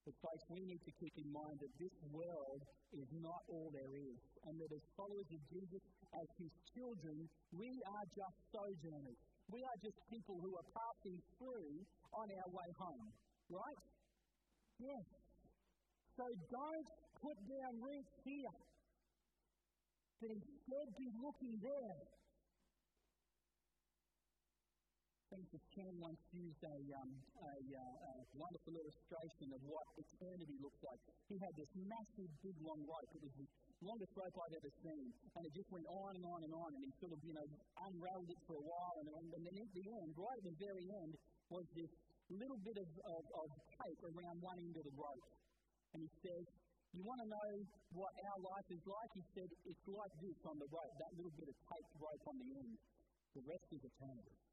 But, 0.05 0.13
place 0.21 0.43
we 0.53 0.61
need 0.69 0.83
to 0.85 0.93
keep 1.01 1.17
in 1.17 1.29
mind 1.33 1.57
that 1.65 1.73
this 1.81 1.95
world 2.13 2.61
is 2.93 3.09
not 3.25 3.41
all 3.49 3.73
there 3.73 3.89
is, 3.89 4.17
and 4.45 4.53
that 4.61 4.69
as 4.69 4.83
followers 4.93 5.25
of 5.33 5.41
Jesus, 5.49 5.81
as 6.13 6.27
his 6.37 6.53
children, 6.77 7.25
we 7.49 7.73
are 7.89 8.05
just 8.13 8.37
sojourners. 8.53 9.17
We 9.49 9.65
are 9.65 9.77
just 9.81 9.97
people 10.13 10.37
who 10.37 10.53
are 10.53 10.69
passing 10.77 11.17
through 11.41 11.73
on 12.13 12.27
our 12.29 12.49
way 12.53 12.69
home. 12.77 13.09
Right? 13.49 13.81
Yes. 14.77 15.05
So 16.17 16.25
don't 16.53 16.89
put 17.17 17.37
down 17.49 17.73
roots 17.81 18.13
here, 18.21 18.55
but 20.21 20.29
instead 20.37 20.87
be 21.01 21.09
looking 21.17 21.55
there 21.65 21.97
Francis 25.35 25.67
Chan 25.75 25.91
once 25.99 26.23
used 26.31 26.63
a, 26.63 26.79
um, 26.95 27.11
a, 27.11 27.55
uh, 27.75 28.07
a, 28.07 28.13
wonderful 28.39 28.71
illustration 28.71 29.51
of 29.51 29.59
what 29.67 29.83
eternity 29.99 30.55
looks 30.63 30.79
like. 30.79 30.95
He 31.27 31.35
had 31.43 31.51
this 31.59 31.67
massive, 31.75 32.31
big, 32.39 32.55
long 32.63 32.79
rope. 32.87 33.11
It 33.11 33.19
was 33.19 33.35
the 33.35 33.47
longest 33.83 34.15
rope 34.15 34.31
I'd 34.31 34.55
ever 34.55 34.71
seen. 34.79 35.11
And 35.35 35.43
it 35.43 35.51
just 35.51 35.67
went 35.75 35.83
on 35.91 36.11
and 36.15 36.23
on 36.23 36.39
and 36.39 36.53
on. 36.55 36.69
And 36.71 36.81
he 36.87 36.91
sort 37.03 37.11
of, 37.11 37.19
you 37.19 37.35
know, 37.35 37.47
unraveled 37.83 38.31
it 38.31 38.41
for 38.47 38.55
a 38.55 38.63
while. 38.63 38.95
And, 39.03 39.07
and 39.11 39.43
then 39.43 39.55
at 39.59 39.71
the 39.75 39.85
end, 39.91 40.09
right 40.15 40.39
at 40.39 40.45
the 40.47 40.55
very 40.55 40.87
end, 41.03 41.11
was 41.51 41.67
this 41.75 41.91
little 42.31 42.61
bit 42.63 42.77
of, 42.79 42.87
of, 42.87 43.23
of 43.27 43.47
tape 43.75 44.01
around 44.07 44.39
one 44.39 44.55
end 44.63 44.75
of 44.79 44.87
the 44.87 44.95
rope. 44.95 45.27
And 45.91 45.99
he 45.99 46.11
says, 46.23 46.43
you 46.95 47.03
want 47.03 47.19
to 47.19 47.27
know 47.27 47.49
what 47.91 48.11
our 48.23 48.39
life 48.39 48.67
is 48.71 48.83
like? 48.87 49.11
He 49.11 49.23
said, 49.35 49.51
it's 49.67 49.83
like 49.83 50.13
this 50.23 50.39
on 50.47 50.55
the 50.63 50.69
rope, 50.71 50.95
that 50.95 51.11
little 51.19 51.35
bit 51.35 51.51
of 51.51 51.55
taped 51.59 51.95
rope 51.99 52.23
on 52.23 52.39
the 52.39 52.49
end. 52.55 52.71
The 53.35 53.43
rest 53.51 53.67
is 53.75 53.83
eternity. 53.83 54.44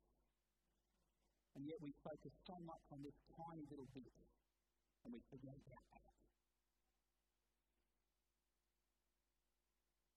And 1.56 1.68
yet 1.68 1.76
we 1.84 1.92
focus 2.00 2.32
so 2.48 2.56
much 2.64 2.84
on 2.92 3.04
this 3.04 3.16
tiny 3.36 3.64
little 3.68 3.88
bit 3.92 4.12
and 5.04 5.10
we 5.12 5.20
forget 5.28 5.56
about 5.66 5.84
that. 5.92 6.14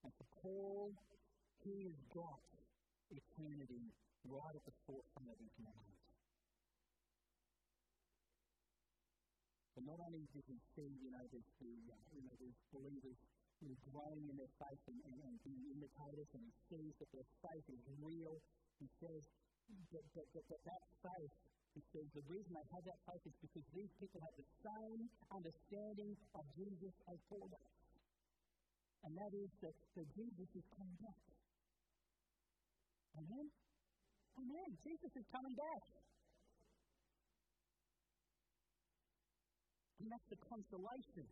And 0.06 0.12
for 0.14 0.26
Paul, 0.40 0.86
he 1.66 1.90
has 1.90 1.98
got 2.14 2.40
eternity 3.10 3.90
right 4.30 4.54
at 4.54 4.64
the 4.64 4.76
forefront 4.86 5.28
of 5.30 5.38
his 5.42 5.54
mind. 5.58 5.94
But 9.74 9.84
not 9.84 10.00
only 10.08 10.24
did 10.32 10.46
he 10.48 10.56
see, 10.72 10.88
you 11.04 11.12
know, 11.12 11.26
these, 11.28 11.50
the, 11.60 11.68
uh, 11.92 12.00
you 12.16 12.24
know, 12.24 12.32
these 12.40 12.56
believers 12.72 13.18
who 13.60 13.68
are 13.68 13.82
growing 13.92 14.24
in 14.24 14.36
their 14.40 14.52
faith 14.56 14.80
and, 14.88 14.96
and, 15.04 15.18
and 15.20 15.36
being 15.44 15.60
imitators, 15.68 16.30
and 16.32 16.40
he 16.40 16.52
sees 16.72 16.94
that 16.96 17.10
their 17.12 17.28
faith 17.44 17.66
is 17.68 17.82
real, 18.00 18.40
he 18.80 18.88
says, 19.04 19.20
that, 19.92 20.04
that, 20.14 20.26
that, 20.34 20.44
that, 20.48 20.62
that 20.64 20.82
faith, 21.02 21.34
says, 21.92 22.08
the 22.16 22.24
reason 22.32 22.56
they 22.56 22.68
have 22.72 22.84
that 22.88 23.00
faith 23.04 23.24
is 23.28 23.36
because 23.44 23.66
these 23.76 23.92
people 24.00 24.20
have 24.24 24.36
the 24.40 24.48
same 24.64 25.00
understanding 25.28 26.16
of 26.32 26.44
Jesus 26.56 26.94
as 27.12 27.18
Paul 27.28 27.44
does. 27.52 27.76
And 29.04 29.12
that 29.12 29.32
is 29.36 29.50
that, 29.60 29.76
that 29.94 30.08
Jesus 30.16 30.48
is 30.56 30.66
coming 30.72 30.98
back. 31.04 31.20
Amen? 33.20 33.46
Amen. 34.40 34.68
Jesus 34.84 35.12
is 35.16 35.26
coming 35.32 35.56
back. 35.56 35.82
And 40.00 40.12
that's 40.12 40.28
the 40.28 40.40
consolation 40.48 41.26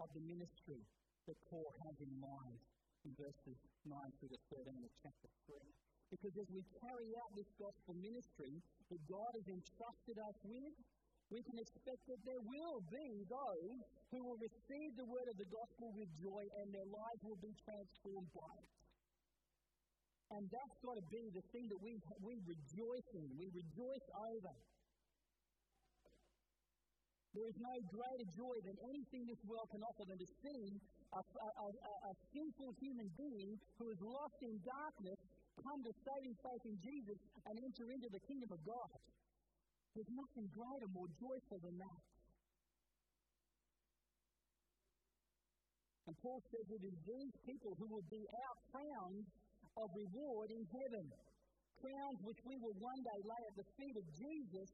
of 0.00 0.08
the 0.12 0.22
ministry 0.24 0.80
that 1.28 1.38
Paul 1.50 1.68
has 1.84 1.96
in 2.00 2.12
mind 2.20 2.58
in 3.04 3.12
verses 3.16 3.58
9 3.84 3.96
through 4.18 4.32
to 4.32 4.40
13 4.50 4.72
of 4.82 4.92
chapter 5.02 5.28
3. 5.46 5.85
Because 6.10 6.34
as 6.38 6.48
we 6.54 6.62
carry 6.78 7.10
out 7.18 7.30
this 7.34 7.50
gospel 7.58 7.94
ministry 7.98 8.54
that 8.90 9.00
God 9.10 9.30
has 9.34 9.46
entrusted 9.50 10.16
us 10.22 10.38
with, 10.46 10.74
we 11.34 11.42
can 11.42 11.58
expect 11.58 12.02
that 12.06 12.22
there 12.22 12.42
will 12.46 12.78
be 12.86 13.26
those 13.26 13.78
who 14.14 14.22
will 14.22 14.38
receive 14.38 14.94
the 14.94 15.08
word 15.10 15.26
of 15.26 15.34
the 15.34 15.50
gospel 15.50 15.90
with 15.98 16.06
joy 16.22 16.46
and 16.62 16.70
their 16.70 16.86
lives 16.86 17.20
will 17.26 17.40
be 17.42 17.50
transformed 17.66 18.30
by 18.30 18.54
it. 18.62 18.70
And 20.38 20.46
that's 20.50 20.78
got 20.82 20.94
to 20.94 21.06
be 21.10 21.26
the 21.34 21.42
thing 21.50 21.66
that 21.70 21.80
we, 21.82 21.98
we 22.22 22.38
rejoice 22.46 23.08
in, 23.14 23.26
we 23.34 23.50
rejoice 23.50 24.06
over. 24.14 24.54
There 27.34 27.46
is 27.50 27.58
no 27.60 27.74
greater 27.92 28.26
joy 28.32 28.56
than 28.64 28.78
anything 28.90 29.28
this 29.28 29.42
world 29.44 29.68
can 29.68 29.82
offer 29.84 30.08
than 30.08 30.16
to 30.16 30.30
see 30.40 30.62
a, 31.12 31.20
a, 31.20 31.48
a, 31.68 31.68
a 32.08 32.12
sinful 32.32 32.70
human 32.80 33.10
being 33.18 33.60
who 33.76 33.92
is 33.92 34.00
lost 34.00 34.38
in 34.40 34.56
darkness 34.64 35.20
come 35.62 35.80
to 35.80 35.92
saving 35.92 36.36
faith 36.44 36.64
in 36.68 36.76
Jesus 36.80 37.18
and 37.48 37.54
enter 37.56 37.86
into 37.88 38.08
the 38.12 38.22
kingdom 38.28 38.50
of 38.52 38.60
God. 38.64 38.98
There's 39.96 40.12
nothing 40.12 40.46
greater, 40.52 40.88
more 40.92 41.10
joyful 41.16 41.58
than 41.64 41.76
that. 41.80 42.02
And 46.06 46.14
Paul 46.22 46.38
says 46.52 46.66
it 46.70 46.84
is 46.86 46.96
these 47.02 47.34
people 47.48 47.72
who 47.80 47.88
will 47.90 48.06
be 48.12 48.22
our 48.28 48.56
crowns 48.70 49.26
of 49.74 49.88
reward 49.96 50.48
in 50.52 50.62
heaven. 50.68 51.06
Crowns 51.82 52.18
which 52.22 52.40
we 52.46 52.56
will 52.62 52.76
one 52.78 53.00
day 53.02 53.20
lay 53.26 53.42
at 53.50 53.56
the 53.58 53.68
feet 53.74 53.96
of 53.96 54.06
Jesus, 54.14 54.68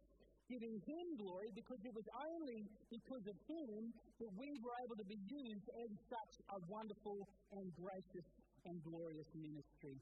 giving 0.50 0.76
him 0.76 1.06
glory 1.22 1.50
because 1.56 1.80
it 1.86 1.94
was 1.94 2.08
only 2.34 2.60
because 2.90 3.24
of 3.30 3.36
him 3.48 3.80
that 4.20 4.32
we 4.36 4.50
were 4.60 4.76
able 4.84 4.98
to 5.00 5.08
be 5.08 5.20
used 5.24 5.68
in 5.86 5.90
such 6.10 6.34
a 6.52 6.58
wonderful 6.68 7.18
and 7.56 7.66
gracious 7.78 8.26
and 8.66 8.76
glorious 8.84 9.30
ministry 9.32 9.96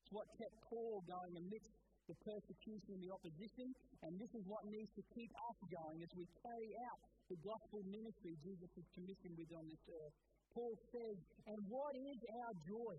It's 0.00 0.12
what 0.12 0.26
kept 0.36 0.56
Paul 0.68 1.00
going 1.08 1.34
amidst 1.38 1.72
the 2.10 2.18
persecution 2.26 2.98
and 2.98 3.02
the 3.06 3.12
opposition, 3.14 3.70
and 4.02 4.18
this 4.18 4.32
is 4.34 4.42
what 4.44 4.66
needs 4.66 4.90
to 4.98 5.04
keep 5.14 5.30
us 5.30 5.58
going 5.70 6.02
as 6.02 6.10
we 6.18 6.26
carry 6.42 6.74
out 6.90 6.98
the 7.30 7.38
gospel 7.46 7.78
ministry 7.86 8.34
Jesus 8.42 8.66
has 8.74 8.86
commissioned 8.98 9.38
with 9.38 9.50
on 9.54 9.64
this 9.70 9.84
earth. 9.86 10.14
Paul 10.50 10.74
says, 10.90 11.16
And 11.46 11.58
what 11.70 11.94
is 11.94 12.18
our 12.42 12.52
joy? 12.66 12.96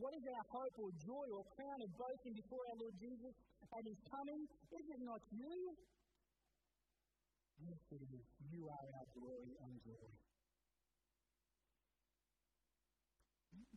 What 0.00 0.16
is 0.16 0.24
our 0.24 0.44
hope 0.50 0.74
or 0.80 0.90
joy 1.04 1.26
or 1.36 1.44
crown 1.54 1.78
of 1.84 1.90
boasting 1.94 2.34
before 2.34 2.64
our 2.72 2.78
Lord 2.80 2.96
Jesus 2.96 3.34
at 3.70 3.84
his 3.84 4.00
coming? 4.08 4.40
Is 4.72 4.84
it 4.88 5.00
not 5.04 5.20
you? 5.30 5.58
Yes, 7.60 7.82
it 7.92 8.02
is. 8.08 8.26
You 8.50 8.66
are 8.66 8.86
our 8.98 9.06
glory 9.14 9.52
and 9.62 9.74
joy. 9.84 10.08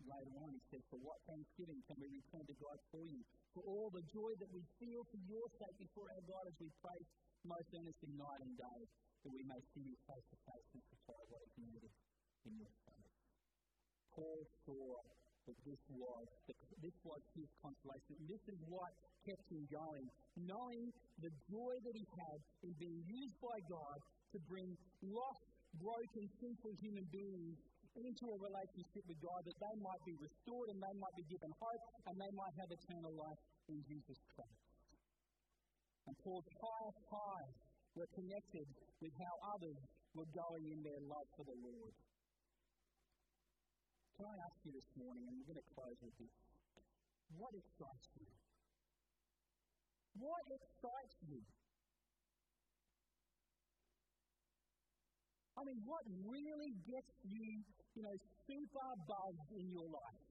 Later 0.08 0.36
on, 0.40 0.56
he 0.56 0.62
says, 0.72 0.84
For 0.88 1.00
what 1.04 1.20
thanksgiving 1.28 1.84
can 1.84 2.00
we 2.00 2.08
return 2.08 2.44
to 2.48 2.56
God 2.64 2.78
for 2.96 3.04
you? 3.04 3.20
For 3.52 3.64
all 3.68 3.92
the 3.92 4.06
joy 4.08 4.32
that 4.40 4.52
we 4.56 4.64
feel 4.80 5.04
for 5.04 5.20
your 5.28 5.48
sake 5.60 5.76
before 5.84 6.08
our 6.16 6.24
God 6.24 6.44
as 6.48 6.56
we 6.64 6.72
pray 6.80 7.00
most 7.44 7.68
earnestly 7.76 8.12
night 8.16 8.42
and 8.44 8.56
day, 8.56 8.82
that 9.28 9.32
we 9.36 9.44
may 9.44 9.60
see 9.76 9.84
you 9.84 9.96
face 10.08 10.28
to 10.32 10.38
face 10.48 10.68
and 10.72 10.84
supply 10.96 11.22
what 11.28 11.44
is 11.44 11.54
needed 11.60 11.92
in 12.48 12.54
your 12.56 12.72
faith. 12.88 13.12
Paul 14.16 14.42
saw 14.64 14.88
that 15.48 15.60
this 15.64 15.82
was, 15.92 16.28
this 16.84 16.98
was 17.04 17.22
his 17.36 17.50
consolation. 17.64 18.16
This 18.28 18.44
is 18.52 18.60
what 18.68 18.92
kept 19.28 19.46
him 19.52 19.64
going, 19.72 20.08
knowing 20.40 20.92
the 21.20 21.32
joy 21.52 21.74
that 21.84 21.96
he 21.96 22.06
had 22.16 22.38
in 22.64 22.72
being 22.80 23.02
used 23.08 23.38
by 23.44 23.58
God 23.68 23.98
to 24.36 24.38
bring 24.48 24.76
lost, 25.04 25.44
broken, 25.80 26.24
sinful 26.40 26.74
human 26.84 27.08
beings 27.12 27.56
into 27.96 28.26
a 28.28 28.38
relationship 28.42 29.04
with 29.08 29.20
God 29.24 29.42
that 29.48 29.58
they 29.58 29.76
might 29.80 30.04
be 30.04 30.16
restored 30.20 30.68
and 30.74 30.80
they 30.82 30.96
might 31.00 31.16
be 31.16 31.26
given 31.32 31.52
hope 31.56 31.84
and 32.10 32.16
they 32.20 32.34
might 32.36 32.56
have 32.60 32.70
eternal 32.72 33.14
life 33.16 33.42
in 33.72 33.80
Jesus 33.88 34.20
Christ. 34.36 34.68
And 36.08 36.16
Paul's 36.24 36.48
highest 36.48 37.02
highs 37.12 37.58
were 37.96 38.10
connected 38.16 38.68
with 39.04 39.14
how 39.20 39.34
others 39.56 39.80
were 40.16 40.30
going 40.32 40.66
in 40.72 40.80
their 40.84 41.02
love 41.04 41.28
for 41.36 41.44
the 41.44 41.58
Lord. 41.60 41.94
Can 44.18 44.26
I 44.26 44.36
ask 44.50 44.58
you 44.66 44.74
this 44.74 44.90
morning, 44.98 45.30
and 45.30 45.34
we're 45.38 45.54
going 45.54 45.62
to 45.62 45.70
close 45.78 46.00
with 46.02 46.16
this, 46.18 46.34
what 47.38 47.54
excites 47.54 48.08
you? 48.18 48.28
What 50.18 50.44
excites 50.50 51.18
you? 51.28 51.42
I 55.58 55.66
mean, 55.66 55.82
what 55.90 56.06
really 56.30 56.78
gets 56.86 57.10
you, 57.26 57.66
you 57.98 58.02
know, 58.06 58.14
super 58.46 58.90
buzzed 59.10 59.50
in 59.58 59.66
your 59.74 59.90
life? 59.90 60.22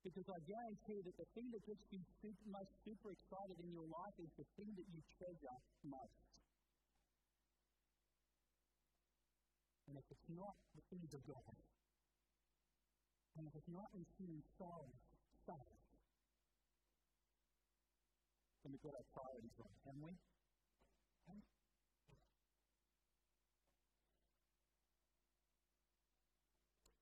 Because 0.00 0.24
I 0.32 0.40
guarantee 0.48 1.04
that 1.04 1.16
the 1.20 1.28
thing 1.36 1.52
that 1.52 1.60
gets 1.68 1.84
you 1.92 2.00
super, 2.24 2.44
most 2.48 2.72
super 2.80 3.12
excited 3.12 3.60
in 3.60 3.68
your 3.76 3.84
life 3.92 4.16
is 4.24 4.32
the 4.40 4.48
thing 4.56 4.72
that 4.80 4.88
you 4.88 5.04
treasure 5.20 5.58
most. 5.84 6.24
And 9.92 10.00
if 10.00 10.06
it's 10.08 10.28
not 10.32 10.56
the 10.80 10.84
things 10.88 11.12
of 11.12 11.20
God, 11.28 11.56
and 13.36 13.44
if 13.44 13.52
it's 13.52 13.68
not 13.68 13.92
in 13.92 14.00
human 14.16 14.40
souls 14.56 14.96
saved, 15.44 15.84
then 18.64 18.72
we've 18.72 18.80
got 18.80 18.96
our 18.96 19.08
priorities 19.12 19.52
wrong, 19.60 19.76
haven't 19.84 20.04
we? 20.08 20.16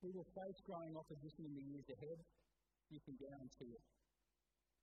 We 0.07 0.15
will 0.15 0.31
face 0.39 0.63
growing 0.63 0.95
opposition 0.95 1.51
in 1.51 1.55
the 1.59 1.67
years 1.67 1.83
ahead, 1.91 2.23
you 2.95 3.03
can 3.03 3.19
guarantee 3.19 3.75
it. 3.75 3.83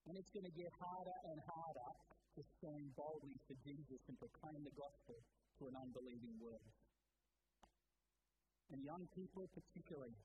And 0.04 0.20
it's 0.20 0.28
going 0.36 0.44
to 0.44 0.52
get 0.52 0.68
harder 0.84 1.16
and 1.32 1.40
harder 1.48 1.92
to 2.36 2.42
stand 2.60 2.92
boldly 3.00 3.40
for 3.48 3.56
Jesus 3.64 4.04
and 4.12 4.20
proclaim 4.20 4.60
the 4.68 4.76
gospel 4.76 5.16
to 5.16 5.62
an 5.72 5.80
unbelieving 5.80 6.36
world. 6.44 6.68
And 8.76 8.84
young 8.84 9.08
people, 9.16 9.48
particularly, 9.56 10.20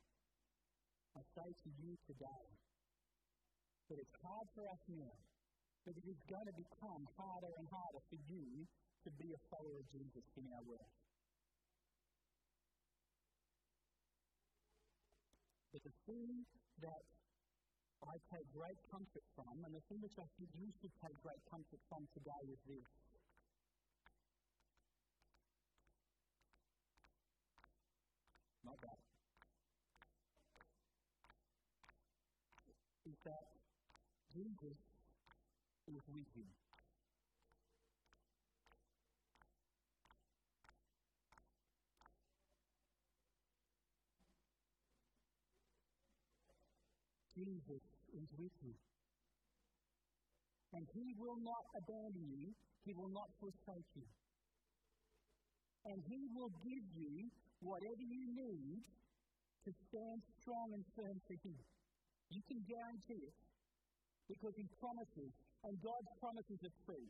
I 1.15 1.23
say 1.31 1.47
to 1.47 1.71
you 1.79 1.95
today 2.03 2.47
that 3.95 4.03
it's 4.03 4.17
hard 4.19 4.47
for 4.51 4.67
us 4.67 4.83
now, 4.91 5.15
but 5.87 5.95
it 5.95 6.07
is 6.11 6.19
going 6.27 6.49
to 6.51 6.57
become 6.59 7.07
harder 7.15 7.55
and 7.55 7.71
harder 7.71 8.03
for 8.11 8.19
you 8.27 8.67
to 9.07 9.11
be 9.15 9.31
a 9.31 9.41
follower 9.47 9.79
of 9.79 9.87
Jesus 9.95 10.27
in 10.35 10.51
our 10.59 10.65
world. 10.67 10.91
But 15.79 15.95
the 15.95 16.11
thing 16.11 16.43
that 16.83 17.03
I 18.03 18.19
take 18.35 18.51
great 18.51 18.75
comfort 18.91 19.23
from, 19.39 19.63
and 19.63 19.71
the 19.71 19.85
thing 19.87 20.03
which 20.03 20.19
I 20.19 20.27
think 20.35 20.51
you 20.59 20.67
should 20.83 20.91
take 20.99 21.15
great 21.23 21.39
comfort 21.47 21.79
from 21.87 22.03
today 22.19 22.43
is 22.51 22.59
this. 22.67 22.83
Not 28.67 28.75
that. 28.83 28.99
Is 33.07 33.19
that 33.23 33.47
Jesus 34.35 34.79
is 35.95 36.03
with 36.11 36.27
you. 36.35 36.68
Jesus 47.39 47.83
is 48.19 48.27
with 48.35 48.57
you. 48.67 48.75
And 50.75 50.85
He 50.91 51.15
will 51.15 51.39
not 51.39 51.63
abandon 51.79 52.27
you, 52.35 52.51
He 52.83 52.93
will 52.99 53.13
not 53.15 53.31
forsake 53.39 53.87
you. 53.95 54.09
And 55.87 56.03
He 56.11 56.27
will 56.35 56.51
give 56.67 56.87
you 56.99 57.31
whatever 57.63 58.03
you 58.03 58.27
need 58.35 58.83
to 59.65 59.71
stand 59.87 60.19
strong 60.43 60.75
and 60.75 60.83
firm 60.99 61.17
for 61.31 61.39
Him. 61.47 61.59
You 62.35 62.43
can 62.51 62.61
guarantee 62.67 63.23
it 63.23 63.37
because 64.27 64.53
He 64.59 64.67
promises, 64.83 65.31
and 65.63 65.79
God's 65.81 66.11
promises 66.21 66.59
are 66.61 66.77
true. 66.85 67.07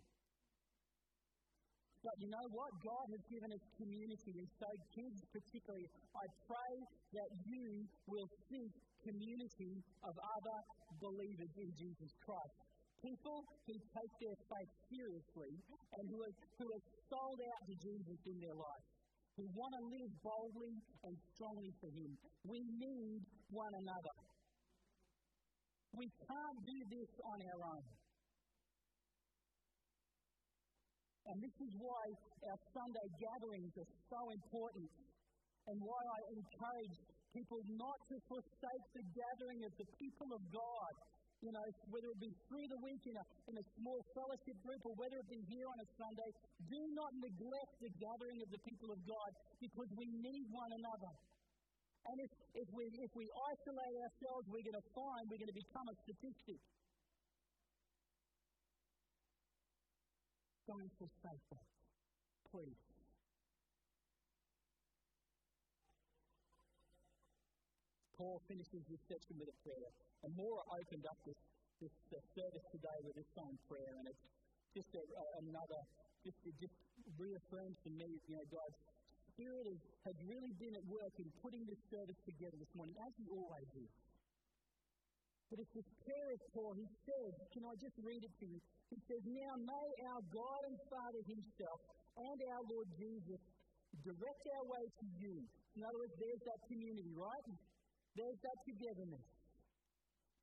But 1.99 2.15
you 2.23 2.31
know 2.31 2.47
what? 2.55 2.71
God 2.79 3.07
has 3.11 3.23
given 3.27 3.51
us 3.51 3.65
community, 3.75 4.33
and 4.39 4.49
so 4.55 4.69
kids 4.95 5.19
particularly, 5.35 5.87
I 6.15 6.25
pray 6.47 6.75
that 7.19 7.31
you 7.43 7.67
will 8.07 8.29
seek 8.47 8.73
community 9.03 9.73
of 10.07 10.15
other 10.15 10.59
believers 11.03 11.53
in 11.59 11.71
Jesus 11.75 12.11
Christ. 12.23 12.57
People 13.03 13.39
who 13.67 13.75
take 13.79 14.13
their 14.19 14.39
faith 14.47 14.73
seriously 14.91 15.53
and 15.55 16.05
who 16.11 16.19
are, 16.23 16.35
who 16.59 16.67
are 16.67 16.85
sold 17.11 17.39
out 17.39 17.63
to 17.67 17.75
Jesus 17.79 18.19
in 18.27 18.37
their 18.43 18.59
life, 18.59 18.87
who 19.39 19.47
want 19.55 19.73
to 19.79 19.83
live 19.87 20.13
boldly 20.23 20.75
and 21.03 21.15
strongly 21.35 21.71
for 21.79 21.91
Him. 21.95 22.11
We 22.43 22.59
need 22.59 23.23
one 23.55 23.75
another. 23.75 24.17
We 25.95 26.07
can't 26.11 26.59
do 26.63 26.79
this 26.91 27.11
on 27.23 27.39
our 27.43 27.61
own. 27.75 27.87
And 31.29 31.37
this 31.45 31.57
is 31.61 31.73
why 31.77 32.05
our 32.49 32.61
Sunday 32.73 33.09
gatherings 33.21 33.73
are 33.77 33.91
so 34.09 34.21
important 34.33 34.89
and 35.69 35.77
why 35.85 36.01
I 36.01 36.19
encourage 36.33 36.97
people 37.37 37.61
not 37.77 37.99
to 38.09 38.17
forsake 38.33 38.87
the 38.97 39.05
gathering 39.13 39.61
of 39.69 39.73
the 39.77 39.89
people 40.01 40.29
of 40.33 40.43
God. 40.49 40.93
You 41.45 41.55
know, 41.55 41.63
whether 41.95 42.09
it 42.11 42.19
be 42.19 42.33
through 42.51 42.67
the 42.67 42.81
week 42.83 43.05
in 43.07 43.15
a, 43.15 43.25
in 43.47 43.55
a 43.61 43.67
small 43.79 44.01
fellowship 44.11 44.59
group 44.65 44.83
or 44.83 44.95
whether 44.99 45.23
it 45.23 45.29
be 45.31 45.39
here 45.47 45.69
on 45.71 45.79
a 45.79 45.89
Sunday, 45.95 46.31
do 46.67 46.81
not 46.99 47.13
neglect 47.15 47.73
the 47.79 47.93
gathering 47.95 48.43
of 48.43 48.49
the 48.51 48.63
people 48.67 48.91
of 48.91 48.99
God 49.07 49.31
because 49.63 49.87
we 49.95 50.09
need 50.19 50.45
one 50.51 50.73
another. 50.75 51.13
And 52.09 52.17
if, 52.25 52.33
if, 52.59 52.69
we, 52.75 52.91
if 52.91 53.13
we 53.15 53.27
isolate 53.29 53.97
ourselves, 54.03 54.45
we're 54.51 54.67
going 54.67 54.81
to 54.81 54.89
find 54.97 55.23
we're 55.31 55.43
going 55.45 55.55
to 55.55 55.61
become 55.63 55.87
a 55.93 55.97
statistic. 56.09 56.59
Don't 60.69 60.93
forsake 61.01 61.45
that, 61.49 61.65
please. 62.53 62.77
Paul 68.21 68.37
finishes 68.45 68.85
this 68.85 69.01
section 69.09 69.41
with 69.41 69.49
a 69.49 69.57
prayer. 69.65 69.91
And 70.29 70.31
Maura 70.37 70.61
opened 70.77 71.09
up 71.09 71.17
this, 71.25 71.41
this 71.81 71.97
uh, 72.13 72.21
service 72.37 72.67
today 72.69 72.99
with 73.01 73.17
this 73.17 73.31
song, 73.33 73.57
Prayer, 73.65 73.95
and 73.97 74.13
it's 74.13 74.25
just 74.77 74.93
a, 74.93 75.01
a, 75.01 75.25
another, 75.41 75.81
just, 76.21 76.37
it 76.45 76.53
just 76.61 76.77
reaffirms 77.17 77.79
to 77.87 77.91
me, 77.97 78.21
you 78.29 78.37
know, 78.37 78.45
God's 78.53 78.77
Spirit 79.33 79.65
has, 79.73 79.81
has 80.13 80.17
really 80.29 80.53
been 80.61 80.75
at 80.77 80.85
work 80.85 81.15
in 81.17 81.31
putting 81.41 81.65
this 81.65 81.81
service 81.89 82.21
together 82.29 82.59
this 82.61 82.73
morning, 82.77 82.93
as 83.01 83.13
He 83.17 83.25
always 83.33 83.71
is. 83.73 83.93
But 85.49 85.65
it's 85.65 85.73
this 85.73 85.89
prayer 86.05 86.29
of 86.37 86.41
Paul. 86.53 86.77
He 86.77 86.85
says, 87.09 87.33
can 87.57 87.65
I 87.65 87.73
just 87.81 87.97
read 88.05 88.21
it 88.21 88.35
to 88.43 88.47
you? 88.53 88.61
He 88.89 88.99
says, 89.05 89.23
Now 89.29 89.55
may 89.61 89.89
our 90.09 90.23
God 90.33 90.61
and 90.69 90.79
Father 90.89 91.23
Himself 91.29 91.79
and 92.17 92.39
our 92.53 92.63
Lord 92.73 92.89
Jesus 92.97 93.41
direct 94.05 94.45
our 94.57 94.67
way 94.69 94.85
to 94.89 95.07
you. 95.21 95.35
In 95.77 95.81
other 95.85 95.99
words, 96.01 96.17
there's 96.19 96.43
that 96.49 96.61
community, 96.67 97.13
right? 97.15 97.47
There's 98.17 98.41
that 98.43 98.59
togetherness. 98.65 99.27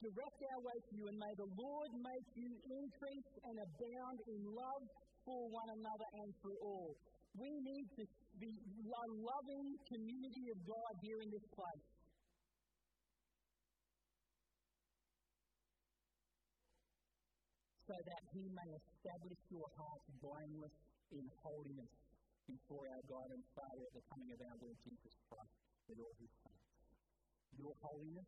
Direct 0.04 0.39
our 0.54 0.62
way 0.62 0.78
to 0.78 0.91
you, 0.96 1.06
and 1.10 1.18
may 1.18 1.34
the 1.39 1.50
Lord 1.56 1.91
make 1.98 2.28
you 2.38 2.52
increase 2.68 3.32
and 3.48 3.56
abound 3.58 4.18
in 4.30 4.41
love 4.54 4.84
for 5.26 5.39
one 5.50 5.70
another 5.82 6.08
and 6.22 6.30
for 6.43 6.54
all. 6.62 6.93
We 7.36 7.50
need 7.50 7.88
to 8.00 8.04
be 8.39 8.52
a 8.54 9.08
loving 9.12 9.68
community 9.89 10.46
of 10.54 10.60
God 10.68 10.93
here 11.02 11.20
in 11.20 11.30
this 11.32 11.48
place. 11.52 11.95
So 17.86 17.94
that 17.94 18.24
he 18.34 18.50
may 18.50 18.70
establish 18.74 19.38
your 19.54 19.70
hearts 19.78 20.10
blameless 20.18 20.74
in 21.14 21.26
holiness 21.46 21.94
before 22.50 22.90
our 22.90 23.04
God 23.06 23.30
and 23.30 23.46
Father 23.54 23.86
at 23.86 23.94
the 23.94 24.06
coming 24.10 24.30
of 24.34 24.42
our 24.42 24.58
Lord 24.58 24.78
Jesus 24.82 25.14
Christ 25.30 25.54
with 25.86 26.02
all 26.02 26.16
his 26.18 26.34
saints. 26.42 26.66
Your 27.62 27.78
holiness 27.86 28.26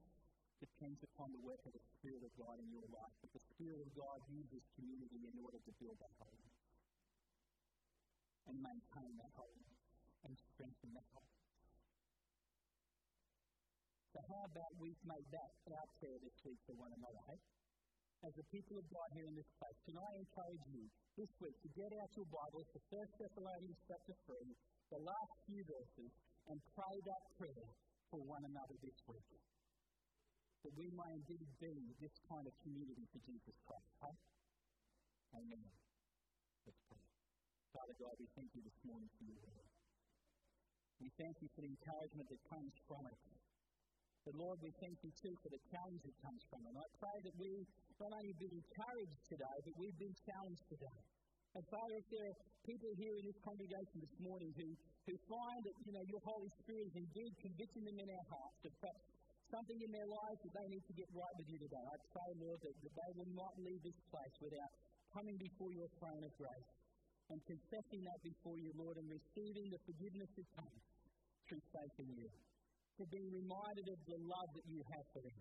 depends 0.62 1.02
upon 1.10 1.34
the 1.34 1.42
work 1.42 1.62
of 1.66 1.74
the 1.74 1.84
Spirit 1.98 2.22
of 2.22 2.34
God 2.38 2.58
in 2.62 2.70
your 2.70 2.86
life. 2.94 3.14
But 3.18 3.34
the 3.34 3.44
Spirit 3.58 3.82
of 3.82 3.90
God 3.98 4.18
uses 4.30 4.62
community 4.78 5.26
in 5.26 5.36
order 5.42 5.58
to 5.58 5.72
build 5.82 5.98
that 6.06 6.14
holiness 6.22 6.58
and 8.46 8.56
maintain 8.62 9.12
that 9.18 9.32
holiness 9.34 9.82
and 10.22 10.34
strengthen 10.54 10.90
that 10.94 11.08
holiness. 11.18 11.50
So 14.14 14.22
how 14.22 14.42
about 14.54 14.72
we 14.78 14.94
make 15.02 15.28
that 15.34 15.50
our 15.74 15.90
prayer 15.98 16.18
this 16.22 16.38
week 16.46 16.62
for 16.70 16.78
one 16.78 16.94
another, 16.94 17.22
hey? 17.26 17.57
As 18.26 18.34
the 18.34 18.50
people 18.50 18.82
of 18.82 18.86
God 18.90 19.10
here 19.14 19.30
in 19.30 19.38
this 19.38 19.52
place, 19.62 19.78
can 19.86 19.94
I 19.94 20.10
encourage 20.18 20.66
you 20.74 20.90
this 21.22 21.30
week 21.38 21.54
to 21.62 21.70
get 21.78 21.94
out 22.02 22.10
your 22.18 22.26
Bibles 22.34 22.66
to 22.74 22.80
1 22.90 23.06
Thessalonians 23.22 23.78
chapter 23.86 24.16
3, 24.26 24.42
the 24.90 25.02
last 25.06 25.34
few 25.46 25.62
verses, 25.70 26.10
and 26.50 26.58
pray 26.74 26.96
that 27.06 27.22
prayer 27.38 27.70
for 28.10 28.18
one 28.26 28.42
another 28.42 28.74
this 28.82 28.98
week. 29.06 29.30
That 30.66 30.74
we 30.74 30.90
may 30.98 31.12
indeed 31.14 31.46
be 31.62 31.74
this 32.02 32.18
kind 32.26 32.42
of 32.42 32.54
community 32.66 33.06
for 33.14 33.22
Jesus 33.22 33.54
Christ. 33.70 33.92
Huh? 34.02 34.18
Amen. 35.38 35.70
Let's 36.66 36.82
pray. 36.90 37.06
Father 37.70 37.96
God, 38.02 38.18
we 38.18 38.26
thank 38.34 38.50
you 38.58 38.66
this 38.66 38.80
morning 38.82 39.14
for 39.14 39.26
your 39.30 39.38
word. 39.46 39.70
We 40.98 41.14
thank 41.22 41.38
you 41.38 41.50
for 41.54 41.62
the 41.62 41.70
encouragement 41.70 42.28
that 42.34 42.42
comes 42.50 42.74
from 42.90 43.06
it. 43.14 43.37
But 44.28 44.36
Lord, 44.36 44.60
we 44.60 44.76
thank 44.84 45.00
you 45.08 45.12
too 45.24 45.32
for 45.40 45.48
the 45.48 45.62
challenge 45.72 46.04
that 46.04 46.16
comes 46.20 46.44
from 46.52 46.60
it. 46.68 46.76
And 46.76 46.80
I 46.84 46.88
pray 47.00 47.18
that 47.32 47.36
we 47.40 47.64
not 47.96 48.12
only 48.12 48.36
be 48.36 48.52
encouraged 48.52 49.24
today, 49.32 49.58
but 49.64 49.74
we've 49.80 49.96
been 49.96 50.12
challenged 50.28 50.68
today. 50.68 51.00
And 51.56 51.64
Father, 51.72 51.96
if 51.96 52.08
there 52.12 52.28
are 52.28 52.38
people 52.68 52.92
here 53.00 53.16
in 53.16 53.24
this 53.24 53.40
congregation 53.40 54.04
this 54.04 54.18
morning 54.20 54.52
who, 54.60 54.68
who 55.08 55.16
find 55.32 55.60
that, 55.64 55.76
you 55.88 55.96
know, 55.96 56.04
your 56.12 56.20
Holy 56.28 56.52
Spirit 56.60 56.92
is 56.92 57.08
indeed 57.08 57.32
convicting 57.40 57.88
them 57.88 57.96
in 58.04 58.08
our 58.12 58.28
hearts 58.28 58.60
of 58.68 58.76
perhaps 58.84 59.00
something 59.48 59.80
in 59.80 59.92
their 59.96 60.10
lives 60.12 60.40
that 60.44 60.54
they 60.60 60.68
need 60.76 60.84
to 60.92 60.96
get 61.00 61.08
right 61.16 61.36
with 61.40 61.48
you 61.48 61.60
today, 61.64 61.80
I 61.88 61.96
pray, 62.12 62.30
Lord, 62.44 62.60
that, 62.68 62.76
that 62.84 62.94
they 63.00 63.12
will 63.16 63.32
not 63.32 63.56
leave 63.64 63.80
this 63.80 63.96
place 64.12 64.36
without 64.44 64.72
coming 65.16 65.40
before 65.40 65.72
your 65.72 65.88
throne 66.04 66.20
of 66.20 66.36
grace 66.36 66.72
and 67.32 67.40
confessing 67.48 68.04
that 68.04 68.20
before 68.28 68.60
you, 68.60 68.76
Lord, 68.76 69.00
and 69.00 69.08
receiving 69.08 69.72
the 69.72 69.80
forgiveness 69.88 70.32
that 70.36 70.48
comes 70.60 70.84
through 71.48 71.64
faith 71.72 71.96
in 72.04 72.12
you. 72.12 72.28
For 72.98 73.06
being 73.14 73.30
reminded 73.30 73.94
of 73.94 74.00
the 74.10 74.18
love 74.26 74.50
that 74.58 74.66
you 74.66 74.82
have 74.90 75.06
for 75.14 75.22
them. 75.22 75.38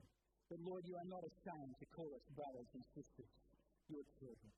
But 0.53 0.61
Lord, 0.61 0.85
you 0.85 0.93
are 0.93 1.09
not 1.09 1.25
ashamed 1.25 1.73
to 1.81 1.87
call 1.97 2.13
us 2.13 2.21
brothers 2.37 2.69
and 2.77 2.85
sisters, 2.93 3.33
your 3.89 4.05
children. 4.21 4.53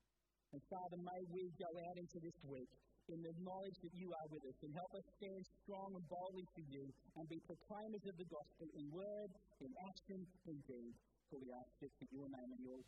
And 0.51 0.59
Father, 0.67 0.99
may 0.99 1.23
we 1.31 1.47
go 1.55 1.71
out 1.87 1.95
into 1.95 2.19
this 2.19 2.35
week 2.43 2.67
in 3.07 3.23
the 3.23 3.31
knowledge 3.39 3.79
that 3.87 3.95
you 3.95 4.11
are 4.11 4.27
with 4.27 4.43
us 4.51 4.59
and 4.67 4.75
help 4.75 4.91
us 4.99 5.07
stand 5.15 5.47
strong 5.63 5.95
and 5.95 6.03
boldly 6.11 6.43
for 6.51 6.63
you 6.67 6.91
and 7.15 7.23
be 7.31 7.39
proclaimers 7.47 8.03
of 8.03 8.19
the 8.19 8.27
gospel 8.27 8.67
in 8.75 8.83
word, 8.91 9.31
in 9.63 9.71
action, 9.87 10.19
in 10.51 10.59
deed. 10.67 10.91
For 11.31 11.39
we 11.39 11.55
ask 11.55 11.71
this 11.79 11.95
in 12.03 12.09
your 12.11 12.27
name 12.27 12.51
and 12.51 12.61
your. 12.67 12.83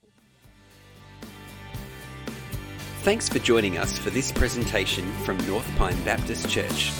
Thanks 3.07 3.31
for 3.31 3.39
joining 3.39 3.79
us 3.79 3.97
for 3.97 4.11
this 4.11 4.27
presentation 4.31 5.07
from 5.23 5.39
North 5.47 5.71
Pine 5.79 5.97
Baptist 6.03 6.49
Church. 6.51 6.91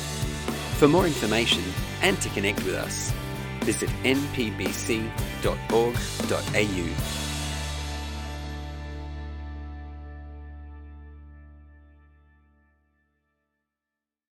For 0.79 0.87
more 0.87 1.05
information 1.05 1.61
and 2.01 2.19
to 2.21 2.29
connect 2.29 2.63
with 2.63 2.75
us, 2.75 3.11
visit 3.63 3.89
npbc.org.au. 4.03 4.51